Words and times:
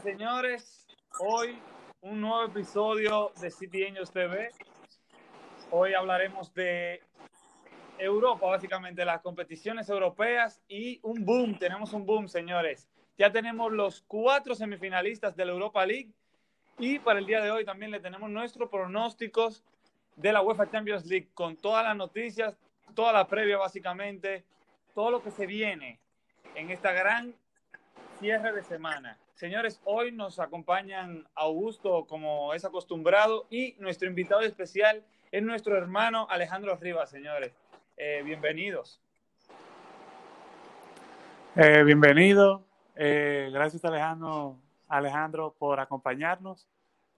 Señores. 0.00 0.86
Hoy 1.18 1.58
un 2.00 2.22
nuevo 2.22 2.44
episodio 2.44 3.30
de 3.40 3.50
City 3.50 3.84
Angels 3.84 4.10
TV. 4.10 4.48
Hoy 5.70 5.92
hablaremos 5.92 6.54
de 6.54 7.02
Europa, 7.98 8.46
básicamente 8.46 9.04
las 9.04 9.20
competiciones 9.20 9.90
europeas 9.90 10.62
y 10.66 10.98
un 11.02 11.26
boom. 11.26 11.58
Tenemos 11.58 11.92
un 11.92 12.06
boom, 12.06 12.26
señores. 12.26 12.88
Ya 13.18 13.30
tenemos 13.30 13.70
los 13.70 14.02
cuatro 14.08 14.54
semifinalistas 14.54 15.36
de 15.36 15.44
la 15.44 15.52
Europa 15.52 15.84
League 15.84 16.10
y 16.78 16.98
para 16.98 17.18
el 17.18 17.26
día 17.26 17.42
de 17.42 17.50
hoy 17.50 17.66
también 17.66 17.90
le 17.90 18.00
tenemos 18.00 18.30
nuestros 18.30 18.70
pronósticos 18.70 19.62
de 20.16 20.32
la 20.32 20.40
UEFA 20.40 20.70
Champions 20.70 21.04
League 21.04 21.28
con 21.34 21.56
todas 21.56 21.84
las 21.84 21.96
noticias, 21.96 22.56
toda 22.94 23.12
la 23.12 23.28
previa 23.28 23.58
básicamente, 23.58 24.42
todo 24.94 25.10
lo 25.10 25.22
que 25.22 25.30
se 25.30 25.44
viene 25.46 26.00
en 26.54 26.70
esta 26.70 26.92
gran 26.92 27.34
cierre 28.18 28.52
de 28.52 28.62
semana. 28.64 29.18
Señores, 29.42 29.80
hoy 29.82 30.12
nos 30.12 30.38
acompañan 30.38 31.26
Augusto 31.34 32.06
como 32.06 32.54
es 32.54 32.64
acostumbrado 32.64 33.48
y 33.50 33.74
nuestro 33.80 34.06
invitado 34.06 34.42
especial 34.42 35.02
es 35.32 35.42
nuestro 35.42 35.76
hermano 35.76 36.28
Alejandro 36.30 36.76
Rivas, 36.76 37.10
señores. 37.10 37.52
Eh, 37.96 38.22
bienvenidos. 38.24 39.00
Eh, 41.56 41.82
bienvenido. 41.82 42.62
Eh, 42.94 43.50
gracias 43.52 43.84
Alejandro, 43.84 44.58
Alejandro 44.86 45.56
por 45.58 45.80
acompañarnos. 45.80 46.68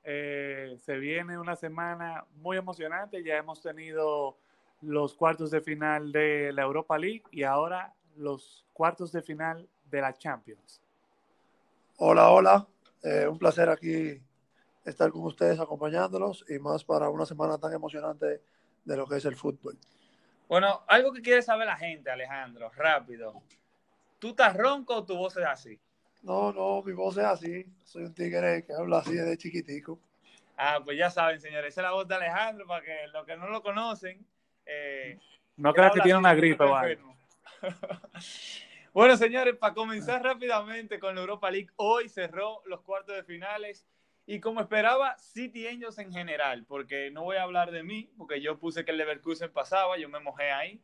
se 0.03 0.97
viene 0.99 1.39
una 1.39 1.57
semana 1.57 2.25
muy 2.37 2.57
emocionante. 2.57 3.23
Ya 3.23 3.37
hemos 3.37 3.61
tenido 3.61 4.39
los 4.81 5.13
cuartos 5.13 5.51
de 5.51 5.61
final 5.61 6.11
de 6.11 6.55
la 6.55 6.63
Europa 6.63 6.97
League 6.97 7.25
y 7.33 7.43
ahora 7.43 7.93
los 8.17 8.65
cuartos 8.73 9.13
de 9.13 9.21
final 9.21 9.69
de 9.91 10.01
la 10.01 10.15
Champions. 10.15 10.84
Hola, 11.99 12.31
hola. 12.31 12.67
Eh, 13.05 13.29
un 13.29 13.39
placer 13.39 13.69
aquí 13.69 14.21
estar 14.85 15.11
con 15.13 15.23
ustedes 15.23 15.61
acompañándolos 15.61 16.45
y 16.49 16.59
más 16.59 16.83
para 16.85 17.09
una 17.09 17.25
semana 17.25 17.57
tan 17.57 17.73
emocionante 17.73 18.43
de 18.85 18.97
lo 18.97 19.07
que 19.07 19.17
es 19.17 19.25
el 19.27 19.37
fútbol. 19.37 19.79
Bueno, 20.49 20.83
algo 20.89 21.13
que 21.13 21.23
quiere 21.23 21.41
saber 21.41 21.67
la 21.67 21.77
gente, 21.77 22.11
Alejandro, 22.11 22.69
rápido. 22.75 23.41
¿Tú 24.19 24.31
estás 24.31 24.57
ronco 24.57 24.97
o 24.97 25.05
tu 25.05 25.17
voz 25.17 25.37
es 25.37 25.47
así? 25.47 25.79
No, 26.23 26.53
no, 26.53 26.83
mi 26.83 26.93
voz 26.93 27.17
es 27.17 27.25
así. 27.25 27.65
Soy 27.85 28.05
un 28.05 28.15
tigre 28.15 28.65
que 28.65 28.73
habla 28.73 28.99
así 28.99 29.13
desde 29.15 29.39
chiquitico. 29.39 30.01
Ah, 30.57 30.81
pues 30.85 30.99
ya 30.99 31.11
saben, 31.11 31.41
señores, 31.41 31.69
esa 31.69 31.83
es 31.83 31.85
la 31.85 31.93
voz 31.93 32.09
de 32.09 32.17
Alejandro 32.17 32.67
para 32.67 32.85
que 32.85 33.07
los 33.13 33.25
que 33.25 33.37
no 33.37 33.49
lo 33.49 33.63
conocen. 33.63 34.27
Eh, 34.67 35.17
no 35.57 35.73
creas 35.73 35.93
que 35.93 36.01
tiene 36.01 36.19
una 36.19 36.35
gripe, 36.35 36.65
vale. 36.65 36.99
Bueno, 38.95 39.17
señores, 39.17 39.57
para 39.57 39.75
comenzar 39.75 40.23
rápidamente 40.23 41.01
con 41.01 41.17
la 41.17 41.23
Europa 41.23 41.51
League, 41.51 41.67
hoy 41.75 42.09
cerró 42.09 42.63
los 42.65 42.81
cuartos 42.83 43.17
de 43.17 43.25
finales 43.25 43.85
y 44.25 44.39
como 44.39 44.61
esperaba, 44.61 45.19
City 45.19 45.67
Angels 45.67 45.99
en 45.99 46.13
general, 46.13 46.65
porque 46.65 47.11
no 47.11 47.25
voy 47.25 47.37
a 47.37 47.43
hablar 47.43 47.73
de 47.73 47.83
mí, 47.83 48.09
porque 48.17 48.41
yo 48.41 48.57
puse 48.57 48.85
que 48.85 48.93
el 48.93 48.99
Leverkusen 48.99 49.51
pasaba, 49.51 49.99
yo 49.99 50.09
me 50.09 50.21
mojé 50.21 50.53
ahí, 50.53 50.81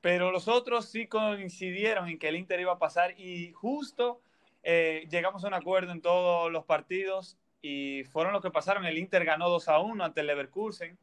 pero 0.00 0.30
los 0.30 0.48
otros 0.48 0.86
sí 0.86 1.06
coincidieron 1.06 2.08
en 2.08 2.18
que 2.18 2.28
el 2.28 2.36
Inter 2.36 2.60
iba 2.60 2.72
a 2.72 2.78
pasar 2.78 3.12
y 3.20 3.52
justo 3.52 4.22
eh, 4.62 5.06
llegamos 5.10 5.44
a 5.44 5.48
un 5.48 5.54
acuerdo 5.54 5.92
en 5.92 6.00
todos 6.00 6.50
los 6.50 6.64
partidos 6.64 7.36
y 7.60 8.04
fueron 8.04 8.32
los 8.32 8.40
que 8.40 8.50
pasaron. 8.50 8.86
El 8.86 8.96
Inter 8.96 9.22
ganó 9.26 9.50
2 9.50 9.68
a 9.68 9.80
1 9.80 10.02
ante 10.02 10.22
el 10.22 10.28
Leverkusen 10.28 10.96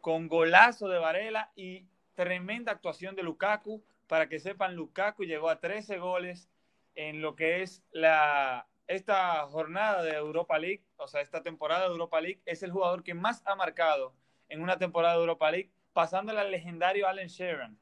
con 0.00 0.28
golazo 0.28 0.86
de 0.86 1.00
Varela 1.00 1.50
y 1.56 1.84
tremenda 2.14 2.70
actuación 2.70 3.16
de 3.16 3.24
Lukaku 3.24 3.82
para 4.10 4.28
que 4.28 4.40
sepan, 4.40 4.74
Lukaku 4.74 5.22
llegó 5.22 5.48
a 5.50 5.60
13 5.60 5.98
goles 5.98 6.50
en 6.96 7.22
lo 7.22 7.36
que 7.36 7.62
es 7.62 7.84
la, 7.92 8.66
esta 8.88 9.46
jornada 9.46 10.02
de 10.02 10.14
Europa 10.16 10.58
League, 10.58 10.82
o 10.96 11.06
sea, 11.06 11.20
esta 11.20 11.44
temporada 11.44 11.82
de 11.82 11.92
Europa 11.92 12.20
League, 12.20 12.42
es 12.44 12.64
el 12.64 12.72
jugador 12.72 13.04
que 13.04 13.14
más 13.14 13.40
ha 13.46 13.54
marcado 13.54 14.12
en 14.48 14.62
una 14.62 14.78
temporada 14.78 15.14
de 15.14 15.20
Europa 15.20 15.52
League, 15.52 15.70
pasándole 15.92 16.40
al 16.40 16.50
legendario 16.50 17.06
Allen 17.06 17.28
Sheeran. 17.28 17.78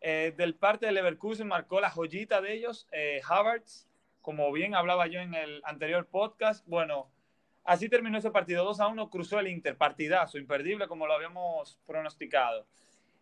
Eh, 0.00 0.32
del 0.34 0.54
parte 0.54 0.86
de 0.86 0.92
Leverkusen 0.92 1.46
marcó 1.46 1.78
la 1.78 1.90
joyita 1.90 2.40
de 2.40 2.54
ellos, 2.54 2.88
eh, 2.90 3.20
Havertz, 3.28 3.86
como 4.22 4.50
bien 4.52 4.74
hablaba 4.74 5.08
yo 5.08 5.20
en 5.20 5.34
el 5.34 5.60
anterior 5.66 6.06
podcast. 6.06 6.66
Bueno, 6.66 7.10
así 7.64 7.90
terminó 7.90 8.16
ese 8.16 8.30
partido 8.30 8.64
2 8.64 8.80
a 8.80 8.86
1, 8.86 9.10
cruzó 9.10 9.40
el 9.40 9.48
Inter, 9.48 9.76
partidazo, 9.76 10.38
imperdible 10.38 10.88
como 10.88 11.06
lo 11.06 11.12
habíamos 11.12 11.78
pronosticado 11.86 12.66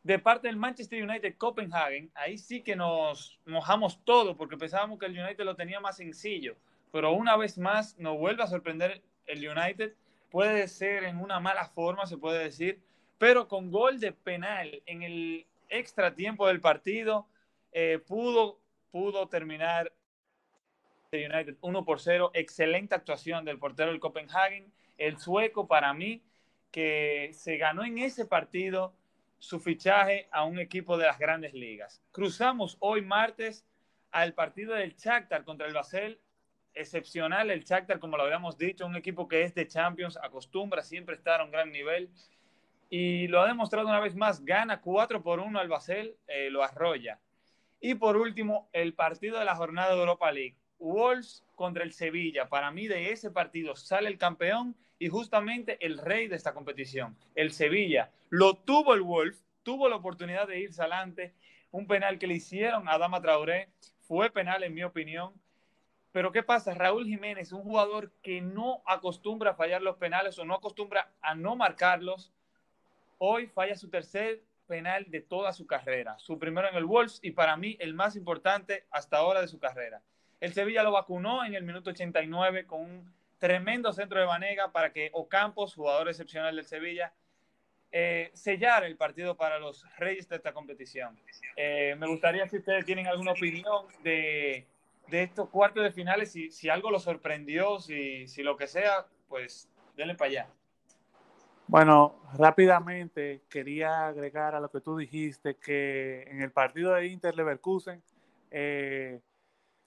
de 0.04 0.18
parte 0.18 0.48
del 0.48 0.56
Manchester 0.58 1.02
United 1.02 1.34
Copenhagen, 1.38 2.12
ahí 2.14 2.36
sí 2.36 2.62
que 2.62 2.76
nos 2.76 3.40
mojamos 3.46 4.04
todo 4.04 4.36
porque 4.36 4.58
pensábamos 4.58 4.98
que 4.98 5.06
el 5.06 5.18
United 5.18 5.44
lo 5.44 5.56
tenía 5.56 5.80
más 5.80 5.96
sencillo, 5.96 6.56
pero 6.92 7.12
una 7.12 7.36
vez 7.38 7.56
más 7.56 7.98
nos 7.98 8.18
vuelve 8.18 8.42
a 8.42 8.46
sorprender 8.46 9.02
el 9.26 9.48
United, 9.48 9.94
puede 10.30 10.68
ser 10.68 11.04
en 11.04 11.18
una 11.18 11.40
mala 11.40 11.64
forma, 11.68 12.06
se 12.06 12.18
puede 12.18 12.44
decir, 12.44 12.82
pero 13.16 13.48
con 13.48 13.70
gol 13.70 13.98
de 13.98 14.12
penal 14.12 14.82
en 14.84 15.02
el 15.02 15.46
extra 15.70 16.14
tiempo 16.14 16.46
del 16.48 16.60
partido, 16.60 17.26
eh, 17.72 17.98
pudo, 18.06 18.60
pudo 18.90 19.26
terminar 19.28 19.90
el 21.12 21.32
United 21.32 21.56
1 21.62 21.84
por 21.86 21.98
0, 21.98 22.30
excelente 22.34 22.94
actuación 22.94 23.46
del 23.46 23.58
portero 23.58 23.90
del 23.90 24.00
Copenhagen, 24.00 24.70
el 24.98 25.16
sueco 25.16 25.66
para 25.66 25.94
mí, 25.94 26.22
que 26.70 27.30
se 27.32 27.56
ganó 27.56 27.84
en 27.84 27.98
ese 27.98 28.26
partido 28.26 28.92
su 29.44 29.60
fichaje 29.60 30.28
a 30.32 30.44
un 30.44 30.58
equipo 30.58 30.96
de 30.96 31.06
las 31.06 31.18
grandes 31.18 31.52
ligas. 31.52 32.02
Cruzamos 32.12 32.76
hoy 32.80 33.02
martes 33.02 33.66
al 34.10 34.32
partido 34.32 34.74
del 34.74 34.96
Shakhtar 34.96 35.44
contra 35.44 35.66
el 35.66 35.74
Basel. 35.74 36.18
Excepcional 36.72 37.50
el 37.50 37.62
Shakhtar, 37.62 38.00
como 38.00 38.16
lo 38.16 38.24
habíamos 38.24 38.56
dicho, 38.56 38.86
un 38.86 38.96
equipo 38.96 39.28
que 39.28 39.42
es 39.42 39.54
de 39.54 39.68
Champions, 39.68 40.18
acostumbra 40.20 40.82
siempre 40.82 41.14
estar 41.14 41.40
a 41.40 41.44
un 41.44 41.50
gran 41.50 41.70
nivel. 41.70 42.10
Y 42.88 43.28
lo 43.28 43.40
ha 43.40 43.46
demostrado 43.46 43.86
una 43.86 44.00
vez 44.00 44.14
más, 44.16 44.44
gana 44.44 44.80
4 44.80 45.22
por 45.22 45.40
1 45.40 45.58
al 45.58 45.68
Basel, 45.68 46.16
eh, 46.26 46.48
lo 46.50 46.62
arrolla. 46.62 47.20
Y 47.80 47.94
por 47.94 48.16
último, 48.16 48.68
el 48.72 48.94
partido 48.94 49.38
de 49.38 49.44
la 49.44 49.56
jornada 49.56 49.94
de 49.94 50.00
Europa 50.00 50.32
League. 50.32 50.56
Wolves 50.78 51.44
contra 51.54 51.84
el 51.84 51.92
Sevilla. 51.92 52.48
Para 52.48 52.70
mí 52.70 52.88
de 52.88 53.12
ese 53.12 53.30
partido 53.30 53.76
sale 53.76 54.08
el 54.08 54.18
campeón 54.18 54.74
y 54.98 55.08
justamente 55.08 55.76
el 55.84 55.98
rey 55.98 56.28
de 56.28 56.36
esta 56.36 56.54
competición, 56.54 57.16
el 57.34 57.52
Sevilla. 57.52 58.10
Lo 58.30 58.54
tuvo 58.54 58.94
el 58.94 59.02
Wolf, 59.02 59.36
tuvo 59.62 59.88
la 59.88 59.96
oportunidad 59.96 60.46
de 60.48 60.60
irse 60.60 60.80
adelante. 60.80 61.34
Un 61.70 61.86
penal 61.86 62.18
que 62.18 62.26
le 62.26 62.34
hicieron 62.34 62.88
a 62.88 62.98
Dama 62.98 63.20
Traoré 63.20 63.68
fue 64.02 64.30
penal 64.30 64.62
en 64.62 64.74
mi 64.74 64.82
opinión. 64.82 65.32
Pero 66.12 66.30
¿qué 66.30 66.44
pasa? 66.44 66.74
Raúl 66.74 67.06
Jiménez, 67.06 67.52
un 67.52 67.62
jugador 67.62 68.12
que 68.22 68.40
no 68.40 68.82
acostumbra 68.86 69.50
a 69.50 69.54
fallar 69.54 69.82
los 69.82 69.96
penales 69.96 70.38
o 70.38 70.44
no 70.44 70.54
acostumbra 70.54 71.10
a 71.20 71.34
no 71.34 71.56
marcarlos, 71.56 72.32
hoy 73.18 73.48
falla 73.48 73.74
su 73.74 73.88
tercer 73.90 74.40
penal 74.68 75.06
de 75.08 75.20
toda 75.20 75.52
su 75.52 75.66
carrera. 75.66 76.16
Su 76.18 76.38
primero 76.38 76.68
en 76.68 76.76
el 76.76 76.84
Wolves 76.84 77.18
y 77.20 77.32
para 77.32 77.56
mí 77.56 77.76
el 77.80 77.94
más 77.94 78.14
importante 78.14 78.84
hasta 78.90 79.16
ahora 79.16 79.40
de 79.40 79.48
su 79.48 79.58
carrera. 79.58 80.02
El 80.40 80.52
Sevilla 80.52 80.82
lo 80.82 80.92
vacunó 80.92 81.44
en 81.44 81.54
el 81.54 81.64
minuto 81.64 81.90
89 81.90 82.66
con 82.66 82.82
un 82.82 83.12
tremendo 83.44 83.92
centro 83.92 84.18
de 84.18 84.24
Vanega 84.24 84.72
para 84.72 84.90
que 84.90 85.10
Ocampos, 85.12 85.74
jugador 85.74 86.08
excepcional 86.08 86.56
del 86.56 86.64
Sevilla, 86.64 87.12
eh, 87.92 88.30
sellar 88.32 88.84
el 88.84 88.96
partido 88.96 89.36
para 89.36 89.58
los 89.58 89.84
reyes 89.98 90.26
de 90.30 90.36
esta 90.36 90.54
competición. 90.54 91.20
Eh, 91.54 91.94
me 91.98 92.06
gustaría 92.06 92.48
si 92.48 92.56
ustedes 92.56 92.86
tienen 92.86 93.06
alguna 93.06 93.32
opinión 93.32 93.84
de, 94.02 94.66
de 95.08 95.22
estos 95.24 95.50
cuartos 95.50 95.82
de 95.82 95.92
finales, 95.92 96.32
si, 96.32 96.50
si 96.50 96.70
algo 96.70 96.90
los 96.90 97.02
sorprendió, 97.02 97.80
si, 97.80 98.26
si, 98.28 98.42
lo 98.42 98.56
que 98.56 98.66
sea, 98.66 99.04
pues 99.28 99.68
denle 99.94 100.14
para 100.14 100.30
allá. 100.30 100.48
Bueno, 101.66 102.22
rápidamente 102.38 103.42
quería 103.50 104.06
agregar 104.06 104.54
a 104.54 104.60
lo 104.60 104.70
que 104.70 104.80
tú 104.80 104.96
dijiste 104.96 105.56
que 105.56 106.22
en 106.28 106.40
el 106.40 106.50
partido 106.50 106.94
de 106.94 107.08
Inter 107.08 107.36
Leverkusen, 107.36 108.02
eh, 108.50 109.20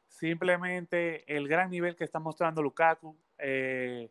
simplemente 0.07 1.23
el 1.35 1.47
gran 1.47 1.71
nivel 1.71 1.95
que 1.95 2.03
está 2.03 2.19
mostrando 2.19 2.61
Lukaku, 2.61 3.17
eh, 3.39 4.09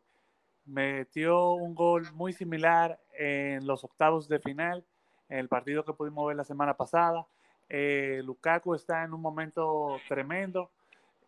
metió 0.64 1.52
un 1.52 1.74
gol 1.74 2.12
muy 2.12 2.32
similar 2.32 2.98
en 3.14 3.66
los 3.66 3.84
octavos 3.84 4.28
de 4.28 4.40
final, 4.40 4.84
en 5.28 5.38
el 5.38 5.48
partido 5.48 5.84
que 5.84 5.92
pudimos 5.92 6.26
ver 6.26 6.36
la 6.36 6.44
semana 6.44 6.76
pasada. 6.76 7.26
Eh, 7.68 8.20
Lukaku 8.24 8.74
está 8.74 9.04
en 9.04 9.12
un 9.12 9.20
momento 9.20 9.98
tremendo 10.08 10.70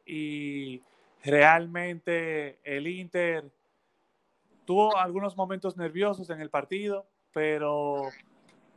y 0.06 0.83
realmente 1.25 2.59
el 2.62 2.87
Inter 2.87 3.45
tuvo 4.65 4.97
algunos 4.97 5.37
momentos 5.37 5.77
nerviosos 5.77 6.31
en 6.31 6.41
el 6.41 6.50
partido, 6.50 7.06
pero 7.33 8.03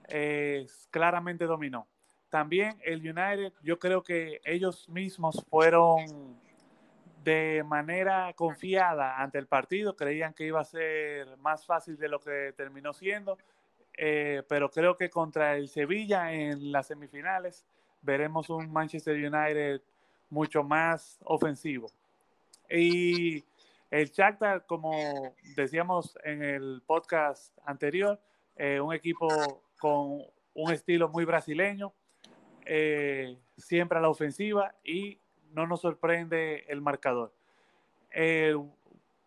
eh, 0.08 0.66
claramente 0.90 1.46
dominó. 1.46 1.88
También 2.30 2.80
el 2.84 3.00
United, 3.00 3.54
yo 3.62 3.78
creo 3.78 4.02
que 4.02 4.40
ellos 4.46 4.88
mismos 4.88 5.46
fueron 5.50 6.40
de 7.24 7.64
manera 7.66 8.34
confiada 8.34 9.22
ante 9.22 9.38
el 9.38 9.48
partido, 9.48 9.96
creían 9.96 10.34
que 10.34 10.46
iba 10.46 10.60
a 10.60 10.66
ser 10.66 11.38
más 11.38 11.66
fácil 11.66 11.98
de 11.98 12.10
lo 12.10 12.20
que 12.20 12.54
terminó 12.58 12.94
siendo, 12.94 13.38
eh, 13.98 14.44
pero 14.48 14.72
creo 14.72 14.98
que 14.98 15.10
contra 15.10 15.56
el 15.56 15.70
Sevilla 15.70 16.34
en 16.34 16.72
las 16.72 16.88
semifinales 16.88 17.66
veremos 18.02 18.50
un 18.50 18.72
Manchester 18.72 19.16
United 19.16 19.82
mucho 20.30 20.64
más 20.64 21.20
ofensivo. 21.24 21.92
Y 22.70 23.44
El 23.92 24.10
Shakhtar, 24.10 24.66
como 24.66 25.36
decíamos 25.56 26.18
en 26.24 26.42
el 26.42 26.82
podcast 26.88 27.56
anterior, 27.66 28.20
eh, 28.56 28.80
un 28.80 28.94
equipo 28.94 29.28
con 29.80 30.24
un 30.54 30.72
estilo 30.72 31.10
muy 31.10 31.26
brasileño, 31.26 31.94
eh, 32.66 33.38
siempre 33.58 33.98
a 33.98 34.02
la 34.02 34.10
ofensiva 34.10 34.74
y 34.84 35.20
no 35.54 35.68
nos 35.68 35.82
sorprende 35.82 36.66
el 36.68 36.82
marcador. 36.82 37.34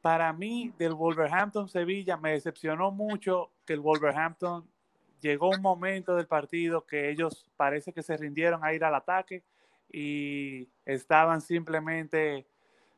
para 0.00 0.32
mí, 0.34 0.72
del 0.78 0.94
Wolverhampton-Sevilla, 0.94 2.16
me 2.18 2.32
decepcionó 2.32 2.90
mucho 2.90 3.50
que 3.64 3.72
el 3.72 3.80
Wolverhampton 3.80 4.68
llegó 5.20 5.48
un 5.48 5.62
momento 5.62 6.16
del 6.16 6.26
partido 6.26 6.84
que 6.84 7.08
ellos 7.08 7.50
parece 7.56 7.94
que 7.94 8.02
se 8.02 8.16
rindieron 8.16 8.62
a 8.62 8.74
ir 8.74 8.84
al 8.84 8.94
ataque 8.94 9.42
y 9.90 10.68
estaban 10.84 11.40
simplemente, 11.40 12.46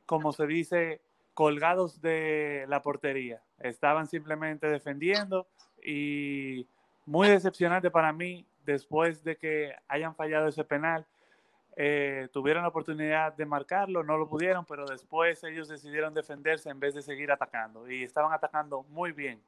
como 0.07 0.33
se 0.33 0.47
dice, 0.49 1.01
colgados 1.35 2.01
de 2.01 2.65
la 2.69 2.83
portería. 2.83 3.43
Estaban 3.61 4.09
simplemente 4.09 4.67
defendiendo 4.67 5.47
y 5.85 6.67
muy 7.05 7.29
decepcionante 7.29 7.91
para 7.91 8.13
mí 8.13 8.45
después 8.65 9.23
de 9.23 9.37
que 9.37 9.75
hayan 9.87 10.17
fallado 10.17 10.49
ese 10.49 10.65
penal. 10.65 11.07
Eh, 11.79 12.29
tuvieron 12.33 12.63
la 12.63 12.71
oportunidad 12.71 13.35
de 13.35 13.45
marcarlo, 13.45 14.03
no 14.03 14.17
lo 14.17 14.27
pudieron, 14.27 14.65
pero 14.65 14.87
después 14.87 15.45
ellos 15.45 15.69
decidieron 15.69 16.15
defenderse 16.15 16.71
en 16.71 16.81
vez 16.81 16.95
de 16.95 17.03
seguir 17.03 17.31
atacando 17.31 17.91
y 17.91 18.03
estaban 18.03 18.33
atacando 18.33 18.85
muy 18.85 19.13
bien. 19.13 19.43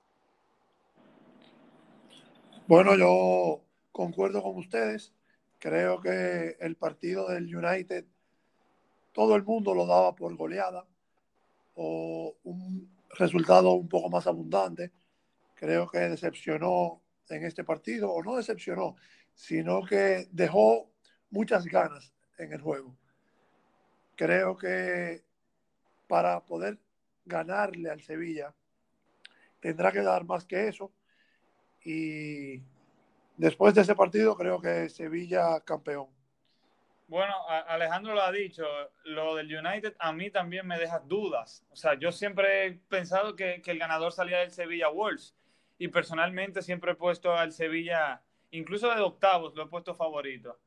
Bueno, 2.67 2.95
yo 2.97 3.63
concuerdo 3.93 4.43
con 4.43 4.57
ustedes. 4.57 5.15
Creo 5.59 6.03
que 6.03 6.59
el 6.61 6.77
partido 6.77 7.29
del 7.29 7.57
United, 7.57 8.05
todo 9.13 9.35
el 9.35 9.43
mundo 9.43 9.75
lo 9.75 9.87
daba 9.87 10.15
por 10.15 10.37
goleada 10.37 10.85
o 11.77 12.35
un 12.45 12.91
resultado 13.19 13.73
un 13.73 13.89
poco 13.89 14.11
más 14.11 14.27
abundante. 14.27 14.93
Creo 15.55 15.89
que 15.89 15.99
decepcionó 15.99 17.01
en 17.31 17.45
este 17.47 17.65
partido, 17.65 18.13
o 18.13 18.23
no 18.23 18.37
decepcionó, 18.37 18.97
sino 19.35 19.83
que 19.83 20.29
dejó 20.31 20.91
muchas 21.31 21.65
ganas 21.65 22.13
en 22.39 22.53
el 22.53 22.61
juego. 22.61 22.97
Creo 24.17 24.57
que 24.57 25.23
para 26.07 26.41
poder 26.41 26.79
ganarle 27.25 27.91
al 27.91 28.01
Sevilla 28.01 28.55
tendrá 29.61 29.93
que 29.93 30.03
dar 30.03 30.25
más 30.25 30.45
que 30.45 30.69
eso. 30.69 30.91
Y 31.85 32.63
después 33.37 33.75
de 33.75 33.83
ese 33.83 33.95
partido 33.95 34.37
creo 34.37 34.61
que 34.61 34.89
Sevilla 34.89 35.61
campeón. 35.61 36.09
Bueno, 37.09 37.35
Alejandro 37.49 38.15
lo 38.15 38.21
ha 38.21 38.31
dicho, 38.31 38.67
lo 39.05 39.35
del 39.35 39.47
United 39.47 39.95
a 39.99 40.13
mí 40.13 40.31
también 40.31 40.67
me 40.67 40.79
deja 40.79 40.99
dudas. 40.99 41.65
O 41.71 41.77
sea, 41.77 41.95
yo 41.95 42.13
siempre 42.13 42.67
he 42.67 42.73
pensado 42.73 43.35
que, 43.35 43.63
el 43.65 43.79
ganador 43.79 44.13
salía 44.13 44.41
del 44.41 44.51
Sevilla 44.51 44.89
Wolves 44.89 45.35
y 45.79 45.89
personalmente 45.89 46.61
siempre 46.61 46.93
he 46.93 46.97
puesto 46.97 47.35
al 47.35 47.53
Sevilla, 47.53 48.21
incluso 48.51 48.95
de 48.95 49.01
octavos, 49.01 49.55
lo 49.55 49.63
he 49.63 49.69
puesto 49.69 49.95
favorito. 49.95 50.59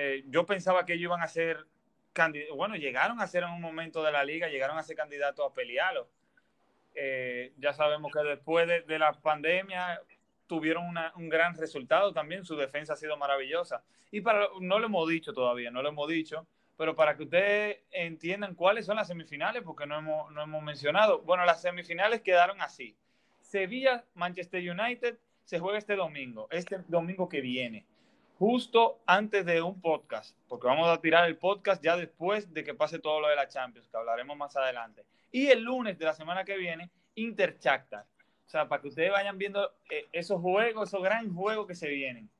Eh, 0.00 0.22
yo 0.28 0.46
pensaba 0.46 0.86
que 0.86 0.92
ellos 0.92 1.08
iban 1.10 1.22
a 1.22 1.26
ser 1.26 1.66
candidatos, 2.12 2.56
bueno, 2.56 2.76
llegaron 2.76 3.20
a 3.20 3.26
ser 3.26 3.42
en 3.42 3.50
un 3.50 3.60
momento 3.60 4.00
de 4.04 4.12
la 4.12 4.22
liga, 4.22 4.46
llegaron 4.46 4.78
a 4.78 4.84
ser 4.84 4.94
candidatos 4.94 5.44
a 5.44 5.52
pelearlo. 5.52 6.08
Eh, 6.94 7.52
ya 7.58 7.72
sabemos 7.72 8.12
que 8.12 8.20
después 8.20 8.68
de, 8.86 8.98
la 9.00 9.12
pandemia 9.14 10.00
tuvieron 10.46 10.84
un 11.16 11.28
gran 11.28 11.56
resultado 11.56 12.12
también, 12.12 12.44
su 12.44 12.54
defensa 12.54 12.92
ha 12.92 12.96
sido 12.96 13.16
maravillosa. 13.16 13.82
Y 14.12 14.20
para, 14.20 14.46
no 14.60 14.78
lo 14.78 14.86
hemos 14.86 15.08
dicho 15.08 15.32
todavía, 15.32 15.72
no 15.72 15.82
lo 15.82 15.88
hemos 15.88 16.08
dicho, 16.08 16.46
pero 16.76 16.94
para 16.94 17.16
que 17.16 17.24
ustedes 17.24 17.78
entiendan 17.90 18.54
cuáles 18.54 18.86
son 18.86 18.94
las 18.94 19.08
semifinales, 19.08 19.64
porque 19.64 19.84
no 19.84 19.98
hemos, 19.98 20.30
no 20.30 20.42
hemos 20.42 20.62
mencionado. 20.62 21.22
Bueno, 21.22 21.44
las 21.44 21.60
semifinales 21.60 22.20
quedaron 22.20 22.62
así. 22.62 22.96
Sevilla, 23.40 24.04
Manchester 24.14 24.62
United 24.62 25.18
se 25.42 25.58
juega 25.58 25.76
este 25.76 25.96
domingo, 25.96 26.46
este 26.52 26.78
domingo 26.86 27.28
que 27.28 27.40
viene, 27.40 27.84
justo 28.38 29.00
antes 29.04 29.44
de 29.44 29.60
un 29.60 29.80
podcast, 29.80 30.36
porque 30.48 30.68
vamos 30.68 30.88
a 30.88 31.00
tirar 31.00 31.26
el 31.26 31.36
podcast 31.36 31.82
ya 31.82 31.96
después 31.96 32.52
de 32.54 32.62
que 32.62 32.72
pase 32.72 33.00
todo 33.00 33.20
lo 33.20 33.28
de 33.28 33.34
la 33.34 33.48
Champions, 33.48 33.88
que 33.88 33.96
hablaremos 33.96 34.36
más 34.36 34.56
adelante. 34.56 35.04
Y 35.32 35.48
el 35.48 35.62
lunes 35.62 35.98
de 35.98 36.04
la 36.04 36.14
semana 36.14 36.44
que 36.44 36.56
viene, 36.56 36.90
Inter 37.16 37.58
Shakhtar. 37.58 38.06
O 38.46 38.50
sea, 38.50 38.68
para 38.68 38.80
que 38.80 38.88
ustedes 38.88 39.10
vayan 39.10 39.36
viendo 39.36 39.72
eh, 39.90 40.06
esos 40.12 40.40
juegos, 40.40 40.88
esos 40.88 41.02
gran 41.02 41.34
juegos 41.34 41.66
que 41.66 41.74
se 41.74 41.88
vienen. 41.88 42.30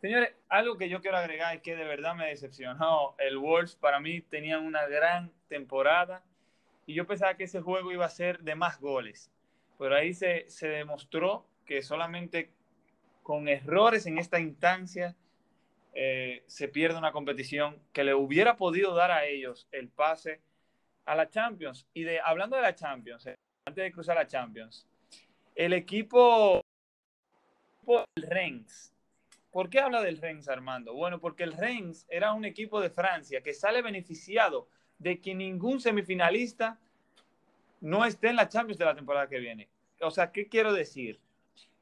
Señores, 0.00 0.34
algo 0.50 0.76
que 0.76 0.90
yo 0.90 1.00
quiero 1.00 1.16
agregar 1.16 1.56
es 1.56 1.62
que 1.62 1.74
de 1.74 1.84
verdad 1.84 2.14
me 2.14 2.26
decepcionó. 2.26 3.14
El 3.18 3.38
Wolves 3.38 3.76
para 3.76 3.98
mí 3.98 4.20
tenía 4.20 4.58
una 4.58 4.86
gran 4.86 5.32
temporada 5.48 6.22
y 6.84 6.94
yo 6.94 7.06
pensaba 7.06 7.34
que 7.34 7.44
ese 7.44 7.62
juego 7.62 7.90
iba 7.90 8.04
a 8.04 8.10
ser 8.10 8.40
de 8.40 8.54
más 8.54 8.78
goles. 8.78 9.32
Pero 9.78 9.96
ahí 9.96 10.12
se, 10.12 10.44
se 10.48 10.68
demostró 10.68 11.46
que 11.64 11.82
solamente 11.82 12.50
con 13.22 13.48
errores 13.48 14.06
en 14.06 14.18
esta 14.18 14.38
instancia 14.38 15.16
eh, 15.98 16.44
se 16.46 16.68
pierde 16.68 16.98
una 16.98 17.10
competición 17.10 17.80
que 17.94 18.04
le 18.04 18.12
hubiera 18.12 18.56
podido 18.58 18.94
dar 18.94 19.10
a 19.10 19.24
ellos 19.24 19.66
el 19.72 19.88
pase 19.88 20.42
a 21.06 21.14
la 21.14 21.30
Champions. 21.30 21.86
Y 21.94 22.02
de 22.02 22.20
hablando 22.20 22.54
de 22.54 22.60
la 22.60 22.74
Champions, 22.74 23.26
eh, 23.26 23.34
antes 23.66 23.82
de 23.82 23.92
cruzar 23.92 24.14
la 24.14 24.26
Champions, 24.26 24.86
el 25.54 25.72
equipo, 25.72 26.60
el 28.14 28.22
Rennes. 28.22 28.92
¿Por 29.50 29.70
qué 29.70 29.80
habla 29.80 30.02
del 30.02 30.18
Rennes, 30.18 30.50
Armando? 30.50 30.92
Bueno, 30.92 31.18
porque 31.18 31.44
el 31.44 31.52
Rennes 31.52 32.04
era 32.10 32.34
un 32.34 32.44
equipo 32.44 32.78
de 32.78 32.90
Francia 32.90 33.40
que 33.40 33.54
sale 33.54 33.80
beneficiado 33.80 34.68
de 34.98 35.18
que 35.18 35.34
ningún 35.34 35.80
semifinalista 35.80 36.78
no 37.80 38.04
esté 38.04 38.28
en 38.28 38.36
la 38.36 38.50
Champions 38.50 38.78
de 38.78 38.84
la 38.84 38.94
temporada 38.94 39.30
que 39.30 39.38
viene. 39.38 39.70
O 40.02 40.10
sea, 40.10 40.30
¿qué 40.30 40.46
quiero 40.46 40.74
decir? 40.74 41.18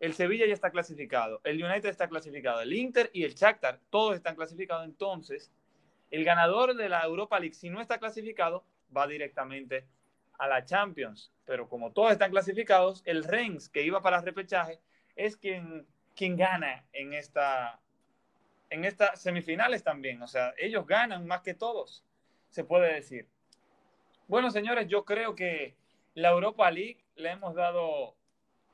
El 0.05 0.12
Sevilla 0.12 0.45
ya 0.47 0.53
está 0.53 0.71
clasificado, 0.71 1.41
el 1.45 1.65
United 1.65 1.89
está 1.89 2.09
clasificado, 2.09 2.61
el 2.61 2.75
Inter 2.75 3.09
y 3.15 3.25
el 3.25 3.35
Shakhtar, 3.35 3.81
todos 3.89 4.15
están 4.15 4.37
clasificados. 4.37 4.85
Entonces, 4.85 5.51
el 6.11 6.25
ganador 6.25 6.77
de 6.77 6.91
la 6.91 7.03
Europa 7.05 7.41
League, 7.41 7.55
si 7.55 7.71
no 7.71 7.81
está 7.81 7.97
clasificado, 7.97 8.67
va 8.95 9.06
directamente 9.06 9.87
a 10.37 10.47
la 10.47 10.62
Champions. 10.62 11.32
Pero 11.46 11.70
como 11.70 11.91
todos 11.91 12.13
están 12.13 12.31
clasificados, 12.31 13.01
el 13.06 13.25
Rennes, 13.25 13.70
que 13.70 13.81
iba 13.81 14.03
para 14.03 14.19
el 14.19 14.25
repechaje, 14.27 14.79
es 15.17 15.39
quien, 15.39 15.87
quien 16.15 16.37
gana 16.37 16.84
en 16.93 17.15
esta 17.15 17.81
en 18.69 18.84
estas 18.84 19.23
semifinales 19.23 19.82
también. 19.84 20.20
O 20.20 20.27
sea, 20.27 20.53
ellos 20.58 20.87
ganan 20.87 21.27
más 21.27 21.41
que 21.41 21.55
todos, 21.55 22.05
se 22.51 22.63
puede 22.63 22.93
decir. 22.93 23.27
Bueno, 24.29 24.51
señores, 24.51 24.87
yo 24.87 25.06
creo 25.06 25.34
que 25.34 25.75
la 26.13 26.29
Europa 26.29 26.70
League 26.70 27.03
le 27.17 27.31
hemos 27.31 27.55
dado 27.55 28.15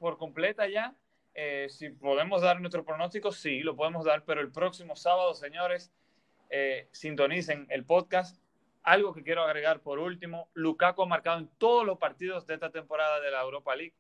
por 0.01 0.19
completa 0.19 0.67
ya. 0.67 0.93
Eh, 1.35 1.67
si 1.69 1.91
podemos 1.91 2.43
dar 2.43 2.61
nuestro 2.61 2.85
pronóstico, 2.85 3.33
sí, 3.33 3.61
lo 3.61 3.77
podemos 3.77 4.05
dar, 4.05 4.25
pero 4.25 4.41
el 4.41 4.51
próximo 4.51 4.97
sábado, 4.97 5.35
señores, 5.35 5.93
eh, 6.51 6.89
sintonicen 6.93 7.67
el 7.71 7.85
podcast 7.85 8.41
algo 8.83 9.13
que 9.13 9.23
quiero 9.23 9.43
agregar 9.43 9.81
por 9.81 9.99
último, 9.99 10.49
Lukaku 10.55 11.03
ha 11.03 11.07
marcado 11.07 11.39
en 11.39 11.49
todos 11.59 11.85
los 11.85 11.99
partidos 11.99 12.47
de 12.47 12.55
esta 12.55 12.71
temporada 12.71 13.21
de 13.21 13.31
la 13.31 13.43
Europa 13.43 13.77
League. 13.77 13.95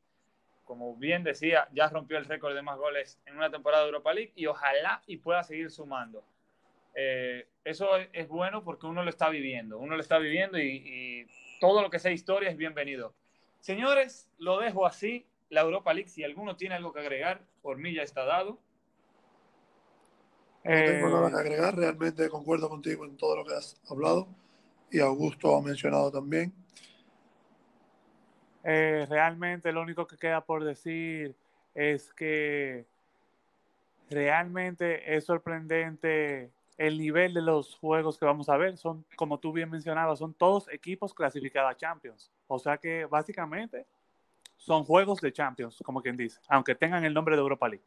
Como 0.64 0.96
bien 0.96 1.24
decía, 1.24 1.68
ya 1.72 1.88
rompió 1.88 2.16
el 2.16 2.24
récord 2.24 2.54
de 2.54 2.62
más 2.62 2.78
goles 2.78 3.20
en 3.26 3.36
una 3.36 3.50
temporada 3.50 3.82
de 3.82 3.88
Europa 3.88 4.14
League 4.14 4.32
y 4.36 4.46
ojalá 4.46 5.02
y 5.06 5.18
pueda 5.18 5.42
seguir 5.42 5.70
sumando. 5.70 6.24
Eh, 6.94 7.46
eso 7.64 7.96
es 7.96 8.28
bueno 8.28 8.64
porque 8.64 8.86
uno 8.86 9.02
lo 9.02 9.10
está 9.10 9.28
viviendo, 9.28 9.78
uno 9.78 9.94
lo 9.94 10.00
está 10.00 10.18
viviendo 10.18 10.58
y, 10.58 11.26
todo 11.60 11.82
lo 11.82 11.90
que 11.90 11.98
sea 11.98 12.10
historia 12.10 12.48
es 12.48 12.56
bienvenido. 12.56 13.12
Señores, 13.58 14.30
lo 14.38 14.60
dejo 14.60 14.86
así. 14.86 15.26
La 15.50 15.60
Europa 15.60 15.92
League, 15.92 16.08
si 16.08 16.24
alguno 16.24 16.56
tiene 16.56 16.76
algo 16.76 16.92
que 16.92 17.00
agregar, 17.00 17.42
por 17.60 17.76
mí 17.76 17.92
ya 17.94 18.02
está 18.02 18.24
dado. 18.24 18.58
No 20.64 20.70
tengo 20.70 21.08
nada 21.08 21.30
que 21.30 21.36
agregar, 21.38 21.76
realmente 21.76 22.28
concuerdo 22.28 22.68
contigo 22.68 23.04
en 23.04 23.16
todo 23.16 23.36
lo 23.36 23.44
que 23.44 23.54
has 23.54 23.80
hablado 23.88 24.28
y 24.90 25.00
Augusto 25.00 25.56
ha 25.56 25.62
mencionado 25.62 26.10
también. 26.10 26.52
Eh, 28.62 29.06
realmente 29.08 29.72
lo 29.72 29.82
único 29.82 30.06
que 30.06 30.18
queda 30.18 30.44
por 30.44 30.64
decir 30.64 31.34
es 31.74 32.12
que 32.12 32.84
realmente 34.10 35.16
es 35.16 35.24
sorprendente 35.24 36.50
el 36.76 36.98
nivel 36.98 37.34
de 37.34 37.42
los 37.42 37.76
juegos 37.76 38.18
que 38.18 38.24
vamos 38.24 38.48
a 38.48 38.56
ver. 38.56 38.76
Son, 38.76 39.04
como 39.16 39.38
tú 39.38 39.52
bien 39.52 39.70
mencionabas, 39.70 40.18
son 40.18 40.34
todos 40.34 40.68
equipos 40.70 41.14
clasificados 41.14 41.72
a 41.72 41.76
Champions. 41.76 42.30
O 42.48 42.58
sea 42.58 42.76
que 42.76 43.06
básicamente 43.06 43.86
son 44.60 44.84
juegos 44.84 45.22
de 45.22 45.32
Champions, 45.32 45.78
como 45.82 46.02
quien 46.02 46.18
dice, 46.18 46.38
aunque 46.46 46.74
tengan 46.74 47.02
el 47.06 47.14
nombre 47.14 47.34
de 47.34 47.40
Europa 47.40 47.66
League. 47.66 47.84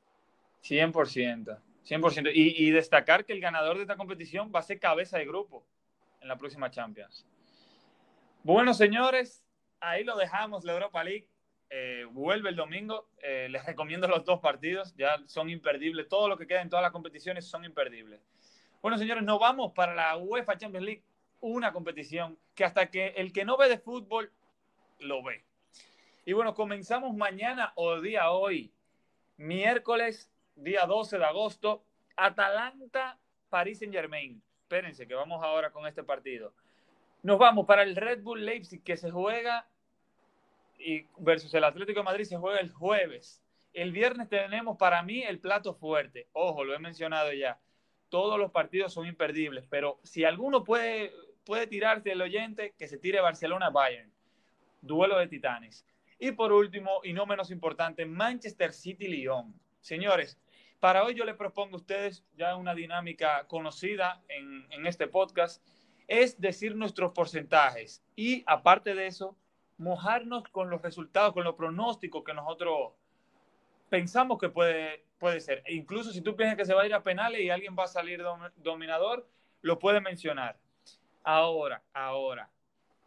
100%. 0.64 1.60
100%. 1.86 2.32
Y, 2.34 2.66
y 2.66 2.72
destacar 2.72 3.26
que 3.26 3.34
el 3.34 3.40
ganador 3.40 3.76
de 3.76 3.84
esta 3.84 3.96
competición 3.96 4.52
va 4.54 4.60
a 4.60 4.64
ser 4.64 4.80
cabeza 4.80 5.20
de 5.20 5.26
grupo 5.26 5.64
en 6.20 6.28
la 6.28 6.36
próxima 6.36 6.72
Champions. 6.72 7.28
Bueno, 8.42 8.74
señores, 8.74 9.46
ahí 9.80 10.04
lo 10.04 10.18
dejamos, 10.18 10.64
la 10.64 10.74
Europa 10.74 11.04
League. 11.04 11.28
Eh, 11.70 12.08
vuelve 12.12 12.50
el 12.50 12.56
domingo. 12.56 13.08
Eh, 13.22 13.48
les 13.52 13.64
recomiendo 13.68 14.08
los 14.08 14.26
dos 14.26 14.40
partidos, 14.40 14.96
ya 14.96 15.22
son 15.28 15.52
imperdibles. 15.52 16.10
Todo 16.10 16.28
lo 16.28 16.38
que 16.38 16.48
queda 16.48 16.62
en 16.62 16.70
todas 16.70 16.82
las 16.82 16.92
competiciones 16.92 17.46
son 17.46 17.66
imperdibles. 17.66 18.20
Bueno, 18.82 18.98
señores, 18.98 19.24
nos 19.24 19.40
vamos 19.40 19.74
para 19.74 19.94
la 19.94 20.18
UEFA 20.18 20.58
Champions 20.58 20.86
League, 20.86 21.04
una 21.40 21.72
competición 21.72 22.38
que 22.56 22.66
hasta 22.66 22.90
que 22.90 23.10
el 23.10 23.32
que 23.32 23.46
no 23.46 23.58
ve 23.58 23.70
de 23.70 23.78
fútbol 23.78 24.32
lo 25.00 25.22
ve. 25.22 25.44
Y 26.26 26.32
bueno, 26.32 26.54
comenzamos 26.54 27.14
mañana 27.16 27.74
o 27.76 28.00
día 28.00 28.32
hoy, 28.32 28.72
miércoles, 29.36 30.32
día 30.56 30.86
12 30.86 31.18
de 31.18 31.26
agosto, 31.26 31.84
Atalanta, 32.16 33.20
París 33.50 33.80
Saint 33.80 33.94
Germain. 33.94 34.42
Espérense 34.62 35.06
que 35.06 35.16
vamos 35.16 35.44
ahora 35.44 35.72
con 35.72 35.86
este 35.86 36.02
partido. 36.02 36.54
Nos 37.24 37.38
vamos 37.38 37.66
para 37.66 37.84
el 37.84 37.98
Red 37.98 38.24
Bull 38.24 38.46
Leipzig 38.46 38.82
que 38.84 38.96
se 38.96 39.12
juega 39.12 39.68
y 40.80 41.06
versus 41.18 41.54
el 41.54 41.66
Atlético 41.66 42.00
de 42.00 42.06
Madrid 42.06 42.24
se 42.24 42.38
juega 42.38 42.60
el 42.60 42.72
jueves. 42.72 43.44
El 43.74 43.92
viernes 43.92 44.30
tenemos 44.30 44.78
para 44.78 45.04
mí 45.04 45.24
el 45.24 45.40
plato 45.40 45.74
fuerte. 45.74 46.30
Ojo, 46.32 46.64
lo 46.64 46.74
he 46.74 46.80
mencionado 46.80 47.34
ya. 47.34 47.60
Todos 48.08 48.40
los 48.40 48.52
partidos 48.52 48.94
son 48.94 49.08
imperdibles, 49.08 49.66
pero 49.70 50.00
si 50.04 50.24
alguno 50.24 50.64
puede, 50.64 51.12
puede 51.44 51.68
tirarse 51.68 52.12
el 52.12 52.22
oyente, 52.22 52.74
que 52.78 52.88
se 52.88 52.98
tire 52.98 53.20
Barcelona-Bayern. 53.20 54.12
Duelo 54.82 55.18
de 55.18 55.28
titanes. 55.28 55.86
Y 56.20 56.32
por 56.32 56.52
último, 56.52 57.02
y 57.04 57.14
no 57.14 57.26
menos 57.26 57.52
importante, 57.52 58.06
Manchester 58.06 58.74
City-Lyon. 58.74 59.54
Señores, 59.82 60.40
para 60.84 61.04
hoy 61.04 61.14
yo 61.14 61.24
les 61.24 61.36
propongo 61.36 61.76
a 61.76 61.80
ustedes 61.80 62.26
ya 62.36 62.58
una 62.58 62.76
dinámica 62.76 63.48
conocida 63.48 64.22
en, 64.28 64.86
este 64.86 65.08
podcast, 65.08 65.66
es 66.10 66.42
decir 66.42 66.76
nuestros 66.76 67.14
porcentajes. 67.14 68.04
Y 68.18 68.44
aparte 68.48 68.94
de 68.94 69.08
eso, 69.08 69.38
mojarnos 69.78 70.44
con 70.50 70.70
los 70.70 70.82
resultados, 70.82 71.34
con 71.34 71.46
los 71.46 71.56
pronósticos 71.56 72.24
que 72.26 72.34
nosotros 72.34 72.92
pensamos 73.90 74.38
que 74.38 74.50
puede, 74.50 75.06
puede 75.20 75.40
ser. 75.40 75.64
E 75.66 75.74
incluso 75.74 76.12
si 76.12 76.20
tú 76.20 76.36
piensas 76.36 76.58
que 76.58 76.66
se 76.66 76.74
va 76.74 76.82
a 76.82 76.86
ir 76.86 76.94
a 76.94 77.02
penales 77.02 77.40
y 77.40 77.50
alguien 77.50 77.78
va 77.80 77.86
a 77.86 77.88
salir 77.88 78.22
dominador, 78.58 79.26
lo 79.62 79.80
puede 79.80 80.02
mencionar. 80.02 80.60
Ahora, 81.24 81.82
ahora, 81.94 82.50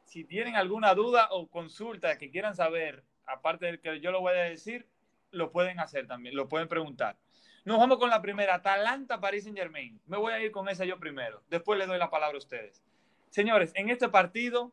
si 0.07 0.25
tienen 0.25 0.57
alguna 0.57 0.95
duda 0.95 1.29
o 1.31 1.49
consulta 1.49 2.17
que 2.17 2.31
quieran 2.31 2.55
saber, 2.55 3.05
aparte 3.27 3.67
de 3.67 3.81
que 3.81 4.01
yo 4.01 4.13
lo 4.13 4.21
voy 4.21 4.33
a 4.33 4.43
decir, 4.43 4.89
lo 5.33 5.51
pueden 5.51 5.81
hacer 5.81 6.07
también, 6.07 6.35
lo 6.35 6.49
pueden 6.49 6.69
preguntar. 6.69 7.19
Nos 7.65 7.79
vamos 7.79 7.99
con 7.99 8.09
la 8.09 8.23
primera, 8.23 8.55
Atalanta, 8.55 9.21
París 9.21 9.43
Saint 9.43 9.59
Germain. 9.59 10.01
Me 10.07 10.17
voy 10.17 10.33
a 10.33 10.41
ir 10.41 10.53
con 10.53 10.69
esa 10.69 10.85
yo 10.85 10.99
primero, 11.01 11.43
después 11.51 11.79
les 11.79 11.89
doy 11.89 11.99
la 11.99 12.11
palabra 12.11 12.37
a 12.37 12.39
ustedes. 12.39 12.83
Señores, 13.31 13.73
en 13.75 13.91
este 13.91 14.09
partido 14.09 14.73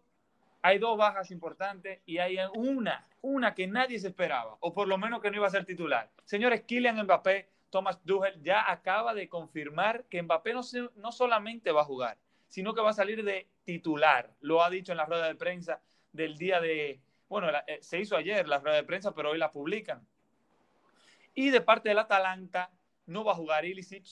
hay 0.61 0.77
dos 0.77 0.97
bajas 0.97 1.31
importantes 1.31 1.99
y 2.05 2.19
hay 2.19 2.37
una, 2.53 3.07
una 3.21 3.55
que 3.55 3.67
nadie 3.67 3.99
se 3.99 4.07
esperaba, 4.07 4.57
o 4.59 4.73
por 4.73 4.87
lo 4.87 4.99
menos 4.99 5.21
que 5.21 5.31
no 5.31 5.37
iba 5.37 5.47
a 5.47 5.51
ser 5.51 5.65
titular. 5.65 6.11
Señores, 6.23 6.61
Kylian 6.61 7.03
Mbappé, 7.03 7.49
Thomas 7.71 7.99
Tuchel 8.03 8.39
ya 8.43 8.71
acaba 8.71 9.15
de 9.15 9.27
confirmar 9.27 10.05
que 10.05 10.21
Mbappé 10.21 10.53
no, 10.53 10.61
no 10.95 11.11
solamente 11.11 11.71
va 11.71 11.81
a 11.81 11.85
jugar, 11.85 12.17
sino 12.53 12.75
que 12.75 12.81
va 12.81 12.91
a 12.91 12.93
salir 12.93 13.23
de 13.23 13.47
titular. 13.63 14.29
Lo 14.39 14.63
ha 14.63 14.69
dicho 14.69 14.91
en 14.91 14.99
la 14.99 15.07
rueda 15.07 15.25
de 15.25 15.33
prensa 15.33 15.81
del 16.11 16.37
día 16.37 16.61
de, 16.61 17.01
bueno, 17.27 17.47
eh, 17.65 17.79
se 17.81 17.99
hizo 17.99 18.15
ayer 18.15 18.47
la 18.47 18.59
rueda 18.59 18.75
de 18.75 18.83
prensa, 18.83 19.15
pero 19.15 19.31
hoy 19.31 19.39
la 19.39 19.51
publican. 19.51 20.05
Y 21.33 21.49
de 21.49 21.61
parte 21.61 21.89
del 21.89 21.97
Atalanta, 21.97 22.69
no 23.07 23.23
va 23.23 23.31
a 23.31 23.35
jugar 23.35 23.65
Ilicic, 23.65 24.05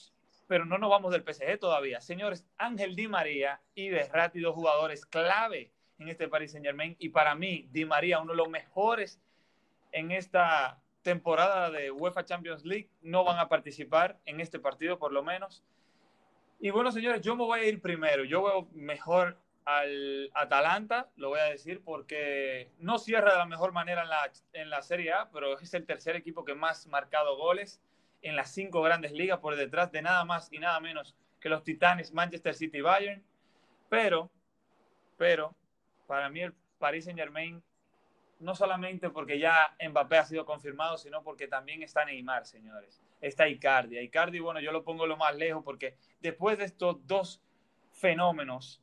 pero 0.48 0.64
no 0.64 0.76
nos 0.76 0.90
vamos 0.90 1.12
del 1.12 1.22
PSG 1.22 1.56
todavía. 1.60 2.00
Señores, 2.00 2.44
Ángel 2.58 2.96
Di 2.96 3.06
María 3.06 3.60
y 3.76 3.90
Berratti, 3.90 4.40
dos 4.40 4.56
jugadores 4.56 5.06
clave 5.06 5.70
en 6.00 6.08
este 6.08 6.26
Paris 6.26 6.50
Saint 6.50 6.66
Germain. 6.66 6.96
Y 6.98 7.10
para 7.10 7.36
mí, 7.36 7.68
Di 7.70 7.84
María, 7.84 8.18
uno 8.18 8.32
de 8.32 8.38
los 8.38 8.48
mejores 8.48 9.20
en 9.92 10.10
esta 10.10 10.82
temporada 11.02 11.70
de 11.70 11.92
UEFA 11.92 12.24
Champions 12.24 12.64
League, 12.64 12.90
no 13.02 13.22
van 13.22 13.38
a 13.38 13.48
participar 13.48 14.18
en 14.24 14.40
este 14.40 14.58
partido 14.58 14.98
por 14.98 15.12
lo 15.12 15.22
menos. 15.22 15.62
Y 16.64 16.70
bueno, 16.70 16.92
señores, 16.92 17.22
yo 17.22 17.34
me 17.34 17.42
voy 17.42 17.58
a 17.58 17.64
ir 17.64 17.82
primero. 17.82 18.22
Yo 18.22 18.44
veo 18.44 18.68
mejor 18.72 19.36
al 19.64 20.30
Atalanta, 20.32 21.08
lo 21.16 21.30
voy 21.30 21.40
a 21.40 21.50
decir, 21.50 21.82
porque 21.84 22.70
no 22.78 22.98
cierra 22.98 23.32
de 23.32 23.38
la 23.38 23.46
mejor 23.46 23.72
manera 23.72 24.02
en 24.02 24.08
la, 24.08 24.30
en 24.52 24.70
la 24.70 24.80
Serie 24.80 25.12
A, 25.12 25.28
pero 25.32 25.58
es 25.58 25.74
el 25.74 25.84
tercer 25.84 26.14
equipo 26.14 26.44
que 26.44 26.54
más 26.54 26.86
marcado 26.86 27.36
goles 27.36 27.80
en 28.22 28.36
las 28.36 28.54
cinco 28.54 28.80
grandes 28.80 29.10
ligas, 29.10 29.40
por 29.40 29.56
detrás 29.56 29.90
de 29.90 30.02
nada 30.02 30.24
más 30.24 30.52
y 30.52 30.60
nada 30.60 30.78
menos 30.78 31.16
que 31.40 31.48
los 31.48 31.64
Titanes, 31.64 32.12
Manchester 32.12 32.54
City 32.54 32.78
y 32.78 32.82
Bayern. 32.82 33.24
Pero, 33.88 34.30
pero, 35.16 35.56
para 36.06 36.30
mí 36.30 36.42
el 36.42 36.54
Paris 36.78 37.06
Saint 37.06 37.18
Germain, 37.18 37.60
no 38.42 38.54
solamente 38.54 39.08
porque 39.10 39.38
ya 39.38 39.74
Mbappé 39.88 40.18
ha 40.18 40.24
sido 40.24 40.44
confirmado, 40.44 40.98
sino 40.98 41.22
porque 41.22 41.46
también 41.46 41.82
está 41.82 42.04
Neymar, 42.04 42.44
señores. 42.44 43.00
Está 43.20 43.48
Icardi. 43.48 43.98
Icardi, 43.98 44.40
bueno, 44.40 44.60
yo 44.60 44.72
lo 44.72 44.82
pongo 44.82 45.06
lo 45.06 45.16
más 45.16 45.36
lejos 45.36 45.62
porque 45.64 45.96
después 46.20 46.58
de 46.58 46.64
estos 46.64 47.06
dos 47.06 47.40
fenómenos, 47.92 48.82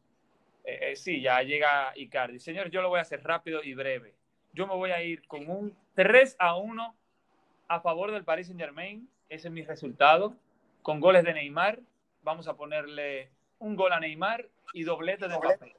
eh, 0.63 0.91
eh, 0.91 0.95
sí, 0.95 1.21
ya 1.21 1.41
llega 1.41 1.91
Icardi. 1.95 2.39
Señores, 2.39 2.71
yo 2.71 2.81
lo 2.81 2.89
voy 2.89 2.99
a 2.99 3.03
hacer 3.03 3.21
rápido 3.23 3.61
y 3.61 3.73
breve. 3.73 4.15
Yo 4.53 4.65
me 4.65 4.75
voy 4.75 4.91
a 4.91 5.03
ir 5.03 5.27
con 5.27 5.49
un 5.49 5.77
3 5.95 6.37
a 6.39 6.55
1 6.55 6.95
a 7.67 7.79
favor 7.81 8.11
del 8.11 8.23
Paris 8.23 8.47
Saint 8.47 8.61
Germain. 8.61 9.09
Ese 9.27 9.49
es 9.49 9.53
mi 9.53 9.63
resultado. 9.63 10.35
Con 10.81 11.01
goles 11.01 11.23
de 11.23 11.33
Neymar. 11.33 11.79
Vamos 12.23 12.47
a 12.47 12.55
ponerle 12.55 13.29
un 13.59 13.75
gol 13.75 13.91
a 13.91 13.99
Neymar 13.99 14.47
y 14.73 14.83
doblete 14.83 15.27
de 15.27 15.37
Mbappé. 15.37 15.75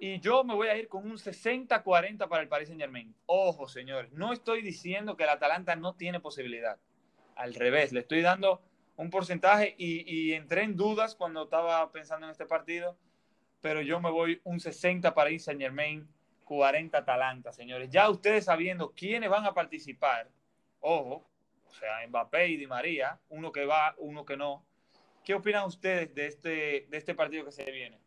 Y 0.00 0.20
yo 0.20 0.44
me 0.44 0.54
voy 0.54 0.68
a 0.68 0.76
ir 0.76 0.88
con 0.88 1.04
un 1.04 1.18
60-40 1.18 2.28
para 2.28 2.42
el 2.42 2.48
Paris 2.48 2.68
Saint 2.68 2.80
Germain. 2.80 3.12
Ojo, 3.26 3.66
señores, 3.66 4.12
no 4.12 4.32
estoy 4.32 4.62
diciendo 4.62 5.16
que 5.16 5.24
el 5.24 5.30
Atalanta 5.30 5.74
no 5.74 5.96
tiene 5.96 6.20
posibilidad. 6.20 6.78
Al 7.34 7.54
revés, 7.54 7.92
le 7.92 8.00
estoy 8.00 8.22
dando 8.22 8.62
un 8.96 9.10
porcentaje 9.10 9.74
y, 9.76 10.32
entré 10.32 10.62
en 10.62 10.76
dudas 10.76 11.16
cuando 11.16 11.44
estaba 11.44 11.90
pensando 11.90 12.26
en 12.26 12.32
este 12.32 12.46
partido, 12.46 12.96
pero 13.60 13.80
yo 13.80 14.00
me 14.00 14.10
voy 14.10 14.40
un 14.44 14.60
60 14.60 15.14
Paris 15.14 15.44
Saint 15.44 15.60
Germain, 15.60 16.08
40 16.44 16.96
Atalanta, 16.96 17.52
señores. 17.52 17.90
Ya 17.90 18.08
ustedes 18.08 18.44
sabiendo 18.44 18.92
quiénes 18.92 19.30
van 19.30 19.46
a 19.46 19.54
participar, 19.54 20.30
ojo, 20.80 21.28
o 21.66 21.74
sea, 21.74 22.06
Mbappé 22.06 22.48
y 22.48 22.56
Di 22.56 22.66
María, 22.68 23.18
uno 23.30 23.50
que 23.50 23.64
va, 23.64 23.94
uno 23.98 24.24
que 24.24 24.36
no. 24.36 24.64
¿Qué 25.24 25.34
opinan 25.34 25.66
ustedes 25.66 26.14
de 26.14 26.26
este, 26.26 26.86
de 26.88 26.96
este 26.96 27.14
partido 27.14 27.44
que 27.44 27.52
se 27.52 27.70
viene? 27.70 27.98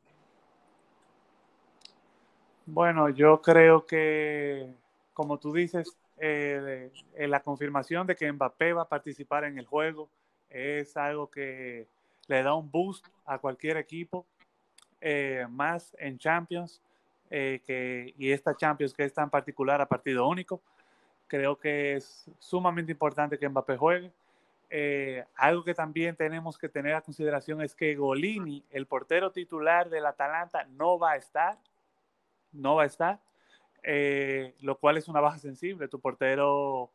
Bueno, 2.73 3.09
yo 3.09 3.41
creo 3.41 3.85
que, 3.85 4.73
como 5.13 5.37
tú 5.37 5.51
dices, 5.51 5.97
eh, 6.17 6.89
la 7.17 7.41
confirmación 7.41 8.07
de 8.07 8.15
que 8.15 8.31
Mbappé 8.31 8.71
va 8.71 8.83
a 8.83 8.87
participar 8.87 9.43
en 9.43 9.57
el 9.59 9.65
juego 9.65 10.09
es 10.49 10.95
algo 10.95 11.29
que 11.29 11.89
le 12.27 12.41
da 12.41 12.53
un 12.53 12.71
boost 12.71 13.05
a 13.25 13.39
cualquier 13.39 13.75
equipo, 13.75 14.25
eh, 15.01 15.45
más 15.49 15.93
en 15.99 16.17
Champions, 16.17 16.81
eh, 17.29 17.59
que, 17.65 18.13
y 18.17 18.31
esta 18.31 18.55
Champions 18.55 18.93
que 18.93 19.03
es 19.03 19.13
tan 19.13 19.29
particular 19.29 19.81
a 19.81 19.85
partido 19.85 20.25
único. 20.25 20.61
Creo 21.27 21.59
que 21.59 21.97
es 21.97 22.31
sumamente 22.39 22.93
importante 22.93 23.37
que 23.37 23.49
Mbappé 23.49 23.75
juegue. 23.75 24.13
algo 25.35 25.65
que 25.65 25.73
también 25.73 26.15
tenemos 26.15 26.57
que 26.57 26.69
tener 26.69 26.95
a 26.95 27.01
consideración 27.01 27.61
es 27.61 27.75
que 27.75 27.95
Golini, 27.95 28.63
el 28.69 28.85
portero 28.85 29.29
titular 29.29 29.89
del 29.89 30.05
Atalanta, 30.05 30.63
no 30.77 30.97
va 30.97 31.11
a 31.11 31.15
estar 31.17 31.57
no 32.53 32.75
va 32.75 32.83
a 32.83 32.87
estar, 32.87 33.19
eh, 33.83 34.55
lo 34.61 34.77
cual 34.77 34.97
es 34.97 35.07
una 35.07 35.21
baja 35.21 35.37
sensible. 35.37 35.87
Tu 35.87 35.99
portero 35.99 36.91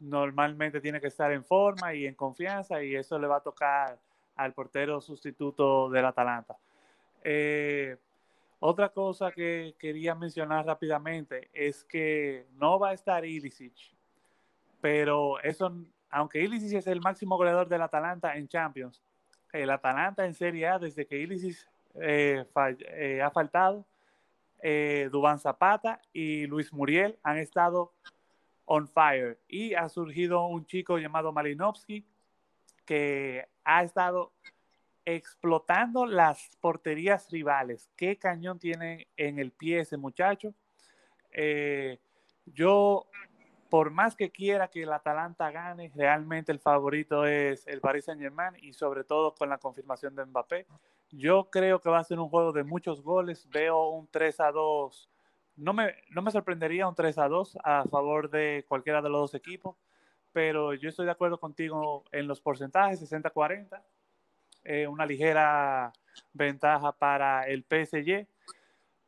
normalmente 0.00 0.80
tiene 0.80 1.00
que 1.00 1.08
estar 1.08 1.32
en 1.32 1.44
forma 1.44 1.94
y 1.94 2.06
en 2.06 2.14
confianza 2.14 2.82
y 2.82 2.94
eso 2.94 3.18
le 3.18 3.26
va 3.26 3.36
a 3.36 3.42
tocar 3.42 3.98
al 4.36 4.52
portero 4.52 5.00
sustituto 5.00 5.90
del 5.90 6.04
Atalanta. 6.04 6.56
Eh, 7.24 7.96
otra 8.60 8.88
cosa 8.90 9.32
que 9.32 9.74
quería 9.78 10.14
mencionar 10.14 10.64
rápidamente 10.64 11.50
es 11.52 11.84
que 11.84 12.46
no 12.54 12.78
va 12.78 12.90
a 12.90 12.94
estar 12.94 13.24
Ilicic, 13.24 13.74
pero 14.80 15.40
eso, 15.40 15.72
aunque 16.10 16.42
Ilicic 16.42 16.78
es 16.78 16.86
el 16.86 17.00
máximo 17.00 17.36
goleador 17.36 17.68
del 17.68 17.82
Atalanta 17.82 18.36
en 18.36 18.48
Champions, 18.48 19.02
el 19.52 19.70
Atalanta 19.70 20.24
en 20.24 20.34
Serie 20.34 20.68
A 20.68 20.78
desde 20.78 21.06
que 21.06 21.18
Ilicic 21.18 21.56
eh, 22.00 22.44
ha 23.22 23.30
faltado 23.30 23.84
eh, 24.62 25.08
Dubán 25.10 25.38
Zapata 25.38 26.00
y 26.12 26.46
Luis 26.46 26.72
Muriel 26.72 27.18
han 27.22 27.38
estado 27.38 27.92
on 28.64 28.88
fire. 28.88 29.38
Y 29.48 29.74
ha 29.74 29.88
surgido 29.88 30.44
un 30.46 30.66
chico 30.66 30.98
llamado 30.98 31.32
Malinovsky 31.32 32.04
que 32.84 33.46
ha 33.64 33.82
estado 33.82 34.32
explotando 35.04 36.04
las 36.04 36.50
porterías 36.60 37.30
rivales. 37.30 37.88
¿Qué 37.96 38.18
cañón 38.18 38.58
tiene 38.58 39.08
en 39.16 39.38
el 39.38 39.52
pie 39.52 39.80
ese 39.80 39.96
muchacho? 39.96 40.52
Eh, 41.32 41.98
yo, 42.46 43.06
por 43.70 43.90
más 43.90 44.16
que 44.16 44.30
quiera 44.30 44.68
que 44.68 44.82
el 44.82 44.92
Atalanta 44.92 45.50
gane, 45.50 45.92
realmente 45.94 46.50
el 46.50 46.58
favorito 46.58 47.24
es 47.24 47.66
el 47.66 47.80
Paris 47.80 48.06
Saint 48.06 48.20
Germain 48.20 48.54
y 48.60 48.72
sobre 48.72 49.04
todo 49.04 49.34
con 49.34 49.48
la 49.48 49.58
confirmación 49.58 50.14
de 50.16 50.24
Mbappé. 50.24 50.66
Yo 51.10 51.48
creo 51.50 51.80
que 51.80 51.90
va 51.90 51.98
a 51.98 52.04
ser 52.04 52.18
un 52.18 52.28
juego 52.28 52.52
de 52.52 52.64
muchos 52.64 53.02
goles. 53.02 53.48
Veo 53.50 53.90
un 53.90 54.08
3 54.08 54.40
a 54.40 54.52
2. 54.52 55.10
No 55.56 55.72
me, 55.72 55.94
no 56.10 56.22
me 56.22 56.30
sorprendería 56.30 56.88
un 56.88 56.94
3 56.94 57.18
a 57.18 57.28
2 57.28 57.58
a 57.64 57.84
favor 57.84 58.30
de 58.30 58.64
cualquiera 58.68 59.00
de 59.00 59.08
los 59.08 59.20
dos 59.20 59.34
equipos, 59.34 59.76
pero 60.32 60.74
yo 60.74 60.90
estoy 60.90 61.06
de 61.06 61.12
acuerdo 61.12 61.38
contigo 61.38 62.04
en 62.12 62.26
los 62.26 62.40
porcentajes, 62.40 63.00
60-40. 63.00 63.82
Eh, 64.64 64.86
una 64.86 65.06
ligera 65.06 65.92
ventaja 66.32 66.92
para 66.92 67.46
el 67.46 67.64
PSG, 67.64 68.26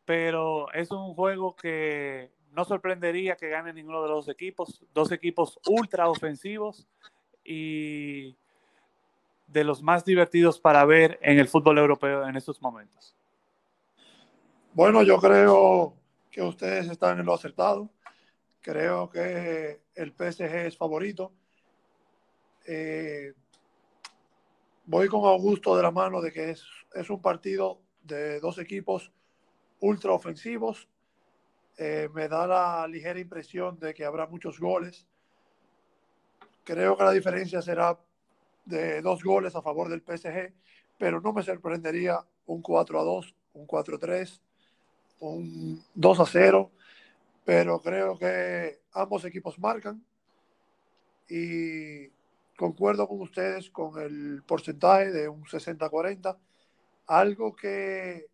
pero 0.05 0.73
es 0.73 0.91
un 0.93 1.15
juego 1.15 1.57
que 1.57 2.31
no 2.53 2.65
sorprendería 2.65 3.37
que 3.37 3.49
gane 3.49 3.73
ninguno 3.73 4.03
de 4.03 4.09
los 4.09 4.27
dos 4.27 4.35
equipos, 4.35 4.85
dos 4.95 5.13
equipos 5.13 5.59
ultra 5.69 6.09
ofensivos 6.09 6.87
y 7.45 8.37
de 9.49 9.65
los 9.65 9.83
más 9.83 10.05
divertidos 10.05 10.61
para 10.61 10.85
ver 10.85 11.19
en 11.23 11.39
el 11.39 11.49
fútbol 11.49 11.79
europeo 11.79 12.27
en 12.29 12.37
estos 12.37 12.61
momentos. 12.63 13.17
Bueno, 14.75 15.03
yo 15.03 15.19
creo 15.19 15.97
que 16.31 16.43
ustedes 16.43 16.89
están 16.89 17.19
en 17.19 17.27
lo 17.27 17.35
acertado. 17.35 17.91
Creo 18.61 19.09
que 19.09 19.81
el 19.95 20.13
PSG 20.13 20.67
es 20.67 20.77
favorito. 20.77 21.33
Eh, 22.67 23.33
voy 24.85 25.09
con 25.09 25.25
Augusto 25.25 25.77
de 25.77 25.83
la 25.83 25.91
mano 25.91 26.21
de 26.21 26.33
que 26.33 26.51
es, 26.51 26.63
un 27.11 27.23
partido 27.23 27.81
de 28.03 28.41
dos 28.41 28.59
equipos 28.59 29.11
ultra 29.81 30.13
ofensivos. 30.13 30.89
Eh, 31.79 32.09
me 32.13 32.29
da 32.29 32.47
la 32.47 32.87
ligera 32.87 33.19
impresión 33.19 33.79
de 33.79 33.95
que 33.95 34.05
habrá 34.05 34.27
muchos 34.27 34.61
goles. 34.61 35.07
Creo 36.65 36.97
que 36.97 37.05
la 37.05 37.13
diferencia 37.13 37.63
será 37.63 37.99
de 38.69 39.01
dos 39.01 39.25
goles 39.25 39.57
a 39.57 39.63
favor 39.63 39.89
del 39.89 40.03
PSG, 40.03 40.53
pero 40.99 41.21
no 41.21 41.33
me 41.33 41.43
sorprendería 41.43 42.21
un 42.47 42.61
4 42.61 43.01
a 43.01 43.05
2, 43.05 43.35
un 43.55 43.67
4 43.67 43.97
a 43.97 43.99
3, 43.99 44.43
un 45.21 45.83
2 45.95 46.21
a 46.21 46.27
0, 46.27 46.71
pero 47.45 47.81
creo 47.81 48.19
que 48.19 48.81
ambos 48.93 49.25
equipos 49.25 49.59
marcan 49.59 50.05
y 51.29 52.09
concuerdo 52.57 53.09
con 53.09 53.21
ustedes 53.21 53.71
con 53.71 54.01
el 54.01 54.43
porcentaje 54.47 55.11
de 55.13 55.29
un 55.29 55.45
60-40. 55.45 56.37
Algo 57.07 57.57
que 57.57 58.27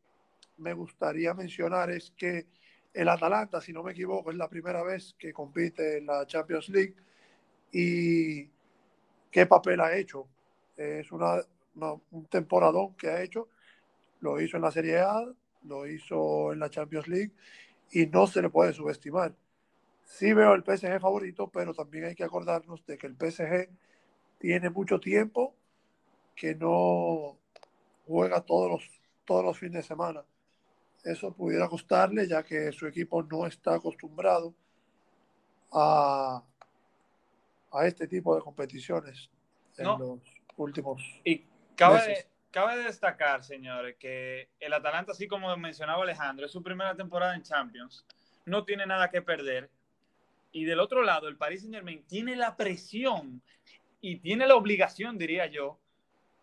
me 0.56 0.72
gustaría 0.72 1.32
mencionar 1.34 1.90
es 1.90 2.12
que 2.16 2.46
el 2.92 3.08
Atalanta, 3.08 3.60
si 3.60 3.72
no 3.72 3.82
me 3.82 3.92
equivoco, 3.92 4.30
es 4.30 4.36
la 4.36 4.48
primera 4.48 4.82
vez 4.82 5.14
que 5.18 5.32
compite 5.32 5.98
en 5.98 6.06
la 6.06 6.26
Champions 6.26 6.68
League 6.68 6.94
y 7.72 8.48
qué 9.34 9.46
papel 9.46 9.80
ha 9.80 9.96
hecho. 9.96 10.28
Es 10.76 11.10
una, 11.10 11.42
un 12.12 12.26
temporadón 12.26 12.94
que 12.94 13.08
ha 13.08 13.20
hecho. 13.20 13.48
Lo 14.20 14.40
hizo 14.40 14.56
en 14.56 14.62
la 14.62 14.70
Serie 14.70 15.00
A, 15.00 15.26
lo 15.64 15.88
hizo 15.88 16.52
en 16.52 16.60
la 16.60 16.70
Champions 16.70 17.08
League 17.08 17.32
y 17.90 18.06
no 18.06 18.28
se 18.28 18.40
le 18.40 18.48
puede 18.48 18.72
subestimar. 18.72 19.34
Sí 20.04 20.32
veo 20.32 20.54
el 20.54 20.62
PSG 20.62 21.00
favorito, 21.00 21.48
pero 21.48 21.74
también 21.74 22.04
hay 22.04 22.14
que 22.14 22.22
acordarnos 22.22 22.86
de 22.86 22.96
que 22.96 23.08
el 23.08 23.16
PSG 23.16 23.68
tiene 24.38 24.70
mucho 24.70 25.00
tiempo 25.00 25.52
que 26.36 26.54
no 26.54 27.36
juega 28.06 28.40
todos 28.40 28.70
los, 28.70 28.88
todos 29.24 29.44
los 29.44 29.58
fines 29.58 29.74
de 29.74 29.82
semana. 29.82 30.22
Eso 31.02 31.32
pudiera 31.32 31.68
costarle, 31.68 32.28
ya 32.28 32.44
que 32.44 32.70
su 32.70 32.86
equipo 32.86 33.20
no 33.24 33.46
está 33.48 33.74
acostumbrado 33.74 34.54
a, 35.72 36.40
a 37.74 37.86
este 37.86 38.06
tipo 38.06 38.34
de 38.34 38.42
competiciones 38.42 39.28
en 39.76 39.86
los 39.86 40.20
últimos. 40.56 41.02
Y 41.24 41.44
cabe, 41.74 42.26
cabe 42.50 42.84
destacar, 42.84 43.42
señores, 43.42 43.96
que 43.98 44.48
el 44.60 44.72
Atalanta, 44.72 45.12
así 45.12 45.26
como 45.26 45.54
mencionaba 45.56 46.04
Alejandro, 46.04 46.46
es 46.46 46.52
su 46.52 46.62
primera 46.62 46.94
temporada 46.94 47.34
en 47.34 47.42
Champions, 47.42 48.06
no 48.46 48.64
tiene 48.64 48.86
nada 48.86 49.10
que 49.10 49.22
perder. 49.22 49.70
Y 50.52 50.64
del 50.64 50.78
otro 50.78 51.02
lado, 51.02 51.26
el 51.26 51.36
Paris 51.36 51.62
Saint 51.62 51.74
Germain 51.74 52.04
tiene 52.06 52.36
la 52.36 52.56
presión 52.56 53.42
y 54.00 54.16
tiene 54.16 54.46
la 54.46 54.54
obligación, 54.54 55.18
diría 55.18 55.46
yo, 55.46 55.80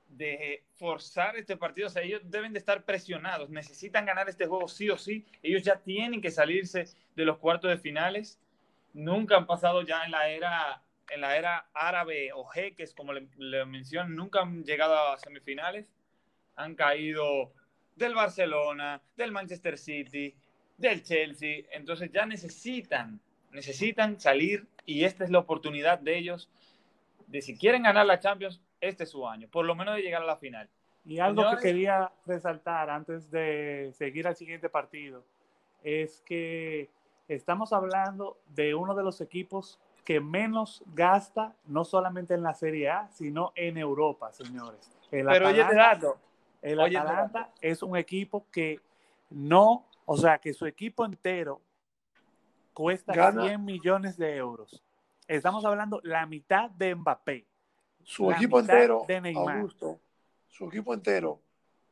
de 0.09 0.65
forzar 0.75 1.37
este 1.37 1.55
partido. 1.55 1.87
O 1.87 1.89
sea, 1.89 2.01
ellos 2.01 2.21
deben 2.25 2.51
de 2.51 2.59
estar 2.59 2.83
presionados, 2.83 3.49
necesitan 3.49 4.05
ganar 4.05 4.27
este 4.27 4.47
juego 4.47 4.67
sí 4.67 4.89
o 4.89 4.97
sí. 4.97 5.25
Ellos 5.41 5.63
ya 5.63 5.77
tienen 5.77 6.21
que 6.21 6.31
salirse 6.31 6.87
de 7.15 7.23
los 7.23 7.37
cuartos 7.37 7.69
de 7.69 7.77
finales. 7.77 8.37
Nunca 8.93 9.37
han 9.37 9.47
pasado 9.47 9.83
ya 9.83 10.03
en 10.03 10.11
la 10.11 10.27
era 10.27 10.83
en 11.11 11.21
la 11.21 11.37
era 11.37 11.69
árabe 11.73 12.31
o 12.33 12.45
jeques, 12.45 12.93
como 12.93 13.13
le, 13.13 13.27
le 13.37 13.65
nunca 14.09 14.41
han 14.41 14.63
llegado 14.63 14.95
a 14.95 15.17
semifinales. 15.17 15.91
Han 16.55 16.75
caído 16.75 17.53
del 17.95 18.15
Barcelona, 18.15 19.01
del 19.15 19.31
Manchester 19.31 19.77
City, 19.77 20.35
del 20.77 21.03
Chelsea. 21.03 21.63
Entonces 21.71 22.11
ya 22.11 22.25
necesitan, 22.25 23.19
necesitan 23.51 24.19
salir 24.19 24.67
y 24.85 25.03
esta 25.03 25.23
es 25.23 25.29
la 25.29 25.39
oportunidad 25.39 25.99
de 25.99 26.17
ellos 26.17 26.49
de 27.27 27.41
si 27.41 27.57
quieren 27.57 27.83
ganar 27.83 28.05
la 28.05 28.19
Champions, 28.19 28.61
este 28.81 29.03
es 29.03 29.09
su 29.09 29.27
año, 29.27 29.47
por 29.47 29.65
lo 29.65 29.75
menos 29.75 29.95
de 29.95 30.01
llegar 30.01 30.21
a 30.21 30.25
la 30.25 30.37
final. 30.37 30.69
Y 31.05 31.19
algo 31.19 31.43
que 31.51 31.61
quería 31.61 32.11
resaltar 32.25 32.89
antes 32.89 33.31
de 33.31 33.91
seguir 33.93 34.27
al 34.27 34.35
siguiente 34.35 34.69
partido 34.69 35.23
es 35.83 36.21
que 36.21 36.89
estamos 37.27 37.73
hablando 37.73 38.37
de 38.49 38.75
uno 38.75 38.93
de 38.93 39.03
los 39.03 39.21
equipos 39.21 39.79
que 40.03 40.19
menos 40.19 40.83
gasta, 40.87 41.55
no 41.65 41.85
solamente 41.85 42.33
en 42.33 42.43
la 42.43 42.53
Serie 42.53 42.89
A, 42.89 43.07
sino 43.09 43.51
en 43.55 43.77
Europa, 43.77 44.31
señores. 44.31 44.91
El 45.11 45.27
Pero 45.27 45.49
Atalanta, 45.49 46.07
oye, 46.09 46.17
el 46.61 46.79
Atalanta 46.79 47.51
es 47.61 47.83
un 47.83 47.95
equipo 47.97 48.45
que 48.51 48.79
no, 49.29 49.85
o 50.05 50.17
sea, 50.17 50.39
que 50.39 50.53
su 50.53 50.65
equipo 50.65 51.05
entero 51.05 51.61
cuesta 52.73 53.13
100 53.31 53.63
millones 53.63 54.17
de 54.17 54.35
euros. 54.35 54.83
Estamos 55.27 55.63
hablando 55.65 56.01
la 56.03 56.25
mitad 56.25 56.69
de 56.71 56.95
Mbappé. 56.95 57.45
Su 58.03 58.31
equipo 58.31 58.59
entero, 58.59 59.05
de 59.07 59.21
Neymar. 59.21 59.67
su 60.47 60.67
equipo 60.67 60.93
entero 60.93 61.39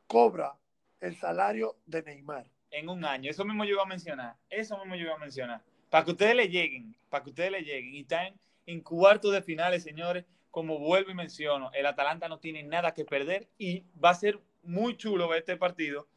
cobra 0.08 0.54
el 1.00 1.14
salario 1.16 1.76
de 1.86 2.02
Neymar. 2.02 2.46
En 2.72 2.88
un 2.88 3.04
año, 3.04 3.30
eso 3.30 3.44
mismo 3.44 3.64
yo 3.64 3.74
iba 3.74 3.82
a 3.82 3.86
mencionar, 3.86 4.36
eso 4.48 4.76
mismo 4.78 4.94
yo 4.96 5.06
iba 5.06 5.14
a 5.14 5.18
mencionar 5.18 5.62
para 5.90 6.04
que 6.04 6.12
ustedes 6.12 6.34
le 6.34 6.48
lleguen, 6.48 6.94
para 7.10 7.22
que 7.22 7.30
ustedes 7.30 7.50
le 7.50 7.62
lleguen. 7.62 7.94
Y 7.94 8.00
están 8.00 8.32
en 8.66 8.80
cuartos 8.80 9.32
de 9.32 9.42
finales, 9.42 9.82
señores. 9.82 10.24
Como 10.50 10.78
vuelvo 10.78 11.10
y 11.10 11.14
menciono, 11.14 11.70
el 11.74 11.86
Atalanta 11.86 12.28
no 12.28 12.38
tiene 12.38 12.64
nada 12.64 12.92
que 12.92 13.04
perder 13.04 13.46
y 13.56 13.84
va 14.02 14.10
a 14.10 14.14
ser 14.14 14.40
muy 14.64 14.96
chulo 14.96 15.28
ver 15.28 15.40
este 15.40 15.56
partido 15.56 16.08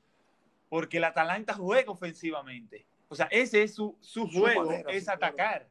porque 0.69 0.97
el 0.97 1.03
Atalanta 1.03 1.53
juega 1.53 1.91
ofensivamente. 1.91 2.87
O 3.09 3.15
sea, 3.15 3.27
ese 3.27 3.61
es 3.61 3.75
su, 3.75 3.95
su 4.01 4.27
juego, 4.27 4.71
es 4.71 5.07
atacar. 5.07 5.67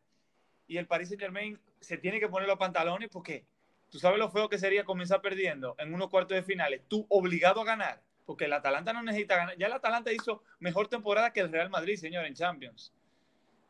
Y 0.69 0.77
el 0.77 0.87
Paris 0.87 1.09
Saint 1.09 1.21
Germain 1.21 1.59
se 1.81 1.99
tiene 1.99 2.21
que 2.21 2.29
poner 2.29 2.49
los 2.49 2.57
pantalones 2.57 3.09
porque 3.11 3.45
tú 3.91 3.99
sabes 3.99 4.21
lo 4.21 4.31
feo 4.31 4.49
que 4.49 4.59
sería 4.59 4.85
comenzar 4.85 5.21
perdiendo 5.21 5.75
en 5.79 5.93
unos 5.93 6.09
cuartos 6.09 6.37
de 6.37 6.45
finales, 6.45 6.83
tú 6.87 7.05
obligado 7.09 7.61
a 7.61 7.65
ganar, 7.65 8.01
porque 8.25 8.45
el 8.45 8.53
Atalanta 8.53 8.93
no 8.93 9.03
necesita 9.03 9.37
ganar. 9.37 9.59
Ya 9.59 9.67
el 9.67 9.73
Atalanta 9.73 10.13
hizo 10.13 10.45
mejor 10.61 10.87
temporada 10.87 11.33
que 11.33 11.41
el 11.41 11.51
Real 11.51 11.69
Madrid, 11.69 11.97
señor, 11.97 12.25
en 12.25 12.35
Champions. 12.35 12.93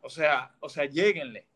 O 0.02 0.10
sea, 0.10 0.54
o 0.60 0.68
sea, 0.68 0.84
lleguenle. 0.84 1.46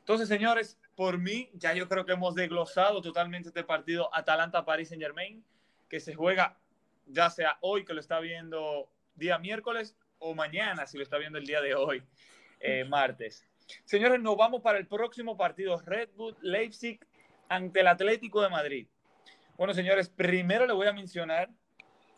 Entonces, 0.00 0.28
señores, 0.28 0.78
por 0.96 1.18
mí, 1.18 1.48
ya 1.54 1.72
yo 1.72 1.88
creo 1.88 2.04
que 2.04 2.12
hemos 2.12 2.34
desglosado 2.34 3.00
totalmente 3.00 3.48
este 3.48 3.64
partido 3.64 4.14
Atalanta-Paris 4.14 4.88
Saint-Germain, 4.88 5.42
que 5.88 6.00
se 6.00 6.14
juega 6.14 6.58
ya 7.06 7.30
sea 7.30 7.58
hoy 7.60 7.84
que 7.84 7.94
lo 7.94 8.00
está 8.00 8.20
viendo 8.20 8.88
día 9.14 9.38
miércoles 9.38 9.96
o 10.18 10.34
mañana 10.34 10.86
si 10.86 10.96
lo 10.96 11.02
está 11.02 11.18
viendo 11.18 11.38
el 11.38 11.46
día 11.46 11.60
de 11.60 11.74
hoy, 11.74 12.02
eh, 12.60 12.84
martes. 12.84 13.46
Señores, 13.84 14.20
nos 14.20 14.36
vamos 14.36 14.60
para 14.60 14.78
el 14.78 14.86
próximo 14.86 15.36
partido, 15.36 15.80
Red 15.80 16.10
Bull 16.16 16.36
Leipzig 16.42 17.00
ante 17.48 17.80
el 17.80 17.86
Atlético 17.86 18.42
de 18.42 18.48
Madrid. 18.48 18.86
Bueno, 19.56 19.74
señores, 19.74 20.08
primero 20.08 20.66
le 20.66 20.72
voy 20.72 20.88
a 20.88 20.92
mencionar 20.92 21.50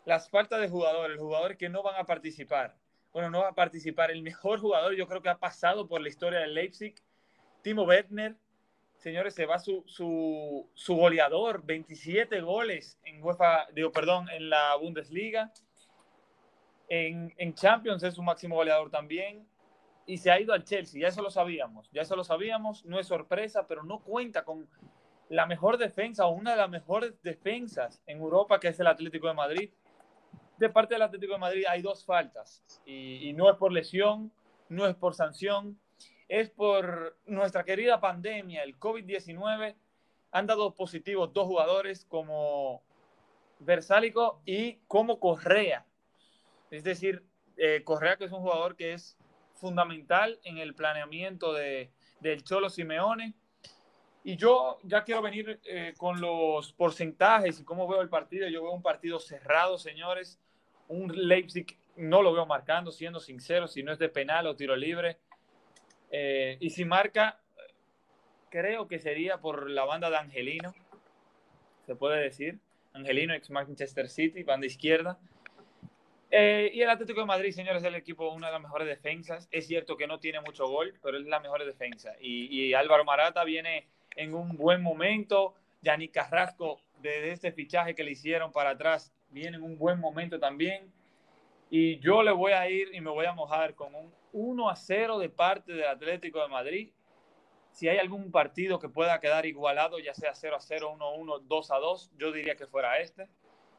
las 0.05 0.29
faltas 0.29 0.59
de 0.61 0.69
jugadores, 0.69 1.19
jugadores 1.19 1.57
que 1.57 1.69
no 1.69 1.83
van 1.83 1.95
a 1.95 2.05
participar 2.05 2.75
bueno, 3.15 3.29
no 3.29 3.39
va 3.39 3.47
a 3.47 3.55
participar. 3.55 4.11
El 4.11 4.21
mejor 4.29 4.59
jugador 4.59 4.93
yo 4.93 5.07
creo 5.07 5.21
que 5.21 5.29
ha 5.29 5.39
pasado 5.39 5.87
por 5.87 6.01
la 6.01 6.09
historia 6.09 6.39
del 6.39 6.53
Leipzig, 6.53 6.95
Timo 7.61 7.83
Werner. 7.83 8.35
Señores, 8.97 9.33
se 9.33 9.45
va 9.45 9.57
su, 9.57 9.83
su, 9.85 10.95
goleador, 10.95 11.63
27 11.65 12.41
goles 12.41 12.99
en 13.05 13.23
UEFA, 13.23 13.67
digo, 13.73 13.91
perdón, 13.93 14.27
en 14.29 14.49
la 14.49 14.75
Bundesliga. 14.75 15.53
En, 16.89 17.33
en 17.37 17.53
Champions 17.53 18.03
es 18.03 18.15
su 18.15 18.21
máximo 18.21 18.55
goleador 18.55 18.91
también. 18.91 19.47
Y 20.05 20.17
se 20.17 20.29
ha 20.29 20.39
ido 20.39 20.53
al 20.53 20.65
Chelsea, 20.65 21.01
ya 21.01 21.07
eso 21.07 21.21
lo 21.21 21.31
sabíamos, 21.31 21.89
ya 21.91 22.01
eso 22.01 22.17
lo 22.17 22.23
sabíamos, 22.25 22.83
no 22.83 22.99
es 22.99 23.07
sorpresa, 23.07 23.65
pero 23.65 23.83
no 23.83 23.99
cuenta 24.03 24.43
con 24.43 24.67
la 25.29 25.45
mejor 25.45 25.77
defensa 25.77 26.25
o 26.25 26.31
una 26.31 26.51
de 26.51 26.57
las 26.57 26.69
mejores 26.69 27.13
defensas 27.23 28.03
en 28.07 28.19
Europa, 28.19 28.59
que 28.59 28.67
es 28.67 28.79
el 28.79 28.87
Atlético 28.87 29.27
de 29.27 29.33
Madrid 29.33 29.71
de 30.57 30.69
parte 30.69 30.95
del 30.95 31.03
Atlético 31.03 31.33
de 31.33 31.39
Madrid 31.39 31.63
hay 31.67 31.81
dos 31.81 32.05
faltas 32.05 32.63
y, 32.85 33.33
no 33.33 33.49
es 33.49 33.57
por 33.57 33.71
lesión, 33.71 34.31
no 34.69 34.87
es 34.87 34.95
por 34.95 35.13
sanción, 35.13 35.79
es 36.27 36.49
por 36.49 37.17
nuestra 37.25 37.63
querida 37.63 37.99
pandemia, 37.99 38.63
el 38.63 38.79
COVID-19. 38.79 39.75
Han 40.31 40.47
dado 40.47 40.73
positivos 40.73 41.33
dos 41.33 41.45
jugadores 41.45 42.05
como 42.05 42.83
Versálico 43.59 44.41
y 44.45 44.77
como 44.87 45.19
Correa. 45.19 45.85
Es 46.71 46.83
decir, 46.83 47.23
eh, 47.57 47.83
Correa 47.83 48.17
que 48.17 48.25
es 48.25 48.31
un 48.31 48.41
jugador 48.41 48.75
que 48.75 48.93
es 48.93 49.17
fundamental 49.53 50.39
en 50.43 50.57
el 50.57 50.73
planeamiento 50.73 51.53
de, 51.53 51.91
del 52.19 52.43
Cholo 52.43 52.69
Simeone. 52.69 53.33
Y 54.23 54.37
yo 54.37 54.79
ya 54.83 55.03
quiero 55.03 55.21
venir 55.21 55.59
eh, 55.65 55.93
con 55.97 56.19
los 56.19 56.73
porcentajes 56.73 57.59
y 57.59 57.63
cómo 57.63 57.87
veo 57.87 58.01
el 58.01 58.09
partido. 58.09 58.49
Yo 58.49 58.63
veo 58.63 58.71
un 58.71 58.81
partido 58.81 59.19
cerrado, 59.19 59.77
señores 59.77 60.39
un 60.87 61.11
Leipzig 61.15 61.77
no 61.95 62.21
lo 62.21 62.33
veo 62.33 62.45
marcando, 62.45 62.91
siendo 62.91 63.19
sincero, 63.19 63.67
si 63.67 63.83
no 63.83 63.91
es 63.91 63.99
de 63.99 64.09
penal 64.09 64.47
o 64.47 64.55
tiro 64.55 64.75
libre. 64.75 65.17
Eh, 66.11 66.57
y 66.59 66.69
si 66.69 66.85
marca, 66.85 67.39
creo 68.49 68.87
que 68.87 68.99
sería 68.99 69.37
por 69.37 69.69
la 69.69 69.85
banda 69.85 70.09
de 70.09 70.17
Angelino, 70.17 70.73
se 71.85 71.95
puede 71.95 72.21
decir. 72.21 72.59
Angelino, 72.93 73.33
ex 73.33 73.49
Manchester 73.49 74.09
City, 74.09 74.43
banda 74.43 74.67
izquierda. 74.67 75.19
Eh, 76.31 76.71
y 76.73 76.81
el 76.81 76.89
Atlético 76.89 77.21
de 77.21 77.25
Madrid, 77.25 77.51
señores, 77.51 77.81
es 77.81 77.87
el 77.87 77.95
equipo, 77.95 78.29
una 78.29 78.47
de 78.47 78.53
las 78.53 78.61
mejores 78.61 78.87
defensas. 78.87 79.47
Es 79.51 79.67
cierto 79.67 79.97
que 79.97 80.07
no 80.07 80.19
tiene 80.19 80.41
mucho 80.41 80.67
gol, 80.67 80.93
pero 81.01 81.17
es 81.17 81.25
la 81.25 81.39
mejor 81.39 81.65
defensa. 81.65 82.13
Y, 82.19 82.47
y 82.47 82.73
Álvaro 82.73 83.05
Marata 83.05 83.43
viene 83.43 83.87
en 84.15 84.33
un 84.33 84.55
buen 84.55 84.81
momento. 84.81 85.55
Yannick 85.81 86.13
Carrasco, 86.13 86.81
desde 87.01 87.31
este 87.31 87.51
fichaje 87.51 87.93
que 87.93 88.03
le 88.03 88.11
hicieron 88.11 88.51
para 88.51 88.71
atrás, 88.71 89.13
viene 89.29 89.57
en 89.57 89.63
un 89.63 89.77
buen 89.77 89.99
momento 89.99 90.39
también. 90.39 90.91
Y 91.69 91.99
yo 91.99 92.23
le 92.23 92.31
voy 92.31 92.53
a 92.53 92.69
ir 92.69 92.93
y 92.93 93.01
me 93.01 93.09
voy 93.09 93.25
a 93.25 93.33
mojar 93.33 93.75
con 93.75 93.93
un 93.95 94.13
1 94.31 94.69
a 94.69 94.75
0 94.75 95.19
de 95.19 95.29
parte 95.29 95.73
del 95.73 95.87
Atlético 95.87 96.41
de 96.41 96.47
Madrid. 96.47 96.91
Si 97.71 97.89
hay 97.89 97.97
algún 97.97 98.31
partido 98.31 98.79
que 98.79 98.87
pueda 98.87 99.19
quedar 99.19 99.45
igualado, 99.45 99.99
ya 99.99 100.13
sea 100.13 100.33
0 100.33 100.55
a 100.55 100.59
0, 100.59 100.91
1 100.93 101.05
a 101.05 101.13
1, 101.13 101.39
2 101.39 101.71
a 101.71 101.77
2, 101.77 102.11
yo 102.17 102.31
diría 102.31 102.55
que 102.55 102.67
fuera 102.67 102.99
este. 102.99 103.27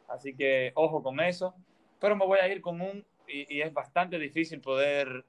Así 0.09 0.35
que 0.35 0.73
ojo 0.75 1.03
con 1.03 1.21
eso. 1.21 1.55
Pero 1.99 2.17
me 2.17 2.27
voy 2.27 2.39
a 2.41 2.49
ir 2.49 2.61
con 2.61 2.81
un, 2.81 3.07
y, 3.27 3.61
es 3.61 3.73
bastante 3.73 4.19
difícil 4.19 4.61
poder 4.61 5.25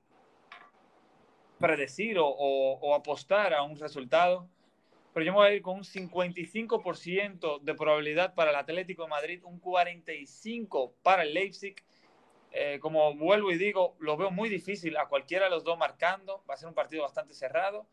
predecir 1.60 2.20
o, 2.20 2.28
o 2.28 2.94
apostar 2.94 3.54
a 3.54 3.64
un 3.64 3.78
resultado 3.80 4.50
pero 5.18 5.26
yo 5.26 5.32
me 5.32 5.40
voy 5.40 5.48
a 5.48 5.54
ir 5.56 5.64
con 5.64 5.78
un 5.78 5.84
55% 5.84 7.62
de 7.62 7.74
probabilidad 7.74 8.36
para 8.36 8.52
el 8.52 8.56
Atlético 8.56 9.02
de 9.02 9.10
Madrid, 9.10 9.42
un 9.44 9.60
45% 9.60 10.94
para 11.02 11.24
el 11.24 11.34
Leipzig. 11.34 11.76
Eh, 12.52 12.78
como 12.80 13.16
vuelvo 13.16 13.52
y 13.52 13.58
digo, 13.58 13.96
lo 13.98 14.16
veo 14.16 14.30
muy 14.30 14.48
difícil 14.48 14.96
a 14.96 15.08
cualquiera 15.08 15.46
de 15.46 15.50
los 15.50 15.64
dos 15.64 15.76
marcando. 15.76 16.44
Va 16.48 16.54
a 16.54 16.58
ser 16.58 16.70
un 16.70 16.76
partido 16.76 17.02
bastante 17.02 17.34
cerrado. 17.34 17.88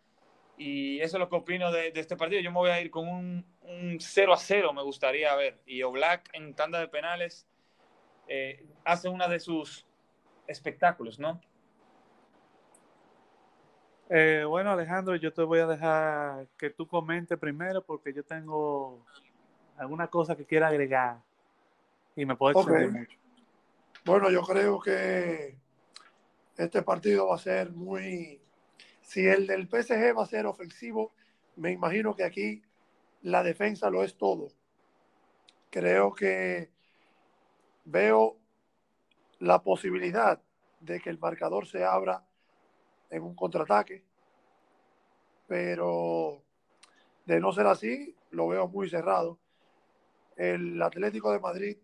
Y 0.58 1.00
eso 1.00 1.16
es 1.16 1.18
lo 1.18 1.30
que 1.30 1.36
opino 1.36 1.72
de, 1.72 1.92
este 1.94 2.14
partido. 2.14 2.42
Yo 2.42 2.50
me 2.50 2.58
voy 2.58 2.68
a 2.68 2.78
ir 2.82 2.90
con 2.90 3.08
un, 3.08 3.46
0 3.98 4.34
a 4.34 4.36
0, 4.36 4.74
me 4.74 4.82
gustaría 4.82 5.34
ver. 5.34 5.62
Y 5.64 5.82
Oblak 5.82 6.28
en 6.34 6.52
tanda 6.52 6.78
de 6.78 6.88
penales 6.88 7.46
eh, 8.28 8.66
hace 8.84 9.08
una 9.08 9.28
de 9.28 9.40
sus 9.40 9.86
espectáculos, 10.46 11.18
¿no? 11.18 11.40
Eh, 14.16 14.44
bueno, 14.44 14.70
Alejandro, 14.70 15.16
yo 15.16 15.32
te 15.32 15.42
voy 15.42 15.58
a 15.58 15.66
dejar 15.66 16.46
que 16.56 16.70
tú 16.70 16.86
comentes 16.86 17.36
primero 17.36 17.82
porque 17.82 18.12
yo 18.12 18.22
tengo 18.22 19.04
alguna 19.76 20.06
cosa 20.06 20.36
que 20.36 20.44
quiera 20.44 20.68
agregar 20.68 21.18
y 22.14 22.24
me 22.24 22.36
puedo 22.36 22.56
mucho. 22.60 22.70
Bueno, 24.04 24.30
yo 24.30 24.42
creo 24.42 24.78
que 24.78 25.56
este 26.56 26.82
partido 26.82 27.26
va 27.26 27.34
a 27.34 27.38
ser 27.38 27.72
muy... 27.72 28.40
Si 29.02 29.26
el 29.26 29.48
del 29.48 29.66
PSG 29.66 30.16
va 30.16 30.22
a 30.22 30.26
ser 30.26 30.46
ofensivo, 30.46 31.10
me 31.56 31.72
imagino 31.72 32.14
que 32.14 32.22
aquí 32.22 32.62
la 33.22 33.42
defensa 33.42 33.90
lo 33.90 34.04
es 34.04 34.16
todo. 34.16 34.46
Creo 35.70 36.14
que 36.14 36.70
veo 37.84 38.36
la 39.40 39.60
posibilidad 39.64 40.40
de 40.78 41.00
que 41.00 41.10
el 41.10 41.18
marcador 41.18 41.66
se 41.66 41.84
abra 41.84 42.24
en 43.10 43.22
un 43.22 43.34
contraataque. 43.34 44.02
Pero 45.46 46.42
de 47.26 47.40
no 47.40 47.52
ser 47.52 47.66
así, 47.66 48.14
lo 48.30 48.48
veo 48.48 48.68
muy 48.68 48.88
cerrado. 48.88 49.38
El 50.36 50.80
Atlético 50.82 51.32
de 51.32 51.40
Madrid 51.40 51.76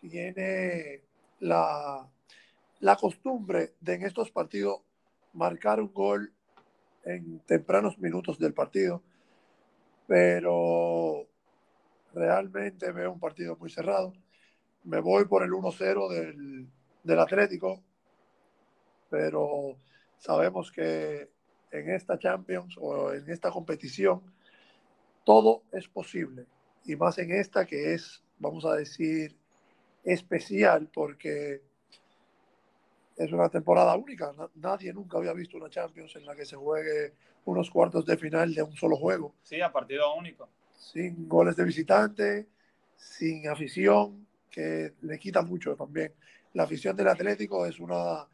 tiene 0.00 1.02
la, 1.40 2.08
la 2.80 2.96
costumbre 2.96 3.74
de 3.80 3.94
en 3.94 4.04
estos 4.04 4.30
partidos 4.30 4.80
marcar 5.32 5.80
un 5.80 5.92
gol 5.92 6.32
en 7.04 7.40
tempranos 7.40 7.98
minutos 7.98 8.38
del 8.38 8.54
partido, 8.54 9.02
pero 10.06 11.26
realmente 12.14 12.92
veo 12.92 13.12
un 13.12 13.20
partido 13.20 13.56
muy 13.56 13.70
cerrado. 13.70 14.12
Me 14.84 15.00
voy 15.00 15.24
por 15.26 15.42
el 15.42 15.50
1-0 15.50 16.08
del, 16.08 16.68
del 17.02 17.18
Atlético, 17.18 17.82
pero 19.10 19.76
Sabemos 20.18 20.72
que 20.72 21.30
en 21.70 21.90
esta 21.90 22.18
Champions 22.18 22.76
o 22.78 23.12
en 23.12 23.28
esta 23.30 23.50
competición 23.50 24.22
todo 25.24 25.62
es 25.72 25.88
posible. 25.88 26.46
Y 26.84 26.96
más 26.96 27.18
en 27.18 27.32
esta 27.32 27.66
que 27.66 27.94
es, 27.94 28.22
vamos 28.38 28.64
a 28.64 28.74
decir, 28.74 29.36
especial 30.04 30.88
porque 30.92 31.62
es 33.16 33.32
una 33.32 33.48
temporada 33.48 33.94
única. 33.96 34.32
Nadie 34.54 34.92
nunca 34.92 35.18
había 35.18 35.32
visto 35.32 35.56
una 35.56 35.68
Champions 35.68 36.16
en 36.16 36.24
la 36.24 36.34
que 36.34 36.46
se 36.46 36.56
juegue 36.56 37.12
unos 37.44 37.70
cuartos 37.70 38.06
de 38.06 38.16
final 38.16 38.54
de 38.54 38.62
un 38.62 38.76
solo 38.76 38.96
juego. 38.96 39.34
Sí, 39.42 39.60
a 39.60 39.72
partido 39.72 40.14
único. 40.14 40.48
Sin 40.76 41.28
goles 41.28 41.56
de 41.56 41.64
visitante, 41.64 42.46
sin 42.96 43.48
afición, 43.48 44.26
que 44.50 44.94
le 45.02 45.18
quita 45.18 45.42
mucho 45.42 45.74
también. 45.76 46.12
La 46.54 46.64
afición 46.64 46.96
del 46.96 47.08
Atlético 47.08 47.66
es 47.66 47.78
una 47.80 48.26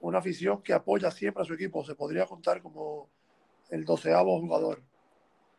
una 0.00 0.18
afición 0.18 0.62
que 0.62 0.72
apoya 0.72 1.10
siempre 1.10 1.42
a 1.42 1.46
su 1.46 1.54
equipo. 1.54 1.84
Se 1.84 1.94
podría 1.94 2.26
contar 2.26 2.62
como 2.62 3.08
el 3.70 3.84
doceavo 3.84 4.40
jugador. 4.40 4.82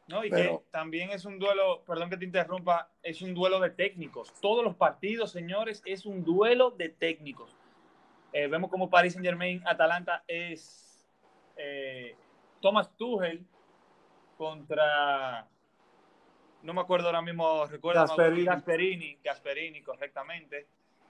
No, 0.07 0.25
y 0.25 0.31
que 0.31 0.59
también 0.71 1.11
es 1.11 1.23
un 1.25 1.37
duelo, 1.37 1.83
perdón 1.85 2.09
que 2.09 2.17
te 2.17 2.25
interrumpa, 2.25 2.89
es 3.03 3.21
un 3.21 3.35
duelo 3.35 3.59
de 3.59 3.69
técnicos. 3.69 4.33
Todos 4.41 4.63
los 4.63 4.75
partidos, 4.75 5.31
señores, 5.31 5.83
es 5.85 6.05
un 6.07 6.23
duelo 6.23 6.71
de 6.71 6.89
técnicos. 6.89 7.55
Eh, 8.33 8.47
vemos 8.47 8.71
como 8.71 8.89
Paris 8.89 9.13
Saint 9.13 9.25
Germain, 9.25 9.61
Atalanta 9.67 10.23
es 10.27 11.07
eh, 11.57 12.15
Thomas 12.59 12.95
Tuchel 12.97 13.45
contra, 14.35 15.47
no 16.63 16.73
me 16.73 16.81
acuerdo 16.81 17.07
ahora 17.07 17.21
mismo, 17.21 17.67
recuerdo 17.67 18.01
Gasperini. 18.01 18.45
Gasperini, 18.45 19.17
Gasperini, 19.23 19.81
correctamente. 19.83 20.67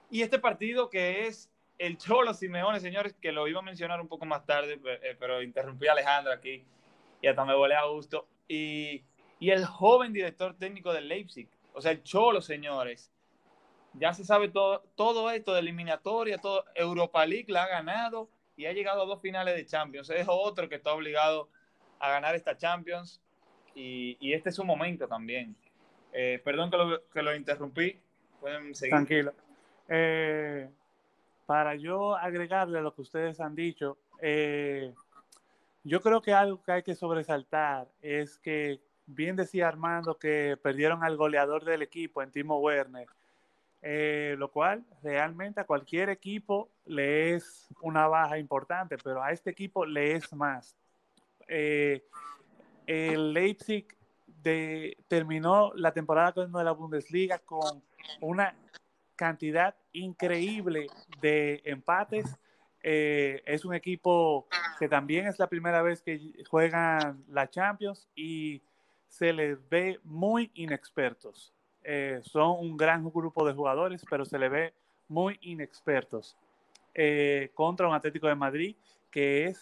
Y 0.10 0.24
este 0.24 0.40
partido 0.40 0.90
que 0.90 1.28
es 1.28 1.50
el 1.80 1.98
Cholo 1.98 2.34
Simeone, 2.34 2.80
señores, 2.80 3.16
que 3.20 3.32
lo 3.32 3.48
iba 3.48 3.60
a 3.60 3.64
mencionar 3.64 4.00
un 4.00 4.08
poco 4.08 4.26
más 4.26 4.46
tarde, 4.46 4.80
eh, 4.86 5.16
pero 5.20 5.42
interrumpí 5.42 5.88
a 5.88 5.94
Alejandro 5.94 6.34
aquí 6.34 6.64
y 7.22 7.28
hasta 7.28 7.46
me 7.46 7.56
volé 7.56 7.76
a 7.76 7.86
gusto. 7.86 8.28
Y, 8.48 9.04
y 9.40 9.50
el 9.50 9.66
joven 9.66 10.14
director 10.14 10.56
técnico 10.58 10.94
del 10.94 11.08
Leipzig, 11.08 11.48
o 11.74 11.82
sea, 11.82 11.92
el 11.92 12.04
Cholo, 12.04 12.42
señores, 12.42 13.12
ya 13.94 14.14
se 14.14 14.24
sabe 14.24 14.50
todo, 14.50 14.84
todo 14.96 15.32
esto 15.32 15.54
de 15.54 15.62
eliminatoria, 15.62 16.38
todo. 16.38 16.66
Europa 16.76 17.26
League 17.26 17.46
la 17.48 17.64
ha 17.64 17.68
ganado 17.68 18.30
y 18.56 18.66
ha 18.66 18.74
llegado 18.74 19.02
a 19.02 19.06
dos 19.06 19.22
finales 19.22 19.56
de 19.56 19.66
Champions. 19.66 20.10
Es 20.10 20.28
otro 20.30 20.68
que 20.68 20.76
está 20.76 20.94
obligado 20.94 21.50
a 22.00 22.12
ganar 22.12 22.36
esta 22.36 22.58
Champions 22.58 23.22
y, 23.74 24.18
y 24.20 24.34
este 24.34 24.50
es 24.50 24.56
su 24.56 24.66
momento 24.66 25.08
también. 25.08 25.56
Eh, 26.12 26.42
perdón 26.44 26.70
que 26.70 26.78
lo, 26.78 27.08
que 27.08 27.22
lo 27.22 27.36
interrumpí. 27.36 27.98
Pueden 28.42 28.76
seguir. 28.76 28.92
Tranquilo. 28.92 29.34
Eh, 29.88 30.70
para 31.50 31.74
yo 31.74 32.16
agregarle 32.16 32.80
lo 32.80 32.94
que 32.94 33.02
ustedes 33.02 33.40
han 33.40 33.56
dicho, 33.56 33.98
eh, 34.22 34.94
yo 35.84 36.00
creo 36.00 36.22
que 36.22 36.32
algo 36.32 36.62
que 36.62 36.74
hay 36.74 36.84
que 36.84 36.94
sobresaltar 36.94 37.88
es 38.04 38.38
que, 38.38 38.80
bien 39.08 39.36
decía 39.36 39.68
Armando, 39.68 40.20
que 40.20 40.60
perdieron 40.62 41.04
al 41.04 41.18
goleador 41.18 41.66
del 41.66 41.82
equipo, 41.82 42.22
en 42.22 42.30
Timo 42.30 42.60
Werner, 42.60 43.08
eh, 43.82 44.36
lo 44.38 44.52
cual 44.52 44.86
realmente 45.02 45.60
a 45.60 45.66
cualquier 45.66 46.12
equipo 46.12 46.70
le 46.86 47.34
es 47.34 47.68
una 47.82 48.06
baja 48.06 48.38
importante, 48.38 49.00
pero 49.04 49.24
a 49.24 49.32
este 49.32 49.50
equipo 49.50 49.88
le 49.88 50.12
es 50.12 50.32
más. 50.36 50.76
Eh, 51.48 52.06
el 52.86 53.34
Leipzig 53.34 53.88
terminó 55.08 55.72
la 55.74 55.94
temporada 55.94 56.46
de 56.46 56.64
la 56.64 56.74
Bundesliga 56.74 57.40
con 57.40 57.82
una 58.22 58.54
cantidad 59.20 59.76
increíble 59.92 60.88
de 61.20 61.62
empates. 61.66 62.38
Eh, 62.82 63.44
es 63.46 63.66
un 63.66 63.74
equipo 63.76 64.48
que 64.80 64.88
también 64.88 65.28
es 65.28 65.38
la 65.38 65.48
primera 65.48 65.82
vez 65.82 66.02
que 66.02 66.42
juegan 66.50 67.26
la 67.28 67.50
Champions 67.50 68.08
y 68.16 68.62
se 69.10 69.34
les 69.34 69.58
ve 69.68 70.00
muy 70.06 70.50
inexpertos. 70.54 71.54
Eh, 71.84 72.22
son 72.24 72.60
un 72.60 72.78
gran 72.78 73.04
grupo 73.10 73.46
de 73.46 73.54
jugadores, 73.54 74.06
pero 74.10 74.24
se 74.24 74.40
les 74.40 74.50
ve 74.50 74.74
muy 75.10 75.38
inexpertos 75.42 76.38
eh, 76.94 77.52
contra 77.54 77.90
un 77.90 77.94
Atlético 77.94 78.28
de 78.28 78.36
Madrid 78.36 78.78
que 79.12 79.48
es 79.48 79.62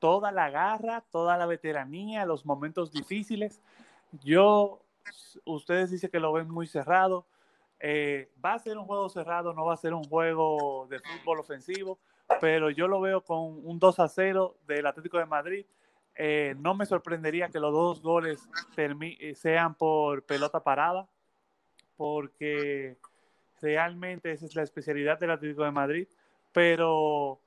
toda 0.00 0.32
la 0.32 0.50
garra, 0.50 1.04
toda 1.12 1.36
la 1.36 1.46
veteranía, 1.46 2.26
los 2.26 2.44
momentos 2.44 2.90
difíciles. 2.90 3.62
Yo, 4.24 4.82
ustedes 5.44 5.92
dicen 5.92 6.10
que 6.10 6.18
lo 6.18 6.32
ven 6.32 6.50
muy 6.50 6.66
cerrado. 6.66 7.24
Eh, 7.84 8.30
va 8.42 8.54
a 8.54 8.58
ser 8.60 8.78
un 8.78 8.84
juego 8.84 9.08
cerrado, 9.08 9.52
no 9.52 9.64
va 9.64 9.74
a 9.74 9.76
ser 9.76 9.92
un 9.92 10.04
juego 10.04 10.86
de 10.88 11.00
fútbol 11.00 11.40
ofensivo, 11.40 11.98
pero 12.40 12.70
yo 12.70 12.86
lo 12.86 13.00
veo 13.00 13.22
con 13.24 13.60
un 13.66 13.80
2 13.80 13.98
a 13.98 14.06
0 14.06 14.56
del 14.68 14.86
Atlético 14.86 15.18
de 15.18 15.26
Madrid. 15.26 15.66
Eh, 16.14 16.54
no 16.58 16.74
me 16.74 16.86
sorprendería 16.86 17.48
que 17.48 17.58
los 17.58 17.72
dos 17.72 18.00
goles 18.00 18.48
eh, 18.76 19.34
sean 19.34 19.74
por 19.74 20.24
pelota 20.24 20.62
parada, 20.62 21.08
porque 21.96 22.98
realmente 23.60 24.30
esa 24.30 24.46
es 24.46 24.54
la 24.54 24.62
especialidad 24.62 25.18
del 25.18 25.32
Atlético 25.32 25.64
de 25.64 25.72
Madrid. 25.72 26.06
Pero 26.52 27.40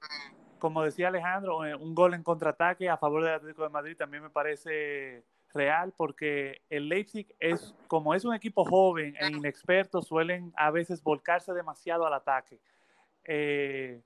como 0.60 0.84
decía 0.84 1.08
Alejandro, 1.08 1.66
eh, 1.66 1.76
un 1.76 1.96
gol 1.96 2.14
en 2.14 2.24
contraataque 2.24 2.90
a 2.90 2.98
favor 2.98 3.24
del 3.24 3.36
Atlético 3.36 3.64
de 3.64 3.70
Madrid 3.70 3.96
también 3.96 4.24
me 4.24 4.30
parece 4.30 5.24
real 5.56 5.94
porque 5.96 6.62
el 6.70 6.90
Leipzig 6.90 7.34
es, 7.40 7.74
como 7.88 8.14
es 8.14 8.26
un 8.26 8.36
equipo 8.36 8.66
joven 8.66 9.16
e 9.20 9.28
inexperto, 9.30 10.02
suelen 10.02 10.54
a 10.56 10.70
veces 10.70 11.02
volcarse 11.02 11.54
demasiado 11.54 12.06
al 12.06 12.14
ataque. 12.14 12.60
Eh, 13.24 14.02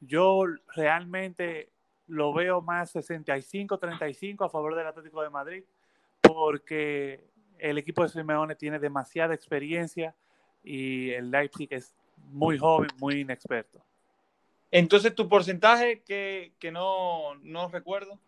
yo 0.00 0.44
realmente 0.74 1.70
lo 2.08 2.32
veo 2.32 2.60
más 2.60 2.94
65-35 2.94 4.46
a 4.46 4.48
favor 4.48 4.74
del 4.74 4.86
Atlético 4.86 5.22
de 5.22 5.30
Madrid 5.30 5.64
porque 6.20 7.22
el 7.58 7.78
equipo 7.78 8.02
de 8.02 8.08
Simeone 8.08 8.56
tiene 8.56 8.78
demasiada 8.78 9.34
experiencia 9.34 10.14
y 10.62 11.10
el 11.10 11.30
Leipzig 11.30 11.68
es 11.70 11.94
muy 12.32 12.58
joven, 12.58 12.90
muy 12.98 13.20
inexperto. 13.20 13.80
Entonces, 14.70 15.14
tu 15.14 15.28
porcentaje 15.28 16.02
que, 16.02 16.52
que 16.58 16.72
no, 16.72 17.36
no 17.36 17.68
recuerdo. 17.68 18.18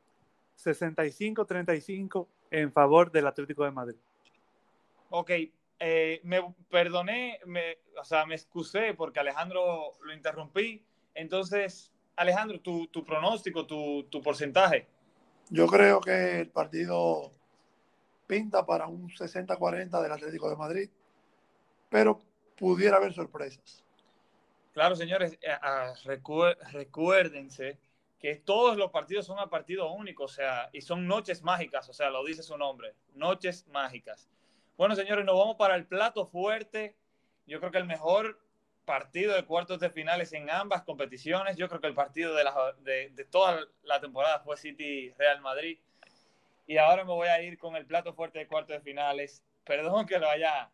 65-35 0.63 2.27
en 2.51 2.73
favor 2.73 3.11
del 3.11 3.27
Atlético 3.27 3.65
de 3.65 3.71
Madrid. 3.71 3.97
Ok, 5.11 5.31
eh, 5.79 6.21
me 6.25 6.55
perdoné, 6.71 7.41
me, 7.47 7.79
o 7.99 8.05
sea, 8.05 8.27
me 8.27 8.35
excusé 8.35 8.95
porque 8.95 9.21
Alejandro 9.21 9.93
lo 10.03 10.13
interrumpí. 10.13 10.85
Entonces, 11.15 11.93
Alejandro, 12.17 12.61
tu, 12.61 12.87
tu 12.89 13.05
pronóstico, 13.05 13.67
tu, 13.67 14.05
tu 14.05 14.23
porcentaje. 14.23 14.87
Yo 15.51 15.67
creo 15.67 16.01
que 16.01 16.41
el 16.41 16.49
partido 16.49 17.31
pinta 18.27 18.67
para 18.67 18.87
un 18.87 19.09
60-40 19.09 20.03
del 20.03 20.13
Atlético 20.13 20.51
de 20.51 20.57
Madrid, 20.57 20.91
pero 21.89 22.21
pudiera 22.57 22.97
haber 22.97 23.13
sorpresas. 23.13 23.85
Claro, 24.73 24.97
señores, 24.97 25.39
eh, 25.41 25.57
ah, 25.63 25.95
recuérdense 26.05 27.79
que 28.19 28.37
todos 28.37 28.77
los 28.77 28.91
partidos 28.91 29.27
son 29.27 29.39
a 29.39 29.49
partido 29.49 29.93
único, 29.93 30.25
o 30.25 30.29
sea, 30.29 30.71
y 30.73 30.81
son 30.81 31.07
noches 31.07 31.43
mágicas, 31.43 31.89
o 31.89 31.93
sea, 31.93 32.11
lo 32.11 32.25
dice 32.25 32.43
su 32.43 32.57
nombre, 32.57 32.95
noches 33.15 33.67
mágicas. 33.69 34.29
Bueno, 34.77 34.95
señores, 34.95 35.25
nos 35.25 35.39
vamos 35.39 35.57
para 35.57 35.75
el 35.75 35.87
plato 35.87 36.27
fuerte. 36.27 36.97
Yo 37.47 37.61
creo 37.61 37.71
que 37.71 37.79
el 37.79 37.87
mejor 37.87 38.39
partido 38.85 39.35
de 39.35 39.45
cuartos 39.45 39.81
de 39.81 39.91
finales 39.91 40.33
en 40.33 40.51
ambas 40.51 40.83
competiciones. 40.83 41.57
Yo 41.57 41.69
creo 41.69 41.81
que 41.81 41.87
el 41.87 41.95
partido 41.95 42.35
de, 42.35 42.45
la, 42.45 42.75
de, 42.81 43.27
toda 43.31 43.61
la 43.83 44.01
temporada 44.01 44.41
fue 44.41 44.57
City 44.57 45.11
Real 45.19 45.41
Madrid. 45.41 45.79
Y 46.67 46.77
ahora 46.79 47.05
me 47.05 47.13
voy 47.13 47.29
a 47.29 47.41
ir 47.43 47.59
con 47.59 47.75
el 47.77 47.87
plato 47.87 48.13
fuerte 48.13 48.39
de 48.39 48.47
cuartos 48.47 48.77
de 48.77 48.81
finales. 48.83 49.43
Perdón 49.65 50.07
que 50.07 50.19
lo 50.19 50.29
haya 50.29 50.71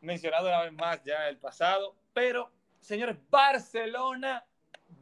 mencionado 0.00 0.48
una 0.48 0.62
vez 0.62 0.72
más 0.72 1.02
ya 1.04 1.28
el 1.28 1.36
pasado, 1.36 1.94
pero 2.14 2.50
señores, 2.80 3.16
Barcelona, 3.28 4.44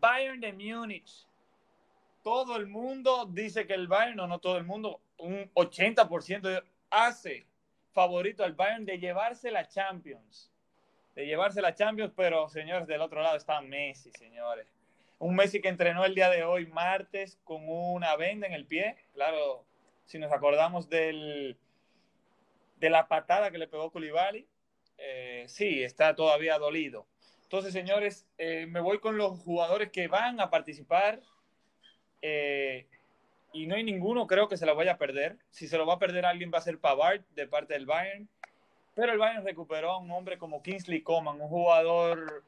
Bayern 0.00 0.40
de 0.40 0.52
Múnich. 0.52 1.27
Todo 2.22 2.56
el 2.56 2.66
mundo 2.66 3.26
dice 3.26 3.66
que 3.66 3.74
el 3.74 3.88
Bayern, 3.88 4.16
no, 4.16 4.26
no 4.26 4.38
todo 4.38 4.56
el 4.58 4.64
mundo, 4.64 5.00
un 5.18 5.50
80% 5.54 6.62
hace 6.90 7.46
favorito 7.92 8.44
al 8.44 8.54
Bayern 8.54 8.84
de 8.84 8.98
llevarse 8.98 9.50
la 9.50 9.68
Champions. 9.68 10.52
De 11.14 11.26
llevarse 11.26 11.60
la 11.60 11.74
Champions, 11.74 12.12
pero 12.16 12.48
señores, 12.48 12.86
del 12.86 13.00
otro 13.00 13.22
lado 13.22 13.36
está 13.36 13.60
Messi, 13.60 14.10
señores. 14.12 14.66
Un 15.18 15.34
Messi 15.34 15.60
que 15.60 15.68
entrenó 15.68 16.04
el 16.04 16.14
día 16.14 16.30
de 16.30 16.44
hoy, 16.44 16.66
martes, 16.66 17.38
con 17.42 17.62
una 17.66 18.14
venda 18.16 18.46
en 18.46 18.52
el 18.52 18.66
pie. 18.66 18.96
Claro, 19.14 19.64
si 20.04 20.18
nos 20.18 20.30
acordamos 20.30 20.88
del, 20.88 21.58
de 22.76 22.90
la 22.90 23.08
patada 23.08 23.50
que 23.50 23.58
le 23.58 23.66
pegó 23.66 23.90
Koulibaly, 23.90 24.46
eh, 24.98 25.44
sí, 25.48 25.82
está 25.82 26.14
todavía 26.14 26.58
dolido. 26.58 27.06
Entonces, 27.42 27.72
señores, 27.72 28.28
eh, 28.36 28.66
me 28.68 28.80
voy 28.80 28.98
con 29.00 29.16
los 29.16 29.38
jugadores 29.40 29.90
que 29.90 30.06
van 30.06 30.40
a 30.40 30.50
participar 30.50 31.20
eh, 32.22 32.86
y 33.52 33.66
no 33.66 33.76
hay 33.76 33.84
ninguno, 33.84 34.26
creo 34.26 34.48
que 34.48 34.56
se 34.56 34.66
la 34.66 34.74
vaya 34.74 34.92
a 34.92 34.98
perder. 34.98 35.36
Si 35.50 35.68
se 35.68 35.78
lo 35.78 35.86
va 35.86 35.94
a 35.94 35.98
perder 35.98 36.26
alguien 36.26 36.50
va 36.52 36.58
a 36.58 36.62
ser 36.62 36.78
Pavard 36.78 37.22
de 37.34 37.46
parte 37.46 37.74
del 37.74 37.86
Bayern. 37.86 38.28
Pero 38.94 39.12
el 39.12 39.18
Bayern 39.18 39.44
recuperó 39.44 39.92
a 39.92 39.98
un 39.98 40.10
hombre 40.10 40.38
como 40.38 40.62
Kingsley 40.62 41.02
Coman, 41.02 41.40
un 41.40 41.48
jugador 41.48 42.44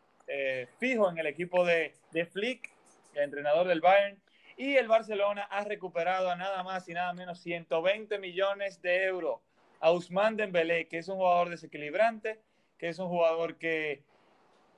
fijo 0.78 1.10
en 1.10 1.18
el 1.18 1.26
equipo 1.26 1.64
de, 1.64 1.92
de 2.12 2.24
Flick, 2.24 2.70
el 3.14 3.24
entrenador 3.24 3.66
del 3.66 3.80
Bayern, 3.80 4.16
y 4.56 4.76
el 4.76 4.88
Barcelona 4.88 5.48
ha 5.50 5.64
recuperado 5.64 6.30
a 6.30 6.36
nada 6.36 6.62
más 6.62 6.88
y 6.88 6.92
nada 6.92 7.12
menos 7.14 7.40
120 7.40 8.18
millones 8.18 8.82
de 8.82 9.04
euros 9.04 9.40
a 9.80 9.90
Usman 9.90 10.36
Dembélé, 10.36 10.86
que 10.86 10.98
es 10.98 11.08
un 11.08 11.16
jugador 11.16 11.48
desequilibrante, 11.48 12.38
que 12.76 12.88
es 12.88 12.98
un 12.98 13.08
jugador 13.08 13.56
que 13.56 14.02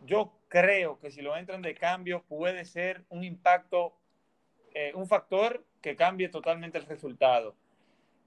yo 0.05 0.33
creo 0.49 0.99
que 1.01 1.11
si 1.11 1.21
lo 1.21 1.37
entran 1.37 1.63
de 1.63 1.75
cambio 1.75 2.23
puede 2.29 2.65
ser 2.65 3.05
un 3.09 3.25
impacto, 3.25 3.93
eh, 4.75 4.93
un 4.95 5.07
factor 5.07 5.65
que 5.81 5.97
cambie 5.97 6.29
totalmente 6.29 6.79
el 6.79 6.87
resultado. 6.87 7.55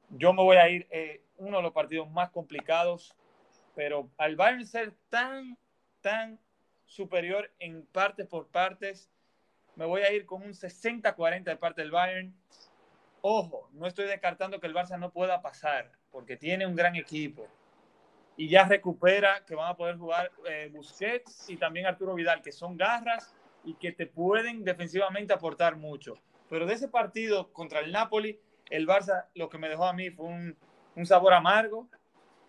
Yo 0.09 0.33
me 0.33 0.43
voy 0.43 0.57
a 0.57 0.69
ir 0.69 0.87
eh, 0.91 1.21
uno 1.37 1.57
de 1.57 1.63
los 1.63 1.73
partidos 1.73 2.09
más 2.11 2.29
complicados, 2.29 3.15
pero 3.75 4.09
al 4.17 4.35
Bayern 4.35 4.65
ser 4.65 4.93
tan, 5.09 5.57
tan 6.01 6.39
superior 6.85 7.51
en 7.59 7.85
partes 7.87 8.27
por 8.27 8.47
partes, 8.47 9.09
me 9.75 9.85
voy 9.85 10.01
a 10.01 10.13
ir 10.13 10.25
con 10.25 10.41
un 10.41 10.53
60-40 10.53 11.43
de 11.43 11.57
parte 11.57 11.81
del 11.81 11.91
Bayern. 11.91 12.33
Ojo, 13.21 13.69
no 13.73 13.87
estoy 13.87 14.05
descartando 14.05 14.59
que 14.59 14.67
el 14.67 14.73
Barça 14.73 14.97
no 14.97 15.11
pueda 15.11 15.41
pasar, 15.41 15.91
porque 16.11 16.37
tiene 16.37 16.65
un 16.65 16.75
gran 16.75 16.95
equipo. 16.95 17.47
Y 18.37 18.47
ya 18.49 18.65
recupera 18.65 19.43
que 19.45 19.55
van 19.55 19.71
a 19.71 19.75
poder 19.75 19.97
jugar 19.97 20.31
eh, 20.47 20.69
Busquets 20.71 21.49
y 21.49 21.57
también 21.57 21.85
Arturo 21.85 22.13
Vidal, 22.13 22.41
que 22.41 22.51
son 22.51 22.77
garras 22.77 23.33
y 23.63 23.73
que 23.73 23.91
te 23.91 24.05
pueden 24.05 24.63
defensivamente 24.63 25.33
aportar 25.33 25.75
mucho. 25.75 26.15
Pero 26.49 26.65
de 26.65 26.73
ese 26.73 26.87
partido 26.87 27.51
contra 27.51 27.79
el 27.79 27.91
Napoli, 27.91 28.39
el 28.69 28.87
Barça 28.87 29.25
lo 29.33 29.49
que 29.49 29.57
me 29.57 29.69
dejó 29.69 29.85
a 29.85 29.93
mí 29.93 30.09
fue 30.09 30.25
un, 30.25 30.57
un 30.95 31.05
sabor 31.05 31.33
amargo. 31.33 31.87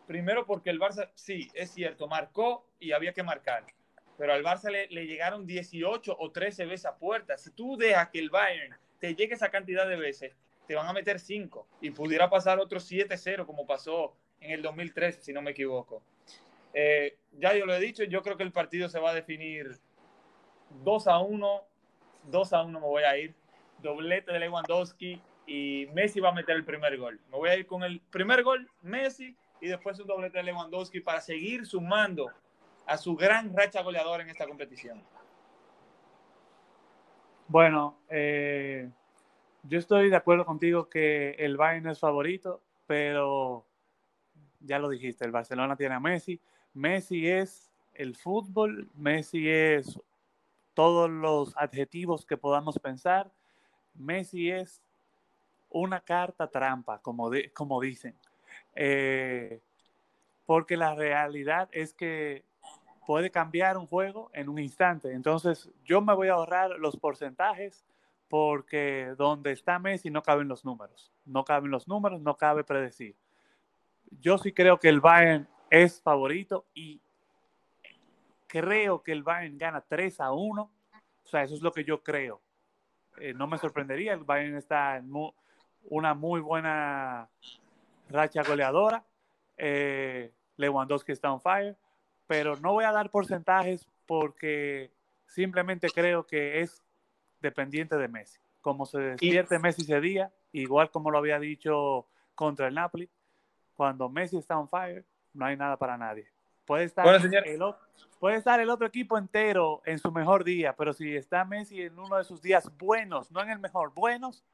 Primero 0.07 0.47
porque 0.47 0.71
el 0.71 0.81
Barça, 0.81 1.11
sí, 1.15 1.51
es 1.55 1.71
cierto, 1.71 2.07
marcó 2.07 2.67
y 2.79 2.93
había 2.93 3.13
que 3.13 3.23
marcar 3.23 3.65
pero 4.17 4.33
al 4.33 4.43
Barça 4.43 4.71
le, 4.71 5.07
llegaron 5.07 5.47
18 5.47 6.17
o 6.19 6.31
13 6.31 6.67
veces 6.67 6.87
a 6.87 6.97
puerta. 6.97 7.37
Si 7.37 7.51
tú 7.51 7.77
dejas 7.77 8.09
que 8.09 8.19
el 8.19 8.31
Bayern 8.31 8.75
te 8.99 9.15
llegue 9.15 9.35
esa 9.35 9.51
cantidad 9.51 9.87
de 9.87 9.97
veces, 9.97 10.35
te 10.67 10.75
van 10.75 10.87
a 10.87 10.93
meter 10.93 11.21
5 11.21 11.67
y 11.81 11.91
pudiera 11.91 12.31
pasar 12.31 12.59
otro 12.59 12.81
7-0 12.81 13.47
como 13.47 13.67
pasó 13.67 14.15
en 14.41 14.53
el 14.53 14.63
2013, 14.63 15.21
si 15.21 15.33
no 15.33 15.43
me 15.43 15.53
equivoco. 15.53 16.03
Eh, 16.73 17.17
ya 17.33 17.55
yo 17.55 17.67
lo 17.67 17.75
he 17.75 17.81
dicho, 17.81 18.05
yo 18.05 18.23
creo 18.23 18.37
que 18.37 18.43
el 18.43 18.53
partido 18.53 18.89
se 18.89 18.99
va 18.99 19.11
a 19.11 19.15
definir 19.15 19.79
2 20.83 21.09
a 21.09 21.19
1, 21.19 21.65
2 22.25 22.53
a 22.53 22.63
1 22.63 22.81
me 22.81 22.87
voy 22.87 23.03
a 23.05 23.17
ir, 23.19 23.35
doblete 23.83 24.33
de 24.33 24.41
Lewandowski 24.41 25.21
y 25.47 25.87
Messi 25.93 26.21
va 26.21 26.31
a 26.31 26.33
meter 26.33 26.57
el 26.57 26.65
primer 26.65 26.97
gol. 26.97 27.21
Me 27.31 27.37
voy 27.37 27.51
a 27.51 27.57
ir 27.57 27.67
con 27.67 27.83
el 27.83 28.01
primer 28.01 28.43
gol, 28.43 28.69
Messi, 28.83 29.37
y 29.61 29.69
después 29.69 29.99
un 30.01 30.07
doblete 30.07 30.39
de 30.39 30.45
Lewandowski 30.45 31.01
para 31.01 31.21
seguir 31.21 31.67
sumando 31.67 32.31
a 32.87 32.97
su 32.97 33.17
gran 33.17 33.55
racha 33.55 33.83
goleadora 33.83 34.23
en 34.23 34.31
esta 34.31 34.47
competición? 34.47 35.03
Bueno, 37.49 37.99
eh, 38.09 38.91
yo 39.65 39.79
estoy 39.79 40.09
de 40.09 40.17
acuerdo 40.17 40.47
contigo 40.47 40.89
que 40.89 41.31
el 41.39 41.57
Bayern 41.57 41.89
es 41.89 42.01
favorito, 42.01 42.63
pero 42.87 43.67
ya 44.61 44.79
lo 44.79 44.89
dijiste, 44.89 45.25
el 45.25 45.33
Barcelona 45.33 45.77
tiene 45.77 45.95
a 45.95 46.01
Messi. 46.01 46.41
Messi 46.75 47.29
es 47.29 47.73
el 47.95 48.17
fútbol, 48.17 48.89
Messi 48.95 49.49
es 49.49 50.01
todos 50.75 51.09
los 51.09 51.57
adjetivos 51.57 52.27
que 52.27 52.37
podamos 52.37 52.79
pensar. 52.79 53.33
Messi 53.99 54.51
es 54.51 54.83
una 55.71 56.01
carta 56.01 56.49
trampa, 56.49 57.01
como, 57.01 57.31
dicen. 57.81 58.17
Eh, 58.75 59.61
porque 60.47 60.77
la 60.77 60.95
realidad 60.95 61.69
es 61.73 61.93
que 61.93 62.45
puede 63.07 63.31
cambiar 63.31 63.77
un 63.77 63.87
juego 63.87 64.31
en 64.33 64.49
un 64.49 64.59
instante. 64.59 65.13
Entonces, 65.13 65.71
yo 65.85 66.01
me 66.01 66.15
voy 66.15 66.29
a 66.29 66.35
ahorrar 66.35 66.71
los 66.79 66.97
porcentajes 66.97 67.85
porque 68.29 69.15
donde 69.17 69.53
está 69.53 69.79
Messi 69.79 70.11
no 70.11 70.23
caben 70.23 70.49
los 70.49 70.65
números. 70.65 71.13
No 71.25 71.45
caben 71.45 71.71
los 71.71 71.87
números, 71.89 72.21
no 72.21 72.37
cabe 72.37 72.65
predecir. 72.65 73.17
Yo 74.21 74.39
sí 74.39 74.53
creo 74.53 74.79
que 74.79 74.89
el 74.89 75.01
Bayern 75.01 75.49
es 75.71 76.01
favorito 76.01 76.67
y 76.75 77.01
creo 78.47 79.03
que 79.03 79.13
el 79.13 79.23
Bayern 79.23 79.59
gana 79.59 79.81
3 79.81 80.21
a 80.21 80.33
1. 80.33 80.63
O 80.63 81.29
sea, 81.29 81.43
eso 81.43 81.55
es 81.55 81.63
lo 81.63 81.73
que 81.73 81.85
yo 81.85 82.03
creo. 82.03 82.41
Eh, 83.19 83.35
no 83.35 83.47
me 83.47 83.59
sorprendería, 83.59 84.13
el 84.13 84.25
Bayern 84.25 84.57
está 84.57 84.97
en 84.97 85.13
una 85.85 86.15
muy 86.15 86.41
buena 86.41 87.29
racha 88.11 88.43
goleadora. 88.43 89.05
Eh, 89.57 90.33
Lewandowski 90.57 91.13
está 91.13 91.33
on 91.33 91.41
fire 91.41 91.77
pero 92.27 92.57
no 92.57 92.73
voy 92.73 92.85
a 92.85 92.93
dar 92.93 93.11
porcentajes 93.11 93.89
porque 94.07 94.91
simplemente 95.27 95.89
creo 95.91 96.27
que 96.27 96.61
es 96.61 96.83
dependiente 97.41 97.97
de 97.97 98.09
Messi. 98.09 98.39
Como 98.61 98.87
se 98.87 98.99
despierte 98.99 99.59
Messi 99.59 99.83
ese 99.83 100.01
día, 100.01 100.33
igual 100.53 100.91
como 100.91 101.11
lo 101.11 101.19
había 101.19 101.39
dicho 101.39 102.07
contra 102.35 102.69
el 102.69 102.75
Napoli, 102.75 103.09
cuando 103.75 104.09
Messi 104.09 104.39
está 104.39 104.59
on 104.59 104.69
fire, 104.69 105.05
no 105.35 105.45
hay 105.47 105.57
nada 105.57 105.77
para 105.77 105.97
nadie. 105.97 106.27
Puede 106.67 106.85
estar, 106.85 107.07
el, 107.07 107.61
puede 108.19 108.37
estar 108.37 108.61
el 108.61 108.71
otro 108.71 108.87
equipo 108.87 109.17
entero 109.17 109.83
en 109.87 109.99
su 110.01 110.11
mejor 110.11 110.43
día, 110.43 110.75
pero 110.75 110.93
si 110.93 111.15
está 111.15 111.45
Messi 111.45 111.83
en 111.83 111.99
uno 111.99 112.17
de 112.17 112.25
sus 112.25 112.43
días 112.43 112.71
buenos, 112.77 113.31
no 113.31 113.41
en 113.41 113.51
el 113.51 113.61
mejor, 113.61 113.95
buenos, 113.95 114.45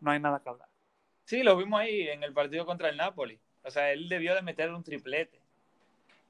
no 0.00 0.10
hay 0.10 0.20
nada 0.20 0.40
que 0.42 0.48
hablar. 0.48 0.68
Sí, 1.24 1.42
lo 1.42 1.56
vimos 1.56 1.80
ahí 1.80 2.08
en 2.08 2.22
el 2.22 2.32
partido 2.32 2.64
contra 2.64 2.88
el 2.88 2.96
Napoli. 2.96 3.38
O 3.62 3.70
sea, 3.70 3.92
él 3.92 4.08
debió 4.08 4.34
de 4.34 4.42
meter 4.42 4.72
un 4.72 4.82
triplete. 4.82 5.38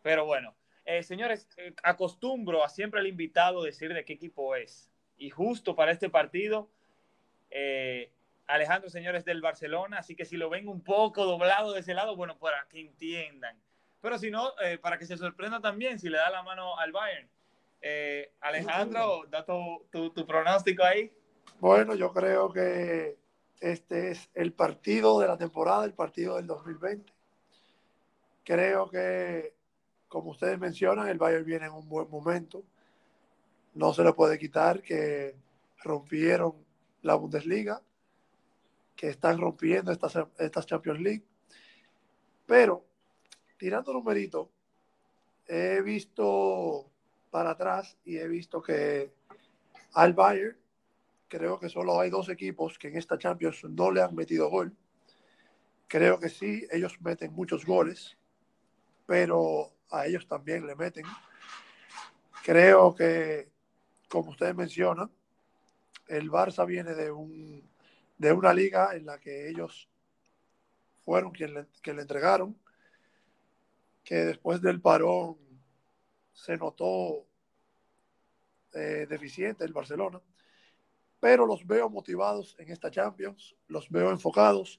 Pero 0.03 0.25
bueno, 0.25 0.55
eh, 0.85 1.03
señores, 1.03 1.49
eh, 1.57 1.75
acostumbro 1.83 2.65
a 2.65 2.69
siempre 2.69 3.01
al 3.01 3.07
invitado 3.07 3.63
decir 3.63 3.95
de 3.95 4.05
qué 4.05 4.13
equipo 4.13 4.55
es. 4.55 4.91
Y 5.17 5.31
justo 5.31 5.75
para 5.75 5.93
este 5.93 6.11
partido, 6.11 6.69
eh, 7.51 8.11
Alejandro, 8.47 8.91
señores 8.91 9.25
del 9.25 9.41
Barcelona, 9.41 9.99
así 9.99 10.15
que 10.15 10.25
si 10.25 10.37
lo 10.37 10.51
ven 10.51 10.69
un 10.69 10.83
poco 10.83 11.25
doblado 11.25 11.73
de 11.73 11.81
ese 11.81 11.95
lado, 11.95 12.17
bueno, 12.17 12.37
para 12.39 12.67
que 12.69 12.81
entiendan. 12.81 13.57
Pero 14.05 14.19
si 14.19 14.31
no, 14.31 14.53
para 14.83 14.99
que 14.99 15.07
se 15.07 15.17
sorprenda 15.17 15.63
también 15.63 15.99
si 15.99 16.11
le 16.11 16.19
da 16.19 16.29
la 16.29 16.43
mano 16.43 16.79
al 16.79 16.93
Bayern. 16.93 17.27
Alejandro, 18.43 19.25
da 19.31 19.47
tu 19.47 20.27
pronóstico 20.27 20.85
ahí. 20.85 21.11
Bueno, 21.59 21.95
yo 21.95 22.13
creo 22.13 22.53
que 22.53 23.17
este 23.61 24.11
es 24.11 24.29
el 24.35 24.53
partido 24.53 25.19
de 25.21 25.27
la 25.27 25.39
temporada, 25.39 25.87
el 25.87 25.95
partido 25.95 26.37
del 26.37 26.47
2020. 26.47 27.11
Creo 28.45 28.91
que, 28.91 29.55
como 30.07 30.33
ustedes 30.33 30.59
mencionan, 30.59 31.09
el 31.09 31.17
Bayern 31.17 31.47
viene 31.47 31.65
en 31.65 31.73
un 31.73 31.89
buen 31.89 32.11
momento. 32.11 32.63
No 33.73 33.95
se 33.95 34.05
le 34.05 34.13
puede 34.13 34.39
quitar 34.39 34.83
que 34.83 35.35
rompieron 35.83 36.63
la 37.01 37.15
Bundesliga, 37.15 37.81
que 38.97 39.09
están 39.09 39.39
rompiendo 39.39 39.91
estas, 39.91 40.19
estas 40.39 40.67
Champions 40.67 41.01
League. 41.01 41.25
Pero, 42.45 42.85
tirando 43.57 43.93
numerito, 43.93 44.51
he 45.47 45.81
visto 45.83 46.91
para 47.31 47.51
atrás 47.51 47.97
y 48.05 48.19
he 48.19 48.29
visto 48.29 48.63
que 48.63 49.13
al 49.93 50.13
Bayern 50.13 50.57
Creo 51.35 51.59
que 51.59 51.69
solo 51.69 51.99
hay 51.99 52.11
dos 52.11 52.29
equipos 52.29 52.79
que 52.79 52.87
en 52.87 52.97
esta 52.97 53.19
Champions 53.19 53.65
no 53.65 53.91
le 53.91 54.01
han 54.01 54.15
metido 54.15 54.49
gol. 54.49 54.73
Creo 55.89 56.21
que 56.21 56.29
sí, 56.29 56.65
ellos 56.71 57.01
meten 57.01 57.33
muchos 57.33 57.67
goles, 57.67 58.17
pero 59.05 59.73
a 59.91 60.07
ellos 60.07 60.29
también 60.29 60.65
le 60.65 60.77
meten. 60.77 61.05
Creo 62.45 62.95
que, 62.95 63.49
como 64.09 64.31
ustedes 64.31 64.55
mencionan, 64.55 65.11
el 66.07 66.31
Barça 66.31 66.65
viene 66.65 66.95
de, 66.95 67.11
un, 67.11 67.69
de 68.17 68.33
una 68.33 68.55
liga 68.55 68.95
en 68.95 69.07
la 69.07 69.19
que 69.19 69.49
ellos 69.49 69.89
fueron 71.05 71.33
quien 71.33 71.53
le, 71.53 71.67
que 71.83 71.95
le 71.95 72.03
entregaron, 72.03 72.57
que 74.05 74.17
después 74.17 74.61
del 74.61 74.81
parón 74.81 75.39
se 76.33 76.57
notó 76.57 77.27
eh, 78.75 79.07
deficiente 79.09 79.65
el 79.65 79.73
Barcelona 79.73 80.21
pero 81.25 81.47
los 81.47 81.67
veo 81.67 81.89
motivados 81.89 82.55
en 82.59 82.71
esta 82.71 82.91
Champions, 82.91 83.57
los 83.69 83.89
veo 83.89 84.11
enfocados. 84.11 84.79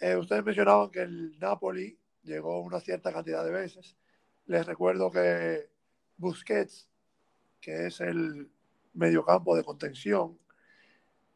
Eh, 0.00 0.14
ustedes 0.14 0.44
mencionaban 0.44 0.88
que 0.88 1.00
el 1.00 1.36
Napoli 1.40 1.98
llegó 2.22 2.60
una 2.60 2.78
cierta 2.78 3.12
cantidad 3.12 3.44
de 3.44 3.50
veces. 3.50 3.96
Les 4.46 4.64
recuerdo 4.64 5.10
que 5.10 5.68
Busquets, 6.16 6.88
que 7.60 7.88
es 7.88 8.00
el 8.00 8.52
mediocampo 8.94 9.56
de 9.56 9.64
contención, 9.64 10.38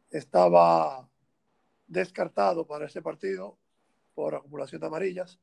estaba 0.09 1.09
descartado 1.85 2.65
para 2.65 2.85
este 2.85 3.01
partido 3.01 3.57
por 4.15 4.35
acumulación 4.35 4.79
de 4.79 4.87
amarillas, 4.87 5.37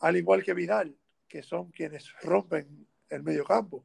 al 0.00 0.16
igual 0.16 0.42
que 0.42 0.54
Vidal, 0.54 0.96
que 1.28 1.42
son 1.42 1.70
quienes 1.70 2.12
rompen 2.22 2.86
el 3.08 3.22
mediocampo. 3.22 3.84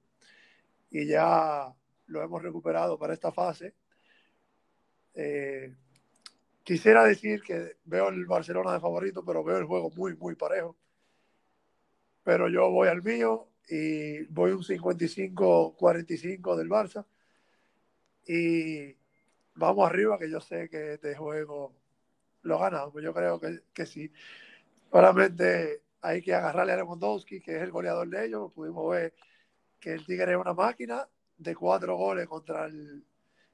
Y 0.90 1.06
ya 1.08 1.74
lo 2.08 2.22
hemos 2.22 2.42
recuperado 2.42 2.98
para 3.00 3.14
esta 3.14 3.32
fase. 3.32 3.76
Eh, 5.14 5.74
quisiera 6.64 7.04
decir 7.04 7.42
que 7.42 7.78
veo 7.86 8.10
el 8.10 8.26
Barcelona 8.26 8.74
de 8.74 8.80
favorito, 8.80 9.24
pero 9.26 9.44
veo 9.44 9.58
el 9.58 9.66
juego 9.66 9.90
muy, 9.92 10.16
muy 10.16 10.36
parejo. 10.36 10.78
Pero 12.24 12.50
yo 12.50 12.70
voy 12.70 12.90
al 12.90 13.02
mío 13.02 13.48
y 13.68 14.24
voy 14.26 14.52
un 14.52 14.64
55-45 14.64 16.56
del 16.56 16.70
Barça. 16.70 17.06
Y 18.28 18.96
vamos 19.56 19.90
arriba, 19.90 20.20
que 20.20 20.30
yo 20.30 20.40
sé 20.40 20.70
que 20.70 20.94
este 20.94 21.16
juego 21.16 21.74
lo 22.44 22.60
ganamos. 22.60 23.02
Yo 23.02 23.14
creo 23.14 23.40
que, 23.40 23.62
que 23.74 23.86
sí. 23.86 24.12
Solamente 24.92 25.82
hay 26.02 26.22
que 26.22 26.34
agarrarle 26.34 26.74
a 26.74 26.78
Lewandowski, 26.78 27.42
que 27.42 27.58
es 27.58 27.64
el 27.64 27.72
goleador 27.72 28.08
de 28.10 28.26
ellos. 28.26 28.52
Pudimos 28.54 28.90
ver 28.92 29.14
que 29.80 29.94
el 29.94 30.06
Tigre 30.06 30.34
es 30.34 30.38
una 30.38 30.54
máquina 30.54 31.08
de 31.38 31.56
cuatro 31.56 31.96
goles 31.98 32.28
contra 32.28 32.66
el, 32.66 33.04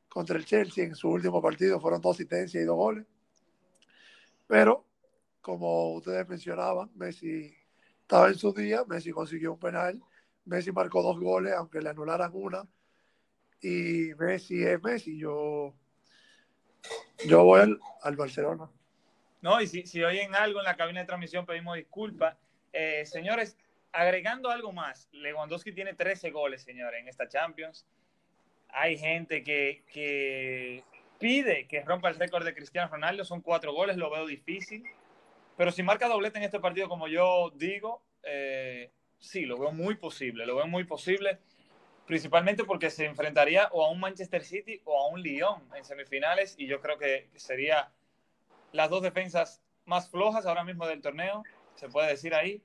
contra 0.10 0.38
el 0.38 0.46
Chelsea 0.46 0.86
en 0.86 0.96
su 0.96 1.10
último 1.10 1.42
partido. 1.42 1.80
Fueron 1.80 2.02
dos 2.02 2.16
asistencias 2.16 2.64
y 2.64 2.66
dos 2.66 2.76
goles. 2.76 3.06
Pero, 4.48 4.86
como 5.42 5.94
ustedes 5.94 6.28
mencionaban, 6.28 6.90
Messi 6.96 7.54
estaba 8.02 8.30
en 8.30 8.36
su 8.36 8.54
día, 8.54 8.84
Messi 8.86 9.12
consiguió 9.12 9.54
un 9.54 9.60
penal, 9.60 10.02
Messi 10.46 10.72
marcó 10.72 11.04
dos 11.04 11.20
goles, 11.20 11.54
aunque 11.54 11.82
le 11.82 11.90
anularan 11.90 12.32
una. 12.34 12.66
Y 13.62 14.12
Messi 14.18 14.64
es 14.64 14.82
Messi. 14.82 15.18
Yo, 15.18 15.74
yo 17.26 17.44
voy 17.44 17.62
al, 18.02 18.16
Barcelona. 18.16 18.70
No, 19.42 19.62
y 19.62 19.68
si, 19.68 19.86
si 19.86 20.04
oyen 20.04 20.36
algo 20.36 20.60
en 20.60 20.66
la 20.66 20.76
cabina 20.76 21.02
de 21.02 21.06
transmisión, 21.06 21.46
pedimos 21.46 21.76
disculpas. 21.76 22.38
Eh, 22.74 23.06
señores, 23.06 23.58
agregando 23.92 24.50
algo 24.50 24.72
más, 24.72 25.08
Lewandowski 25.12 25.72
tiene 25.72 25.94
13 25.94 26.32
goles, 26.32 26.62
señores, 26.62 27.02
en 27.02 27.08
esta 27.08 27.28
Champions. 27.28 27.86
Hay 28.70 28.98
gente 28.98 29.44
que, 29.44 30.84
pide 31.20 31.68
que 31.68 31.82
rompa 31.82 32.10
el 32.10 32.16
récord 32.16 32.46
de 32.46 32.54
Cristiano 32.54 32.90
Ronaldo, 32.92 33.24
son 33.24 33.42
cuatro 33.42 33.74
goles, 33.74 33.98
lo 33.98 34.10
veo 34.10 34.26
difícil. 34.26 34.84
Pero 35.56 35.72
si 35.72 35.82
marca 35.82 36.08
doblete 36.08 36.38
en 36.38 36.44
este 36.44 36.60
partido, 36.60 36.88
como 36.88 37.08
yo 37.08 37.52
digo, 37.56 38.04
eh, 38.24 38.92
sí, 39.18 39.46
lo 39.46 39.58
veo 39.58 39.72
muy 39.72 39.96
posible, 39.96 40.46
lo 40.46 40.56
veo 40.56 40.68
muy 40.68 40.84
posible, 40.84 41.40
principalmente 42.06 42.64
porque 42.64 42.92
se 42.92 43.06
enfrentaría 43.06 43.70
o 43.72 43.84
a 43.84 43.90
un 43.90 44.00
Manchester 44.00 44.44
City 44.44 44.82
o 44.86 45.00
a 45.00 45.10
un 45.10 45.22
Lyon 45.22 45.68
en 45.76 45.84
semifinales, 45.84 46.54
y 46.60 46.68
yo 46.68 46.80
creo 46.82 47.00
que 47.00 47.30
sería 47.36 47.92
las 48.72 48.90
dos 48.90 49.02
defensas 49.02 49.62
más 49.86 50.10
flojas 50.10 50.46
ahora 50.46 50.64
mismo 50.64 50.86
del 50.86 51.02
torneo, 51.02 51.44
se 51.76 51.90
puede 51.90 52.10
decir 52.10 52.34
ahí. 52.34 52.62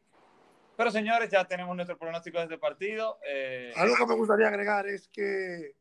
Pero 0.77 0.91
señores, 0.91 1.31
ya 1.31 1.45
tenemos 1.45 1.77
nuestro 1.77 1.99
pronóstico 1.99 2.38
de 2.38 2.45
este 2.45 2.59
partido. 2.59 3.19
Eh, 3.27 3.73
Algo 3.77 3.95
que 3.97 4.07
me 4.07 4.15
gustaría 4.15 4.49
agregar 4.49 4.87
es 4.87 5.09
que 5.09 5.75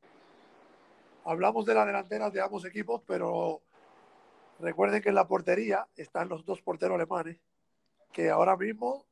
hablamos 1.23 1.65
de 1.65 1.73
las 1.73 1.85
delanteras 1.85 2.33
de 2.33 2.41
ambos 2.41 2.65
equipos, 2.65 3.01
pero 3.07 3.61
recuerden 4.59 5.01
que 5.01 5.09
en 5.09 5.15
la 5.15 5.27
portería 5.27 5.87
están 5.95 6.29
los 6.29 6.45
dos 6.45 6.61
porteros 6.61 6.95
alemanes, 6.95 7.37
que 8.11 8.29
ahora 8.29 8.57
mismo 8.57 9.05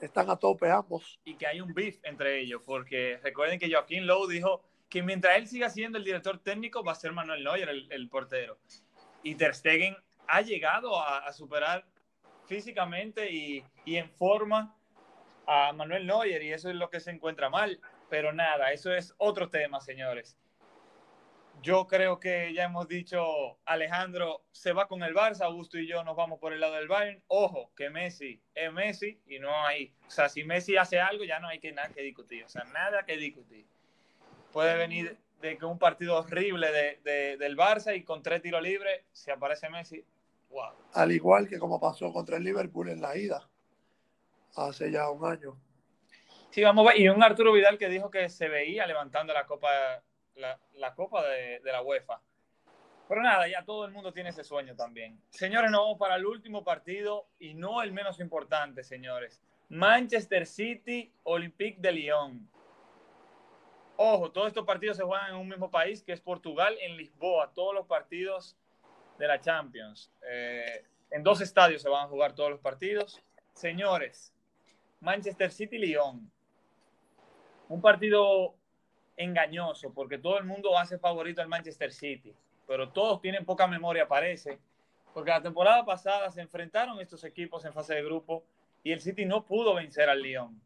están 0.00 0.30
a 0.30 0.36
tope 0.36 0.70
ambos. 0.70 1.18
Y 1.24 1.36
que 1.36 1.46
hay 1.46 1.60
un 1.60 1.72
beef 1.72 1.98
entre 2.04 2.40
ellos, 2.40 2.62
porque 2.64 3.18
recuerden 3.22 3.58
que 3.58 3.72
Joaquín 3.72 4.06
Lowe 4.06 4.28
dijo 4.28 4.62
que 4.88 5.02
mientras 5.02 5.36
él 5.38 5.48
siga 5.48 5.70
siendo 5.70 5.98
el 5.98 6.04
director 6.04 6.38
técnico, 6.38 6.84
va 6.84 6.92
a 6.92 6.96
ser 6.96 7.12
Manuel 7.12 7.42
Neuer 7.42 7.68
el, 7.68 8.08
portero. 8.08 8.58
Y 9.24 9.34
Ter 9.34 9.54
ha 10.28 10.40
llegado 10.42 10.96
a 11.02 11.32
superar 11.32 11.84
físicamente 12.46 13.30
y, 13.30 13.64
en 13.86 14.10
forma 14.10 14.76
a 15.46 15.72
Manuel 15.72 16.06
Neuer 16.06 16.42
y 16.42 16.52
eso 16.52 16.70
es 16.70 16.76
lo 16.76 16.90
que 16.90 17.00
se 17.00 17.10
encuentra 17.10 17.50
mal. 17.50 17.80
Pero 18.08 18.32
nada, 18.32 18.72
eso 18.72 18.92
es 18.94 19.14
otro 19.18 19.48
tema, 19.48 19.80
señores. 19.80 20.38
Yo 21.62 21.86
creo 21.86 22.20
que 22.20 22.52
ya 22.52 22.64
hemos 22.64 22.86
dicho, 22.88 23.58
Alejandro 23.64 24.44
se 24.52 24.72
va 24.72 24.86
con 24.86 25.02
el 25.02 25.14
Barça, 25.14 25.42
Augusto 25.42 25.78
y 25.78 25.86
yo 25.86 26.04
nos 26.04 26.14
vamos 26.14 26.38
por 26.38 26.52
el 26.52 26.60
lado 26.60 26.74
del 26.74 26.88
Bayern. 26.88 27.22
Ojo, 27.28 27.72
que 27.74 27.88
Messi 27.88 28.42
es 28.54 28.70
Messi 28.70 29.18
y 29.26 29.38
no 29.38 29.64
hay, 29.64 29.94
o 30.06 30.10
sea, 30.10 30.28
si 30.28 30.44
Messi 30.44 30.76
hace 30.76 31.00
algo 31.00 31.24
ya 31.24 31.40
no 31.40 31.48
hay 31.48 31.60
que 31.60 31.72
nada 31.72 31.88
que 31.88 32.02
discutir, 32.02 32.44
o 32.44 32.48
sea, 32.48 32.64
nada 32.64 33.06
que 33.06 33.16
discutir. 33.16 33.66
Puede 34.52 34.76
venir 34.76 35.16
de 35.40 35.58
que 35.58 35.64
un 35.64 35.78
partido 35.78 36.18
horrible 36.18 36.70
de, 37.02 37.36
del 37.36 37.56
Barça 37.56 37.96
y 37.96 38.02
con 38.02 38.22
tres 38.22 38.42
tiros 38.42 38.62
libres, 38.62 39.02
si 39.12 39.30
aparece 39.30 39.68
Messi, 39.68 40.04
al 40.92 41.12
igual 41.12 41.48
que 41.48 41.58
como 41.58 41.80
pasó 41.80 42.12
contra 42.12 42.36
el 42.36 42.44
Liverpool 42.44 42.88
en 42.88 43.00
la 43.00 43.16
ida, 43.16 43.48
hace 44.56 44.90
ya 44.90 45.10
un 45.10 45.24
año. 45.24 45.56
Sí, 46.50 46.62
vamos 46.62 46.86
a 46.86 46.92
ver. 46.92 47.00
Y 47.00 47.08
un 47.08 47.22
Arturo 47.22 47.52
Vidal 47.52 47.78
que 47.78 47.88
dijo 47.88 48.10
que 48.10 48.28
se 48.28 48.48
veía 48.48 48.86
levantando 48.86 49.32
la 49.32 49.46
copa, 49.46 49.68
la, 50.36 50.94
copa 50.94 51.26
de, 51.26 51.60
de, 51.60 51.72
la 51.72 51.82
UEFA. 51.82 52.20
Pero 53.08 53.22
nada, 53.22 53.48
ya 53.48 53.64
todo 53.64 53.84
el 53.84 53.92
mundo 53.92 54.12
tiene 54.12 54.30
ese 54.30 54.44
sueño 54.44 54.76
también. 54.76 55.20
Señores, 55.30 55.70
nos 55.70 55.80
vamos 55.80 55.98
para 55.98 56.14
el 56.16 56.24
último 56.24 56.62
partido 56.62 57.26
y 57.38 57.54
no 57.54 57.82
el 57.82 57.92
menos 57.92 58.20
importante, 58.20 58.84
señores. 58.84 59.42
Manchester 59.68 60.46
City, 60.46 61.12
Olympique 61.24 61.80
de 61.80 61.92
Lyon. 61.92 62.48
Ojo, 63.96 64.30
todos 64.32 64.48
estos 64.48 64.64
partidos 64.64 64.96
se 64.96 65.04
juegan 65.04 65.30
en 65.30 65.36
un 65.36 65.48
mismo 65.48 65.70
país 65.70 66.02
que 66.02 66.12
es 66.12 66.20
Portugal, 66.20 66.76
en 66.80 66.96
Lisboa. 66.96 67.52
Todos 67.54 67.74
los 67.74 67.86
partidos 67.86 68.56
de 69.18 69.28
la 69.28 69.40
Champions. 69.40 70.10
Eh, 70.28 70.84
en 71.10 71.22
dos 71.22 71.40
estadios 71.40 71.82
se 71.82 71.88
van 71.88 72.06
a 72.06 72.08
jugar 72.08 72.34
todos 72.34 72.50
los 72.50 72.60
partidos. 72.60 73.22
Señores, 73.52 74.34
Manchester 75.00 75.52
City-Lyon. 75.52 76.30
Un 77.68 77.80
partido 77.80 78.56
engañoso 79.16 79.92
porque 79.92 80.18
todo 80.18 80.38
el 80.38 80.44
mundo 80.44 80.76
hace 80.76 80.98
favorito 80.98 81.40
al 81.40 81.48
Manchester 81.48 81.92
City, 81.92 82.34
pero 82.66 82.88
todos 82.90 83.20
tienen 83.20 83.44
poca 83.44 83.66
memoria, 83.68 84.08
parece, 84.08 84.58
porque 85.12 85.30
la 85.30 85.40
temporada 85.40 85.84
pasada 85.84 86.30
se 86.30 86.40
enfrentaron 86.40 87.00
estos 87.00 87.22
equipos 87.22 87.64
en 87.64 87.72
fase 87.72 87.94
de 87.94 88.02
grupo 88.02 88.44
y 88.82 88.90
el 88.90 89.00
City 89.00 89.24
no 89.24 89.44
pudo 89.44 89.74
vencer 89.74 90.08
al 90.08 90.20
Lyon. 90.20 90.60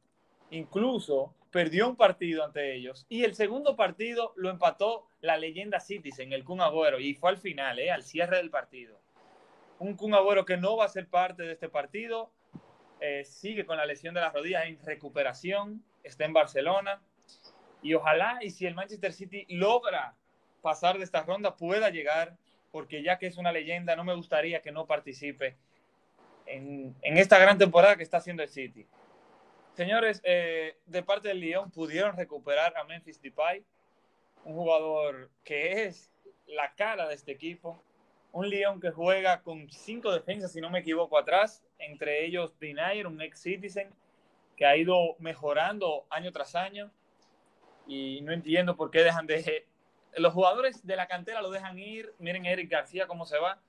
Incluso 0.50 1.34
perdió 1.50 1.88
un 1.88 1.96
partido 1.96 2.44
ante 2.44 2.74
ellos 2.74 3.06
y 3.08 3.24
el 3.24 3.34
segundo 3.34 3.76
partido 3.76 4.32
lo 4.36 4.50
empató 4.50 5.06
la 5.20 5.36
leyenda 5.36 5.80
Citizen, 5.80 6.32
el 6.32 6.44
Kun 6.44 6.60
y 7.00 7.14
fue 7.14 7.30
al 7.30 7.38
final, 7.38 7.78
¿eh? 7.78 7.90
al 7.90 8.02
cierre 8.02 8.36
del 8.36 8.50
partido. 8.50 9.00
Un 9.78 9.96
Kun 9.96 10.12
que 10.46 10.56
no 10.56 10.76
va 10.76 10.84
a 10.84 10.88
ser 10.88 11.08
parte 11.08 11.44
de 11.44 11.52
este 11.52 11.68
partido, 11.68 12.30
eh, 13.00 13.24
sigue 13.24 13.64
con 13.64 13.76
la 13.76 13.86
lesión 13.86 14.14
de 14.14 14.20
las 14.20 14.32
rodillas 14.32 14.66
en 14.66 14.78
recuperación, 14.84 15.82
está 16.02 16.24
en 16.24 16.32
Barcelona 16.32 17.00
y 17.82 17.94
ojalá 17.94 18.38
y 18.42 18.50
si 18.50 18.66
el 18.66 18.74
Manchester 18.74 19.12
City 19.12 19.46
logra 19.48 20.14
pasar 20.62 20.98
de 20.98 21.04
esta 21.04 21.22
ronda 21.22 21.56
pueda 21.56 21.90
llegar, 21.90 22.36
porque 22.72 23.02
ya 23.02 23.18
que 23.18 23.26
es 23.26 23.38
una 23.38 23.52
leyenda, 23.52 23.96
no 23.96 24.04
me 24.04 24.14
gustaría 24.14 24.60
que 24.60 24.72
no 24.72 24.86
participe 24.86 25.56
en, 26.46 26.94
en 27.02 27.16
esta 27.16 27.38
gran 27.38 27.56
temporada 27.56 27.96
que 27.96 28.02
está 28.02 28.18
haciendo 28.18 28.42
el 28.42 28.48
City. 28.48 28.86
Señores, 29.78 30.20
eh, 30.24 30.76
de 30.86 31.04
parte 31.04 31.28
del 31.28 31.38
Lyon 31.38 31.70
pudieron 31.70 32.16
recuperar 32.16 32.76
a 32.76 32.82
Memphis 32.82 33.22
Depay, 33.22 33.64
un 34.44 34.54
jugador 34.54 35.30
que 35.44 35.84
es 35.84 36.10
la 36.48 36.74
cara 36.74 37.06
de 37.06 37.14
este 37.14 37.30
equipo. 37.30 37.80
Un 38.32 38.48
Lyon 38.48 38.80
que 38.80 38.90
juega 38.90 39.40
con 39.40 39.70
cinco 39.70 40.10
defensas, 40.10 40.50
si 40.50 40.60
no 40.60 40.68
me 40.68 40.80
equivoco, 40.80 41.16
atrás, 41.16 41.62
entre 41.78 42.24
ellos 42.24 42.58
Denier, 42.58 43.06
un 43.06 43.22
ex 43.22 43.40
Citizen, 43.40 43.94
que 44.56 44.66
ha 44.66 44.76
ido 44.76 45.14
mejorando 45.20 46.08
año 46.10 46.32
tras 46.32 46.56
año. 46.56 46.90
Y 47.86 48.20
no 48.22 48.32
entiendo 48.32 48.74
por 48.76 48.90
qué 48.90 49.04
dejan 49.04 49.28
de. 49.28 49.64
Los 50.16 50.32
jugadores 50.32 50.84
de 50.84 50.96
la 50.96 51.06
cantera 51.06 51.40
lo 51.40 51.52
dejan 51.52 51.78
ir. 51.78 52.12
Miren 52.18 52.46
Eric 52.46 52.68
García 52.68 53.06
cómo 53.06 53.26
se 53.26 53.38
va. 53.38 53.60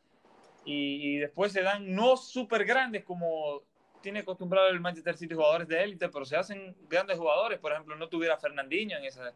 Y, 0.66 1.18
y 1.18 1.18
después 1.20 1.52
se 1.52 1.62
dan 1.62 1.94
no 1.94 2.18
súper 2.18 2.66
grandes 2.66 3.04
como 3.04 3.62
tiene 4.02 4.20
acostumbrado 4.20 4.70
el 4.70 4.80
Manchester 4.80 5.18
City 5.18 5.36
jugadores 5.36 5.68
de 5.68 5.84
élite, 5.84 6.10
pero 6.10 6.26
se 6.26 6.36
hacen 6.36 6.76
grandes 6.88 7.18
jugadores. 7.18 7.60
Por 7.60 7.72
ejemplo, 7.72 7.96
no 7.96 8.08
tuviera 8.08 8.38
Fernandinho 8.38 8.98
en 8.98 9.06
esa, 9.06 9.34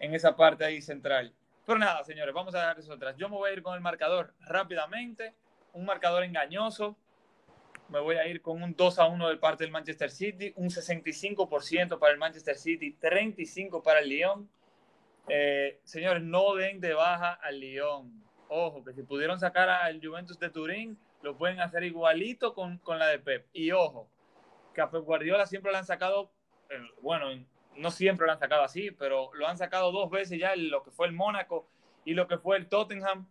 en 0.00 0.14
esa 0.14 0.36
parte 0.36 0.64
ahí 0.64 0.80
central. 0.80 1.32
Pero 1.64 1.78
nada, 1.78 2.04
señores, 2.04 2.32
vamos 2.32 2.54
a 2.54 2.60
dejar 2.60 2.78
eso 2.78 2.92
atrás. 2.92 3.16
Yo 3.16 3.28
me 3.28 3.36
voy 3.36 3.50
a 3.50 3.52
ir 3.52 3.62
con 3.62 3.74
el 3.74 3.80
marcador 3.80 4.32
rápidamente. 4.40 5.34
Un 5.72 5.84
marcador 5.84 6.22
engañoso. 6.22 6.96
Me 7.88 8.00
voy 8.00 8.16
a 8.16 8.26
ir 8.26 8.40
con 8.40 8.62
un 8.62 8.74
2 8.74 8.98
a 8.98 9.06
1 9.06 9.28
del 9.28 9.38
parte 9.38 9.64
del 9.64 9.70
Manchester 9.70 10.10
City, 10.10 10.52
un 10.56 10.70
65% 10.70 11.98
para 12.00 12.12
el 12.12 12.18
Manchester 12.18 12.56
City, 12.56 12.96
35% 13.00 13.82
para 13.82 14.00
el 14.00 14.08
Lyon. 14.08 14.50
Eh, 15.28 15.80
señores, 15.84 16.22
no 16.22 16.54
den 16.54 16.80
de 16.80 16.94
baja 16.94 17.34
al 17.34 17.60
Lyon. 17.60 18.24
Ojo, 18.48 18.84
que 18.84 18.92
si 18.92 19.02
pudieron 19.02 19.38
sacar 19.38 19.68
al 19.68 20.00
Juventus 20.04 20.38
de 20.38 20.50
Turín, 20.50 20.98
lo 21.26 21.36
pueden 21.36 21.58
hacer 21.58 21.82
igualito 21.82 22.54
con, 22.54 22.78
con 22.78 23.00
la 23.00 23.08
de 23.08 23.18
Pep. 23.18 23.48
Y 23.52 23.72
ojo, 23.72 24.08
que 24.72 24.80
a 24.80 24.88
Pep 24.88 25.02
Guardiola 25.02 25.44
siempre 25.44 25.72
lo 25.72 25.78
han 25.78 25.84
sacado, 25.84 26.30
eh, 26.70 26.78
bueno, 27.02 27.26
no 27.74 27.90
siempre 27.90 28.26
lo 28.26 28.32
han 28.32 28.38
sacado 28.38 28.62
así, 28.62 28.92
pero 28.92 29.34
lo 29.34 29.48
han 29.48 29.58
sacado 29.58 29.90
dos 29.90 30.08
veces 30.08 30.38
ya, 30.38 30.54
lo 30.54 30.84
que 30.84 30.92
fue 30.92 31.08
el 31.08 31.12
Mónaco 31.12 31.68
y 32.04 32.14
lo 32.14 32.28
que 32.28 32.38
fue 32.38 32.56
el 32.58 32.68
Tottenham, 32.68 33.26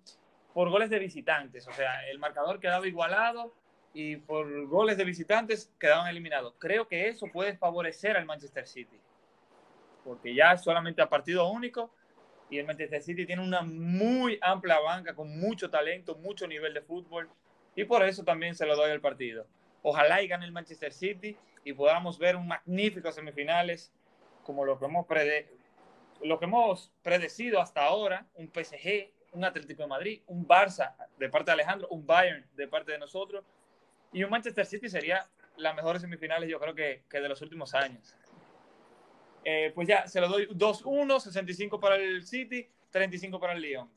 por 0.53 0.69
goles 0.69 0.89
de 0.89 0.99
visitantes. 0.99 1.69
O 1.69 1.71
sea, 1.71 2.05
el 2.09 2.19
marcador 2.19 2.59
quedaba 2.59 2.85
igualado 2.85 3.53
y 3.93 4.17
por 4.17 4.67
goles 4.67 4.97
de 4.97 5.05
visitantes 5.05 5.73
quedaban 5.79 6.09
eliminados. 6.09 6.53
Creo 6.59 6.89
que 6.89 7.07
eso 7.07 7.27
puede 7.31 7.55
favorecer 7.55 8.17
al 8.17 8.25
Manchester 8.25 8.67
City, 8.67 8.99
porque 10.03 10.35
ya 10.35 10.51
es 10.51 10.61
solamente 10.61 11.01
a 11.01 11.07
partido 11.07 11.47
único 11.47 11.91
y 12.49 12.57
el 12.57 12.65
Manchester 12.65 13.01
City 13.01 13.25
tiene 13.25 13.41
una 13.41 13.61
muy 13.61 14.37
amplia 14.41 14.81
banca 14.81 15.15
con 15.15 15.39
mucho 15.39 15.69
talento, 15.69 16.15
mucho 16.15 16.45
nivel 16.45 16.73
de 16.73 16.81
fútbol 16.81 17.29
y 17.75 17.83
por 17.83 18.03
eso 18.03 18.23
también 18.23 18.55
se 18.55 18.65
lo 18.65 18.75
doy 18.75 18.91
al 18.91 19.01
partido. 19.01 19.45
Ojalá 19.81 20.21
y 20.21 20.27
gane 20.27 20.45
el 20.45 20.51
Manchester 20.51 20.93
City 20.93 21.37
y 21.63 21.73
podamos 21.73 22.17
ver 22.17 22.35
un 22.35 22.47
magnífico 22.47 23.11
semifinales 23.11 23.91
como 24.43 24.65
lo 24.65 24.79
que 24.79 24.85
hemos, 24.85 25.05
prede 25.05 25.49
lo 26.21 26.39
que 26.39 26.45
hemos 26.45 26.91
predecido 27.03 27.59
hasta 27.59 27.83
ahora, 27.83 28.25
un 28.35 28.47
PSG, 28.47 29.11
un 29.33 29.43
Atlético 29.43 29.83
de 29.83 29.89
Madrid, 29.89 30.21
un 30.27 30.47
Barça 30.47 30.95
de 31.17 31.29
parte 31.29 31.47
de 31.47 31.53
Alejandro, 31.53 31.87
un 31.89 32.05
Bayern 32.05 32.45
de 32.55 32.67
parte 32.67 32.93
de 32.93 32.99
nosotros 32.99 33.43
y 34.13 34.23
un 34.23 34.29
Manchester 34.29 34.65
City 34.65 34.89
sería 34.89 35.27
las 35.57 35.75
mejores 35.75 36.01
semifinales 36.01 36.49
yo 36.49 36.59
creo 36.59 36.73
que, 36.73 37.03
que 37.09 37.19
de 37.19 37.29
los 37.29 37.41
últimos 37.41 37.73
años. 37.73 38.15
Eh, 39.43 39.71
pues 39.75 39.87
ya, 39.87 40.07
se 40.07 40.19
lo 40.19 40.27
doy 40.27 40.47
2-1, 40.47 41.19
65 41.19 41.79
para 41.79 41.97
el 41.97 42.25
City, 42.25 42.67
35 42.89 43.39
para 43.39 43.53
el 43.53 43.61
Lyon. 43.61 43.89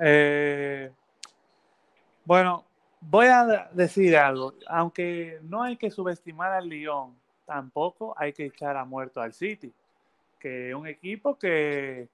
Eh, 0.00 0.90
bueno, 2.24 2.64
voy 3.00 3.26
a 3.26 3.68
decir 3.72 4.16
algo. 4.16 4.54
Aunque 4.66 5.38
no 5.42 5.62
hay 5.62 5.76
que 5.76 5.90
subestimar 5.90 6.52
al 6.52 6.68
Lyon, 6.68 7.14
tampoco 7.46 8.14
hay 8.16 8.32
que 8.32 8.46
echar 8.46 8.76
a 8.76 8.84
muerto 8.84 9.20
al 9.20 9.32
City, 9.32 9.72
que 10.38 10.70
es 10.70 10.74
un 10.74 10.86
equipo 10.86 11.38
que 11.38 12.08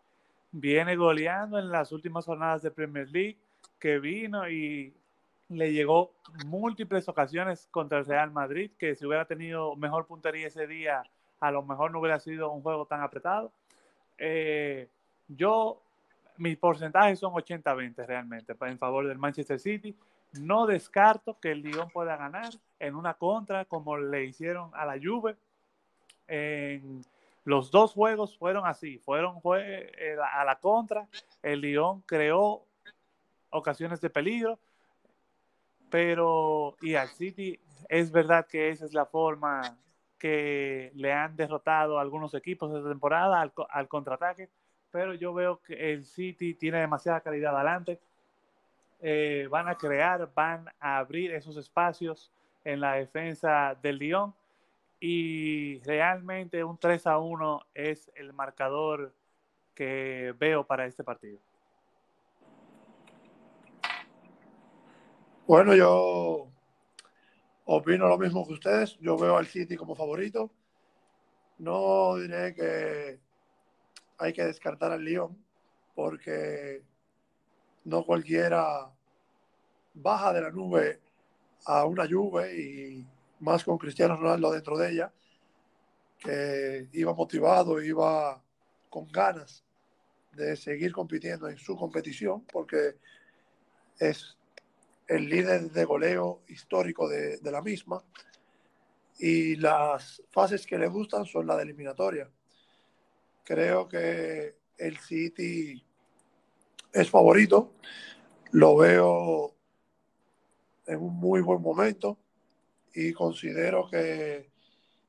viene 0.53 0.95
goleando 0.97 1.59
en 1.59 1.70
las 1.70 1.91
últimas 1.91 2.24
jornadas 2.24 2.62
de 2.62 2.70
Premier 2.70 3.09
League, 3.11 3.37
que 3.78 3.99
vino 3.99 4.49
y 4.49 4.95
le 5.49 5.72
llegó 5.72 6.12
múltiples 6.47 7.09
ocasiones 7.09 7.68
contra 7.70 7.99
el 7.99 8.07
Real 8.07 8.30
Madrid, 8.30 8.70
que 8.78 8.95
si 8.95 9.05
hubiera 9.05 9.24
tenido 9.24 9.76
mejor 9.76 10.07
puntería 10.07 10.47
ese 10.47 10.66
día, 10.66 11.03
a 11.41 11.51
lo 11.51 11.62
mejor 11.62 11.91
no 11.91 12.01
hubiera 12.01 12.20
sido 12.20 12.51
un 12.51 12.62
juego 12.62 12.87
tan 12.87 13.03
apretado. 13.03 13.53
Eh, 14.16 14.89
yo 15.28 15.82
mis 16.37 16.57
porcentajes 16.57 17.18
son 17.18 17.32
80-20 17.32 18.07
realmente 18.07 18.55
en 18.61 18.78
favor 18.78 19.07
del 19.07 19.18
Manchester 19.18 19.59
City. 19.59 19.95
No 20.32 20.66
descarto 20.66 21.39
que 21.39 21.53
el 21.53 21.62
Lyon 21.62 21.91
pueda 21.91 22.16
ganar 22.16 22.51
en 22.80 22.97
una 22.97 23.14
contra 23.14 23.64
como 23.64 23.97
le 23.97 24.24
hicieron 24.24 24.70
a 24.74 24.85
la 24.85 24.99
Juve. 25.01 25.37
Los 27.45 27.70
dos 27.70 27.93
juegos 27.93 28.37
fueron 28.37 28.66
así, 28.66 28.99
fueron 28.99 29.41
eh, 29.59 30.16
a 30.32 30.45
la 30.45 30.57
contra. 30.57 31.07
El 31.43 31.61
Lyon 31.61 32.03
creó 32.07 32.64
ocasiones 33.51 34.01
de 34.01 34.11
peligro, 34.11 34.59
pero 35.91 36.76
y 36.80 36.95
al 36.95 37.09
City 37.09 37.61
es 37.89 38.11
verdad 38.11 38.47
que 38.47 38.70
esa 38.70 38.87
es 38.87 38.95
la 38.95 39.07
forma 39.07 39.76
que 40.18 40.91
le 40.95 41.12
han 41.12 41.37
derrotado 41.37 41.99
algunos 41.99 42.35
equipos 42.35 42.74
esta 42.74 42.89
temporada 42.89 43.41
al 43.43 43.89
contraataque 43.89 44.49
pero 44.95 45.12
yo 45.12 45.34
veo 45.34 45.61
que 45.61 45.92
el 45.92 46.05
City 46.05 46.55
tiene 46.55 46.78
demasiada 46.78 47.20
calidad 47.20 47.53
adelante. 47.53 47.99
Eh, 49.01 49.49
van 49.51 49.66
a 49.66 49.74
crear, 49.74 50.32
van 50.32 50.68
a 50.78 50.99
abrir 50.99 51.32
esos 51.32 51.57
espacios 51.57 52.30
en 52.62 52.78
la 52.78 52.92
defensa 52.92 53.76
del 53.82 53.99
Lyon 53.99 54.32
y 55.01 55.80
realmente 55.80 56.62
un 56.62 56.78
3 56.78 57.09
a 57.09 57.18
1 57.18 57.66
es 57.74 58.09
el 58.14 58.32
marcador 58.34 59.12
que 59.74 60.32
veo 60.38 60.64
para 60.64 60.86
este 60.86 61.03
partido. 61.03 61.40
Bueno, 65.49 65.74
yo 65.74 66.47
opino 67.64 68.07
lo 68.07 68.16
mismo 68.16 68.47
que 68.47 68.53
ustedes. 68.53 68.97
Yo 69.01 69.18
veo 69.18 69.38
al 69.38 69.47
City 69.47 69.76
como 69.76 69.97
favorito. 69.97 70.53
No 71.59 72.14
diré 72.14 72.55
que 72.55 73.24
hay 74.19 74.33
que 74.33 74.45
descartar 74.45 74.93
al 74.93 75.05
Lyon 75.05 75.37
porque 75.95 76.83
no 77.85 78.05
cualquiera 78.05 78.91
baja 79.95 80.33
de 80.33 80.41
la 80.41 80.51
nube 80.51 81.01
a 81.67 81.85
una 81.85 82.09
Juve 82.09 82.57
y 82.57 83.07
más 83.41 83.65
con 83.65 83.79
Cristiano 83.79 84.17
Ronaldo 84.17 84.53
dentro 84.53 84.77
de 84.77 84.91
ella, 84.91 85.12
que 86.19 86.89
iba 86.93 87.12
motivado, 87.12 87.83
iba 87.83 88.43
con 88.89 89.07
ganas 89.11 89.65
de 90.33 90.57
seguir 90.57 90.93
compitiendo 90.93 91.49
en 91.49 91.59
su 91.59 91.77
competición, 91.77 92.45
porque 92.53 92.97
es 93.99 94.37
el 95.07 95.29
líder 95.29 95.71
de 95.71 95.85
goleo 95.85 96.43
histórico 96.49 97.09
de, 97.09 97.39
la 97.43 97.62
misma, 97.62 98.03
y 99.19 99.57
las 99.57 100.23
fases 100.31 100.67
que 100.67 100.79
le 100.79 100.89
gustan 100.89 101.25
son 101.25 101.47
las 101.47 101.59
de 101.59 101.65
eliminatoria. 101.65 102.29
Creo 103.45 103.86
que 103.86 104.57
el 104.78 104.99
City 104.99 105.84
es 106.92 107.11
favorito. 107.11 107.72
Lo 108.53 108.76
veo 108.76 109.55
en 110.86 111.01
un 111.01 111.14
muy 111.14 111.40
buen 111.40 111.61
momento 111.61 112.18
y 112.95 113.12
considero 113.12 113.88
que 113.88 114.51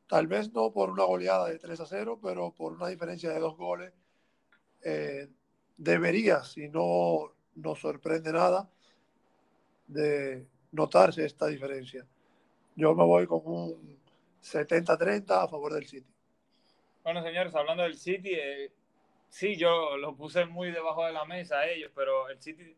tal 0.08 0.28
vez 0.28 0.52
no 0.54 0.72
por 0.72 0.90
una 0.90 1.04
goleada 1.04 1.48
de 1.48 1.60
3 1.60 1.80
a 1.80 1.86
0, 1.86 2.20
pero 2.22 2.52
por 2.52 2.74
una 2.74 2.88
diferencia 2.88 3.30
de 3.32 3.40
dos 3.40 3.56
goles, 3.58 3.94
eh, 4.84 5.30
debería, 5.78 6.44
si 6.44 6.68
no 6.70 7.32
nos 7.56 7.80
sorprende 7.80 8.32
nada, 8.32 8.70
de 9.88 10.48
notarse 10.72 11.26
esta 11.26 11.48
diferencia. 11.48 12.06
Yo 12.76 12.94
me 12.96 13.04
voy 13.04 13.28
con 13.28 13.42
un 13.46 14.00
70-30 14.42 15.44
a 15.44 15.48
favor 15.48 15.74
del 15.74 15.88
City. 15.88 16.15
Bueno, 17.06 17.22
señores, 17.22 17.54
hablando 17.54 17.84
del 17.84 18.00
City, 18.00 18.32
eh, 18.34 18.72
sí, 19.30 19.56
yo 19.58 19.96
lo 19.96 20.16
puse 20.16 20.44
muy 20.46 20.72
debajo 20.72 21.06
de 21.06 21.14
la 21.14 21.24
mesa 21.24 21.60
a 21.60 21.68
ellos, 21.68 21.92
pero 21.94 22.28
el 22.30 22.42
City 22.42 22.76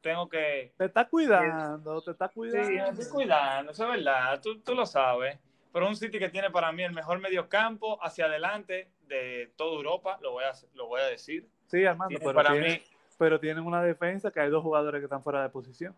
tengo 0.00 0.30
que... 0.30 0.72
Te 0.78 0.86
está 0.86 1.06
cuidando, 1.06 2.00
te 2.00 2.12
está 2.12 2.30
cuidando. 2.30 2.68
Sí, 2.68 2.72
me 2.72 2.88
estoy 2.88 3.12
cuidando, 3.12 3.72
eso 3.72 3.84
es 3.84 3.90
verdad, 3.98 4.40
tú, 4.40 4.60
tú, 4.60 4.74
lo 4.74 4.86
sabes. 4.86 5.38
Pero 5.74 5.88
un 5.88 5.94
City 5.94 6.18
que 6.18 6.30
tiene 6.30 6.50
para 6.50 6.72
mí 6.72 6.84
el 6.84 6.92
mejor 6.92 7.18
mediocampo 7.18 8.02
hacia 8.02 8.24
adelante 8.24 8.88
de 9.08 9.52
toda 9.56 9.74
Europa, 9.74 10.18
lo 10.22 10.32
voy 10.32 10.44
a, 10.44 10.52
lo 10.72 10.86
voy 10.86 11.02
a 11.02 11.08
decir. 11.08 11.46
Sí, 11.66 11.84
Armando, 11.84 12.18
pero, 12.18 12.32
para 12.32 12.52
tiene, 12.52 12.68
mí, 12.70 12.82
pero 13.18 13.38
tienen 13.38 13.62
una 13.62 13.82
defensa 13.82 14.30
que 14.30 14.40
hay 14.40 14.48
dos 14.48 14.62
jugadores 14.62 15.00
que 15.00 15.04
están 15.04 15.22
fuera 15.22 15.42
de 15.42 15.50
posición. 15.50 15.94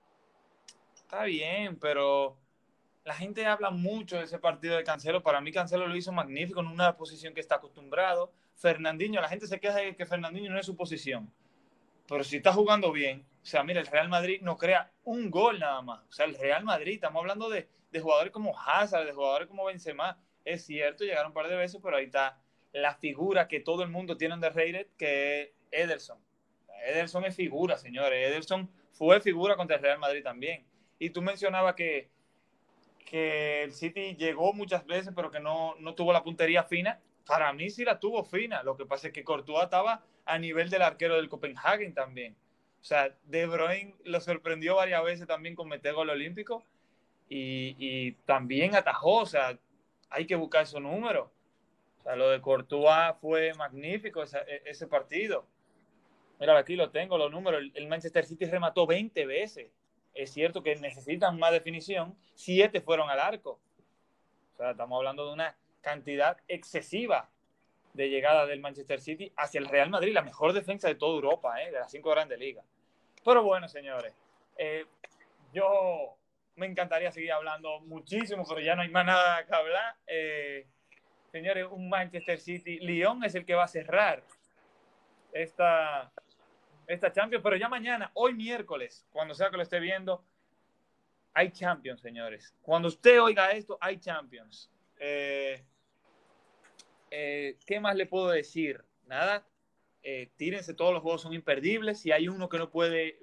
Está 0.96 1.22
bien, 1.22 1.78
pero 1.78 2.36
la 3.08 3.14
gente 3.14 3.46
habla 3.46 3.70
mucho 3.70 4.18
de 4.18 4.24
ese 4.24 4.38
partido 4.38 4.76
de 4.76 4.84
Cancelo. 4.84 5.22
Para 5.22 5.40
mí 5.40 5.50
Cancelo 5.50 5.86
lo 5.86 5.96
hizo 5.96 6.12
magnífico 6.12 6.60
en 6.60 6.66
una 6.66 6.94
posición 6.94 7.32
que 7.32 7.40
está 7.40 7.54
acostumbrado. 7.54 8.34
Fernandinho, 8.54 9.18
la 9.22 9.30
gente 9.30 9.46
se 9.46 9.58
queja 9.58 9.78
de 9.78 9.96
que 9.96 10.04
Fernandinho 10.04 10.52
no 10.52 10.60
es 10.60 10.66
su 10.66 10.76
posición. 10.76 11.32
Pero 12.06 12.22
si 12.22 12.36
está 12.36 12.52
jugando 12.52 12.92
bien, 12.92 13.24
o 13.42 13.46
sea, 13.46 13.64
mira, 13.64 13.80
el 13.80 13.86
Real 13.86 14.10
Madrid 14.10 14.42
no 14.42 14.58
crea 14.58 14.92
un 15.04 15.30
gol 15.30 15.58
nada 15.58 15.80
más. 15.80 16.04
O 16.06 16.12
sea, 16.12 16.26
el 16.26 16.34
Real 16.34 16.64
Madrid, 16.64 16.96
estamos 16.96 17.20
hablando 17.20 17.48
de, 17.48 17.66
de 17.90 18.00
jugadores 18.00 18.30
como 18.30 18.54
Hazard, 18.60 19.06
de 19.06 19.12
jugadores 19.12 19.48
como 19.48 19.64
Benzema. 19.64 20.18
Es 20.44 20.66
cierto, 20.66 21.02
llegaron 21.02 21.28
un 21.28 21.32
par 21.32 21.48
de 21.48 21.56
veces, 21.56 21.80
pero 21.82 21.96
ahí 21.96 22.04
está 22.04 22.38
la 22.72 22.94
figura 22.94 23.48
que 23.48 23.60
todo 23.60 23.82
el 23.84 23.88
mundo 23.88 24.18
tiene 24.18 24.36
de 24.36 24.50
Rated, 24.50 24.86
que 24.98 25.40
es 25.40 25.50
Ederson. 25.70 26.18
Ederson 26.84 27.24
es 27.24 27.34
figura, 27.34 27.78
señores. 27.78 28.28
Ederson 28.28 28.70
fue 28.92 29.18
figura 29.22 29.56
contra 29.56 29.76
el 29.76 29.82
Real 29.82 29.98
Madrid 29.98 30.22
también. 30.22 30.66
Y 30.98 31.08
tú 31.08 31.22
mencionabas 31.22 31.74
que 31.74 32.10
que 33.08 33.62
el 33.62 33.72
City 33.72 34.16
llegó 34.16 34.52
muchas 34.52 34.84
veces, 34.86 35.12
pero 35.16 35.30
que 35.30 35.40
no, 35.40 35.74
no 35.78 35.94
tuvo 35.94 36.12
la 36.12 36.22
puntería 36.22 36.62
fina. 36.62 37.00
Para 37.26 37.52
mí 37.54 37.70
sí 37.70 37.84
la 37.84 37.98
tuvo 37.98 38.22
fina. 38.22 38.62
Lo 38.62 38.76
que 38.76 38.84
pasa 38.84 39.06
es 39.06 39.14
que 39.14 39.24
Courtois 39.24 39.64
estaba 39.64 40.04
a 40.26 40.38
nivel 40.38 40.68
del 40.68 40.82
arquero 40.82 41.16
del 41.16 41.30
Copenhagen 41.30 41.94
también. 41.94 42.36
O 42.80 42.84
sea, 42.84 43.14
De 43.24 43.46
Bruyne 43.46 43.94
lo 44.04 44.20
sorprendió 44.20 44.76
varias 44.76 45.02
veces 45.02 45.26
también 45.26 45.54
con 45.54 45.68
meter 45.68 45.94
gol 45.94 46.10
olímpico 46.10 46.62
y, 47.30 47.76
y 47.78 48.12
también 48.26 48.74
atajó. 48.74 49.22
O 49.22 49.26
sea, 49.26 49.58
hay 50.10 50.26
que 50.26 50.36
buscar 50.36 50.64
esos 50.64 50.82
números. 50.82 51.30
O 52.00 52.02
sea, 52.02 52.14
lo 52.14 52.28
de 52.28 52.42
Courtois 52.42 53.14
fue 53.22 53.54
magnífico 53.54 54.22
ese, 54.22 54.38
ese 54.66 54.86
partido. 54.86 55.46
Mira, 56.38 56.58
aquí 56.58 56.76
lo 56.76 56.90
tengo, 56.90 57.16
los 57.16 57.30
números. 57.30 57.62
El 57.72 57.88
Manchester 57.88 58.26
City 58.26 58.44
remató 58.44 58.86
20 58.86 59.24
veces 59.24 59.70
es 60.18 60.32
cierto 60.32 60.64
que 60.64 60.74
necesitan 60.74 61.38
más 61.38 61.52
definición, 61.52 62.16
siete 62.34 62.80
fueron 62.80 63.08
al 63.08 63.20
arco. 63.20 63.60
O 64.54 64.56
sea, 64.56 64.72
estamos 64.72 64.96
hablando 64.96 65.24
de 65.24 65.32
una 65.32 65.56
cantidad 65.80 66.36
excesiva 66.48 67.30
de 67.92 68.10
llegada 68.10 68.44
del 68.44 68.60
Manchester 68.60 69.00
City 69.00 69.32
hacia 69.36 69.60
el 69.60 69.66
Real 69.66 69.90
Madrid, 69.90 70.12
la 70.12 70.22
mejor 70.22 70.52
defensa 70.52 70.88
de 70.88 70.96
toda 70.96 71.14
Europa, 71.14 71.62
¿eh? 71.62 71.66
de 71.66 71.78
las 71.78 71.92
cinco 71.92 72.10
grandes 72.10 72.36
ligas. 72.36 72.64
Pero 73.24 73.44
bueno, 73.44 73.68
señores, 73.68 74.12
eh, 74.56 74.86
yo 75.52 76.16
me 76.56 76.66
encantaría 76.66 77.12
seguir 77.12 77.30
hablando 77.30 77.78
muchísimo, 77.80 78.44
pero 78.46 78.60
ya 78.60 78.74
no 78.74 78.82
hay 78.82 78.88
más 78.88 79.06
nada 79.06 79.46
que 79.46 79.54
hablar. 79.54 79.94
Eh, 80.08 80.66
señores, 81.30 81.64
un 81.70 81.88
Manchester 81.88 82.40
City, 82.40 82.80
Lyon 82.80 83.22
es 83.22 83.36
el 83.36 83.46
que 83.46 83.54
va 83.54 83.64
a 83.64 83.68
cerrar 83.68 84.24
esta, 85.32 86.10
esta 86.88 87.12
Champions, 87.12 87.42
pero 87.42 87.56
ya 87.56 87.68
mañana, 87.68 88.10
hoy 88.14 88.34
miércoles, 88.34 89.06
cuando 89.12 89.34
sea 89.34 89.50
que 89.50 89.58
lo 89.58 89.62
esté 89.62 89.78
viendo, 89.78 90.24
hay 91.34 91.50
Champions, 91.50 92.00
señores. 92.00 92.54
Cuando 92.62 92.88
usted 92.88 93.22
oiga 93.22 93.52
esto, 93.52 93.76
hay 93.80 93.98
Champions. 93.98 94.70
Eh, 94.98 95.62
eh, 97.10 97.56
¿Qué 97.66 97.78
más 97.78 97.94
le 97.94 98.06
puedo 98.06 98.28
decir? 98.28 98.82
Nada, 99.06 99.46
eh, 100.02 100.30
tírense, 100.36 100.74
todos 100.74 100.92
los 100.92 101.02
juegos 101.02 101.22
son 101.22 101.34
imperdibles. 101.34 102.00
Si 102.00 102.10
hay 102.10 102.26
uno 102.26 102.48
que 102.48 102.58
no 102.58 102.70
puede 102.70 103.18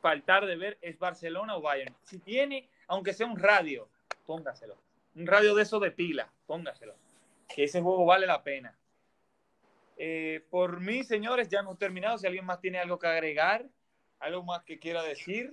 faltar 0.00 0.46
de 0.46 0.56
ver, 0.56 0.78
es 0.80 0.98
Barcelona 0.98 1.56
o 1.56 1.60
Bayern. 1.60 1.94
Si 2.04 2.18
tiene, 2.18 2.68
aunque 2.86 3.12
sea 3.12 3.26
un 3.26 3.38
radio, 3.38 3.88
póngaselo. 4.26 4.76
Un 5.14 5.26
radio 5.26 5.54
de 5.54 5.62
eso 5.62 5.78
de 5.78 5.90
pila, 5.90 6.32
póngaselo. 6.46 6.94
Que 7.54 7.64
ese 7.64 7.82
juego 7.82 8.06
vale 8.06 8.26
la 8.26 8.42
pena. 8.42 8.74
Eh, 9.96 10.44
por 10.50 10.80
mí, 10.80 11.04
señores, 11.04 11.48
ya 11.48 11.60
hemos 11.60 11.78
terminado. 11.78 12.18
Si 12.18 12.26
alguien 12.26 12.44
más 12.44 12.60
tiene 12.60 12.78
algo 12.78 12.98
que 12.98 13.06
agregar, 13.06 13.66
algo 14.18 14.42
más 14.44 14.62
que 14.64 14.78
quiera 14.78 15.02
decir, 15.02 15.52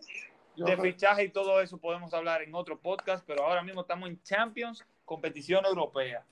de 0.55 0.77
fichaje 0.77 1.25
y 1.25 1.29
todo 1.29 1.61
eso 1.61 1.77
podemos 1.77 2.13
hablar 2.13 2.41
en 2.41 2.53
otro 2.53 2.79
podcast, 2.79 3.23
pero 3.25 3.45
ahora 3.45 3.63
mismo 3.63 3.81
estamos 3.81 4.09
en 4.09 4.21
Champions, 4.23 4.85
competición 5.05 5.65
europea. 5.65 6.25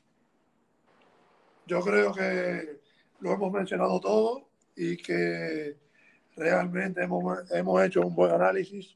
Yo 1.65 1.81
creo 1.81 2.13
que 2.13 2.79
lo 3.19 3.33
hemos 3.33 3.51
mencionado 3.51 3.99
todo 3.99 4.47
y 4.75 4.97
que 4.97 5.77
realmente 6.35 7.03
hemos, 7.03 7.51
hemos 7.51 7.83
hecho 7.83 8.01
un 8.01 8.15
buen 8.15 8.31
análisis. 8.31 8.95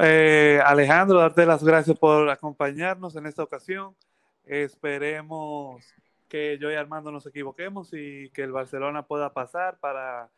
Eh, 0.00 0.60
Alejandro, 0.64 1.18
darte 1.18 1.46
las 1.46 1.64
gracias 1.64 1.98
por 1.98 2.28
acompañarnos 2.28 3.16
en 3.16 3.26
esta 3.26 3.42
ocasión. 3.42 3.96
Esperemos 4.44 5.84
que 6.28 6.58
yo 6.58 6.70
y 6.70 6.74
Armando 6.74 7.10
nos 7.10 7.26
equivoquemos 7.26 7.92
y 7.92 8.30
que 8.30 8.42
el 8.42 8.52
Barcelona 8.52 9.06
pueda 9.06 9.32
pasar 9.32 9.78
para 9.78 10.30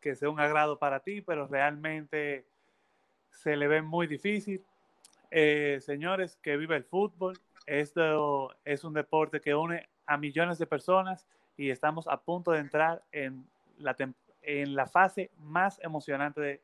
que 0.00 0.14
sea 0.14 0.28
un 0.28 0.38
agrado 0.38 0.78
para 0.78 1.00
ti, 1.00 1.22
pero 1.22 1.46
realmente 1.46 2.44
se 3.30 3.56
le 3.56 3.68
ve 3.68 3.82
muy 3.82 4.06
difícil. 4.06 4.64
Eh, 5.30 5.78
señores, 5.80 6.36
que 6.42 6.56
vive 6.56 6.76
el 6.76 6.84
fútbol. 6.84 7.38
Esto 7.66 8.54
es 8.64 8.84
un 8.84 8.92
deporte 8.92 9.40
que 9.40 9.54
une 9.54 9.88
a 10.06 10.16
millones 10.16 10.58
de 10.58 10.66
personas 10.66 11.26
y 11.56 11.70
estamos 11.70 12.06
a 12.06 12.20
punto 12.20 12.52
de 12.52 12.60
entrar 12.60 13.02
en 13.12 13.48
la, 13.78 13.96
en 14.42 14.74
la 14.76 14.86
fase 14.86 15.30
más 15.38 15.80
emocionante 15.82 16.40
de, 16.40 16.60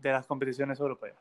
de 0.00 0.12
las 0.12 0.26
competiciones 0.26 0.78
europeas. 0.78 1.16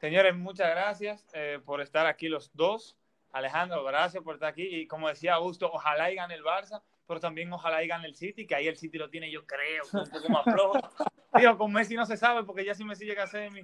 Señores, 0.00 0.36
muchas 0.36 0.70
gracias 0.70 1.26
eh, 1.32 1.60
por 1.64 1.80
estar 1.80 2.06
aquí 2.06 2.28
los 2.28 2.54
dos. 2.54 2.96
Alejandro, 3.32 3.84
gracias 3.84 4.22
por 4.22 4.34
estar 4.34 4.48
aquí. 4.48 4.62
Y 4.62 4.86
como 4.86 5.08
decía 5.08 5.34
Augusto, 5.34 5.70
ojalá 5.72 6.10
y 6.10 6.16
gane 6.16 6.34
el 6.34 6.44
Barça, 6.44 6.82
pero 7.06 7.20
también 7.20 7.52
ojalá 7.52 7.82
y 7.82 7.88
gane 7.88 8.06
el 8.06 8.14
City, 8.14 8.46
que 8.46 8.54
ahí 8.54 8.68
el 8.68 8.76
City 8.76 8.98
lo 8.98 9.08
tiene, 9.08 9.30
yo 9.30 9.46
creo, 9.46 9.84
un 9.92 10.10
poco 10.10 10.28
más 10.28 10.44
flojo. 10.44 10.78
Digo, 11.34 11.58
con 11.58 11.72
Messi 11.72 11.94
no 11.94 12.06
se 12.06 12.16
sabe, 12.16 12.44
porque 12.44 12.64
ya 12.64 12.74
si 12.74 12.84
Messi 12.84 13.04
llega 13.04 13.24
a 13.24 13.26
semi, 13.26 13.62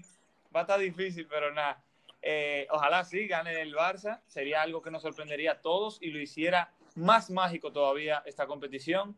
va 0.55 0.61
a 0.61 0.63
estar 0.63 0.79
difícil, 0.79 1.27
pero 1.29 1.53
nada. 1.53 1.83
Eh, 2.23 2.67
ojalá 2.71 3.05
sí 3.05 3.27
gane 3.27 3.61
el 3.61 3.75
Barça, 3.75 4.21
sería 4.27 4.63
algo 4.63 4.81
que 4.81 4.91
nos 4.91 5.03
sorprendería 5.03 5.53
a 5.53 5.61
todos 5.61 5.99
y 6.01 6.11
lo 6.11 6.19
hiciera 6.19 6.73
más 6.95 7.31
mágico 7.31 7.73
todavía 7.73 8.23
esta 8.25 8.47
competición. 8.47 9.17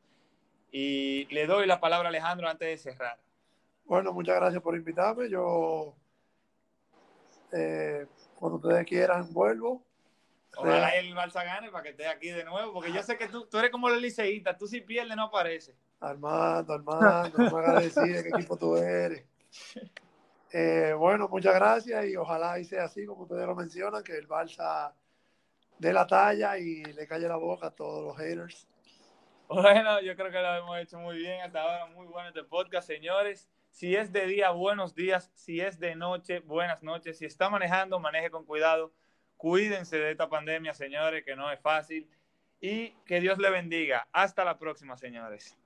Y 0.72 1.26
le 1.26 1.47
doy 1.47 1.66
la 1.66 1.80
palabra 1.80 2.09
a 2.09 2.11
Alejandro 2.11 2.49
antes 2.49 2.68
de 2.68 2.92
cerrar. 2.92 3.18
Bueno, 3.84 4.12
muchas 4.12 4.34
gracias 4.36 4.61
por 4.61 4.74
invitarme. 4.74 5.30
Yo, 5.30 5.94
eh, 7.53 8.07
cuando 8.38 8.57
ustedes 8.59 8.84
quieran, 8.84 9.32
vuelvo. 9.32 9.82
Ojalá 10.57 10.96
el 10.96 11.14
Barça 11.14 11.44
gane 11.44 11.70
para 11.70 11.82
que 11.82 11.90
esté 11.90 12.07
aquí 12.07 12.30
de 12.30 12.44
nuevo, 12.44 12.72
porque 12.72 12.92
yo 12.92 13.02
sé 13.02 13.18
que 13.18 13.28
tú, 13.28 13.46
tú 13.46 13.59
eres 13.59 13.70
como 13.70 13.88
el 13.88 14.00
liceísta, 14.00 14.57
tú 14.57 14.66
si 14.66 14.80
pierdes 14.80 15.16
no 15.16 15.24
apareces. 15.24 15.76
Armando, 16.00 16.72
Armando, 16.72 17.38
no 17.38 17.50
me 17.50 17.59
hagas 17.59 17.94
decir 17.94 18.22
qué 18.22 18.28
equipo 18.30 18.57
tú 18.57 18.76
eres. 18.76 19.24
Eh, 20.52 20.94
bueno, 20.96 21.28
muchas 21.28 21.54
gracias 21.54 22.07
y 22.07 22.16
ojalá 22.16 22.59
y 22.59 22.64
sea 22.64 22.84
así 22.84 23.04
como 23.04 23.24
ustedes 23.24 23.46
lo 23.46 23.54
mencionan, 23.54 24.02
que 24.02 24.16
el 24.16 24.26
Barça 24.26 24.92
dé 25.78 25.92
la 25.92 26.07
talla 26.07 26.57
y 26.57 26.82
le 26.84 27.07
calle 27.07 27.28
la 27.28 27.36
boca 27.36 27.66
a 27.66 27.70
todos 27.70 28.04
los 28.04 28.16
haters. 28.16 28.66
Bueno, 29.48 30.00
yo 30.00 30.16
creo 30.16 30.30
que 30.30 30.40
lo 30.40 30.54
hemos 30.57 30.78
hecho 30.78 30.98
muy 30.98 31.18
bien 31.18 31.40
hasta 31.42 31.62
ahora, 31.62 31.86
muy 31.86 32.07
bueno 32.07 32.28
este 32.28 32.44
podcast, 32.44 32.86
señores. 32.86 33.48
Si 33.70 33.94
es 33.94 34.11
de 34.11 34.26
día, 34.26 34.50
buenos 34.50 34.94
días. 34.94 35.30
Si 35.34 35.61
es 35.61 35.78
de 35.78 35.94
noche, 35.94 36.40
buenas 36.40 36.82
noches. 36.82 37.18
Si 37.18 37.26
está 37.26 37.50
manejando, 37.50 38.00
maneje 38.00 38.30
con 38.30 38.44
cuidado. 38.44 38.92
Cuídense 39.37 39.99
de 39.99 40.11
esta 40.11 40.28
pandemia, 40.28 40.74
señores, 40.74 41.24
que 41.24 41.37
no 41.37 41.51
es 41.51 41.61
fácil. 41.61 42.09
Y 42.61 42.91
que 43.05 43.20
Dios 43.20 43.39
le 43.39 43.51
bendiga. 43.51 44.09
Hasta 44.12 44.45
la 44.45 44.59
próxima, 44.59 44.97
señores. 44.97 45.57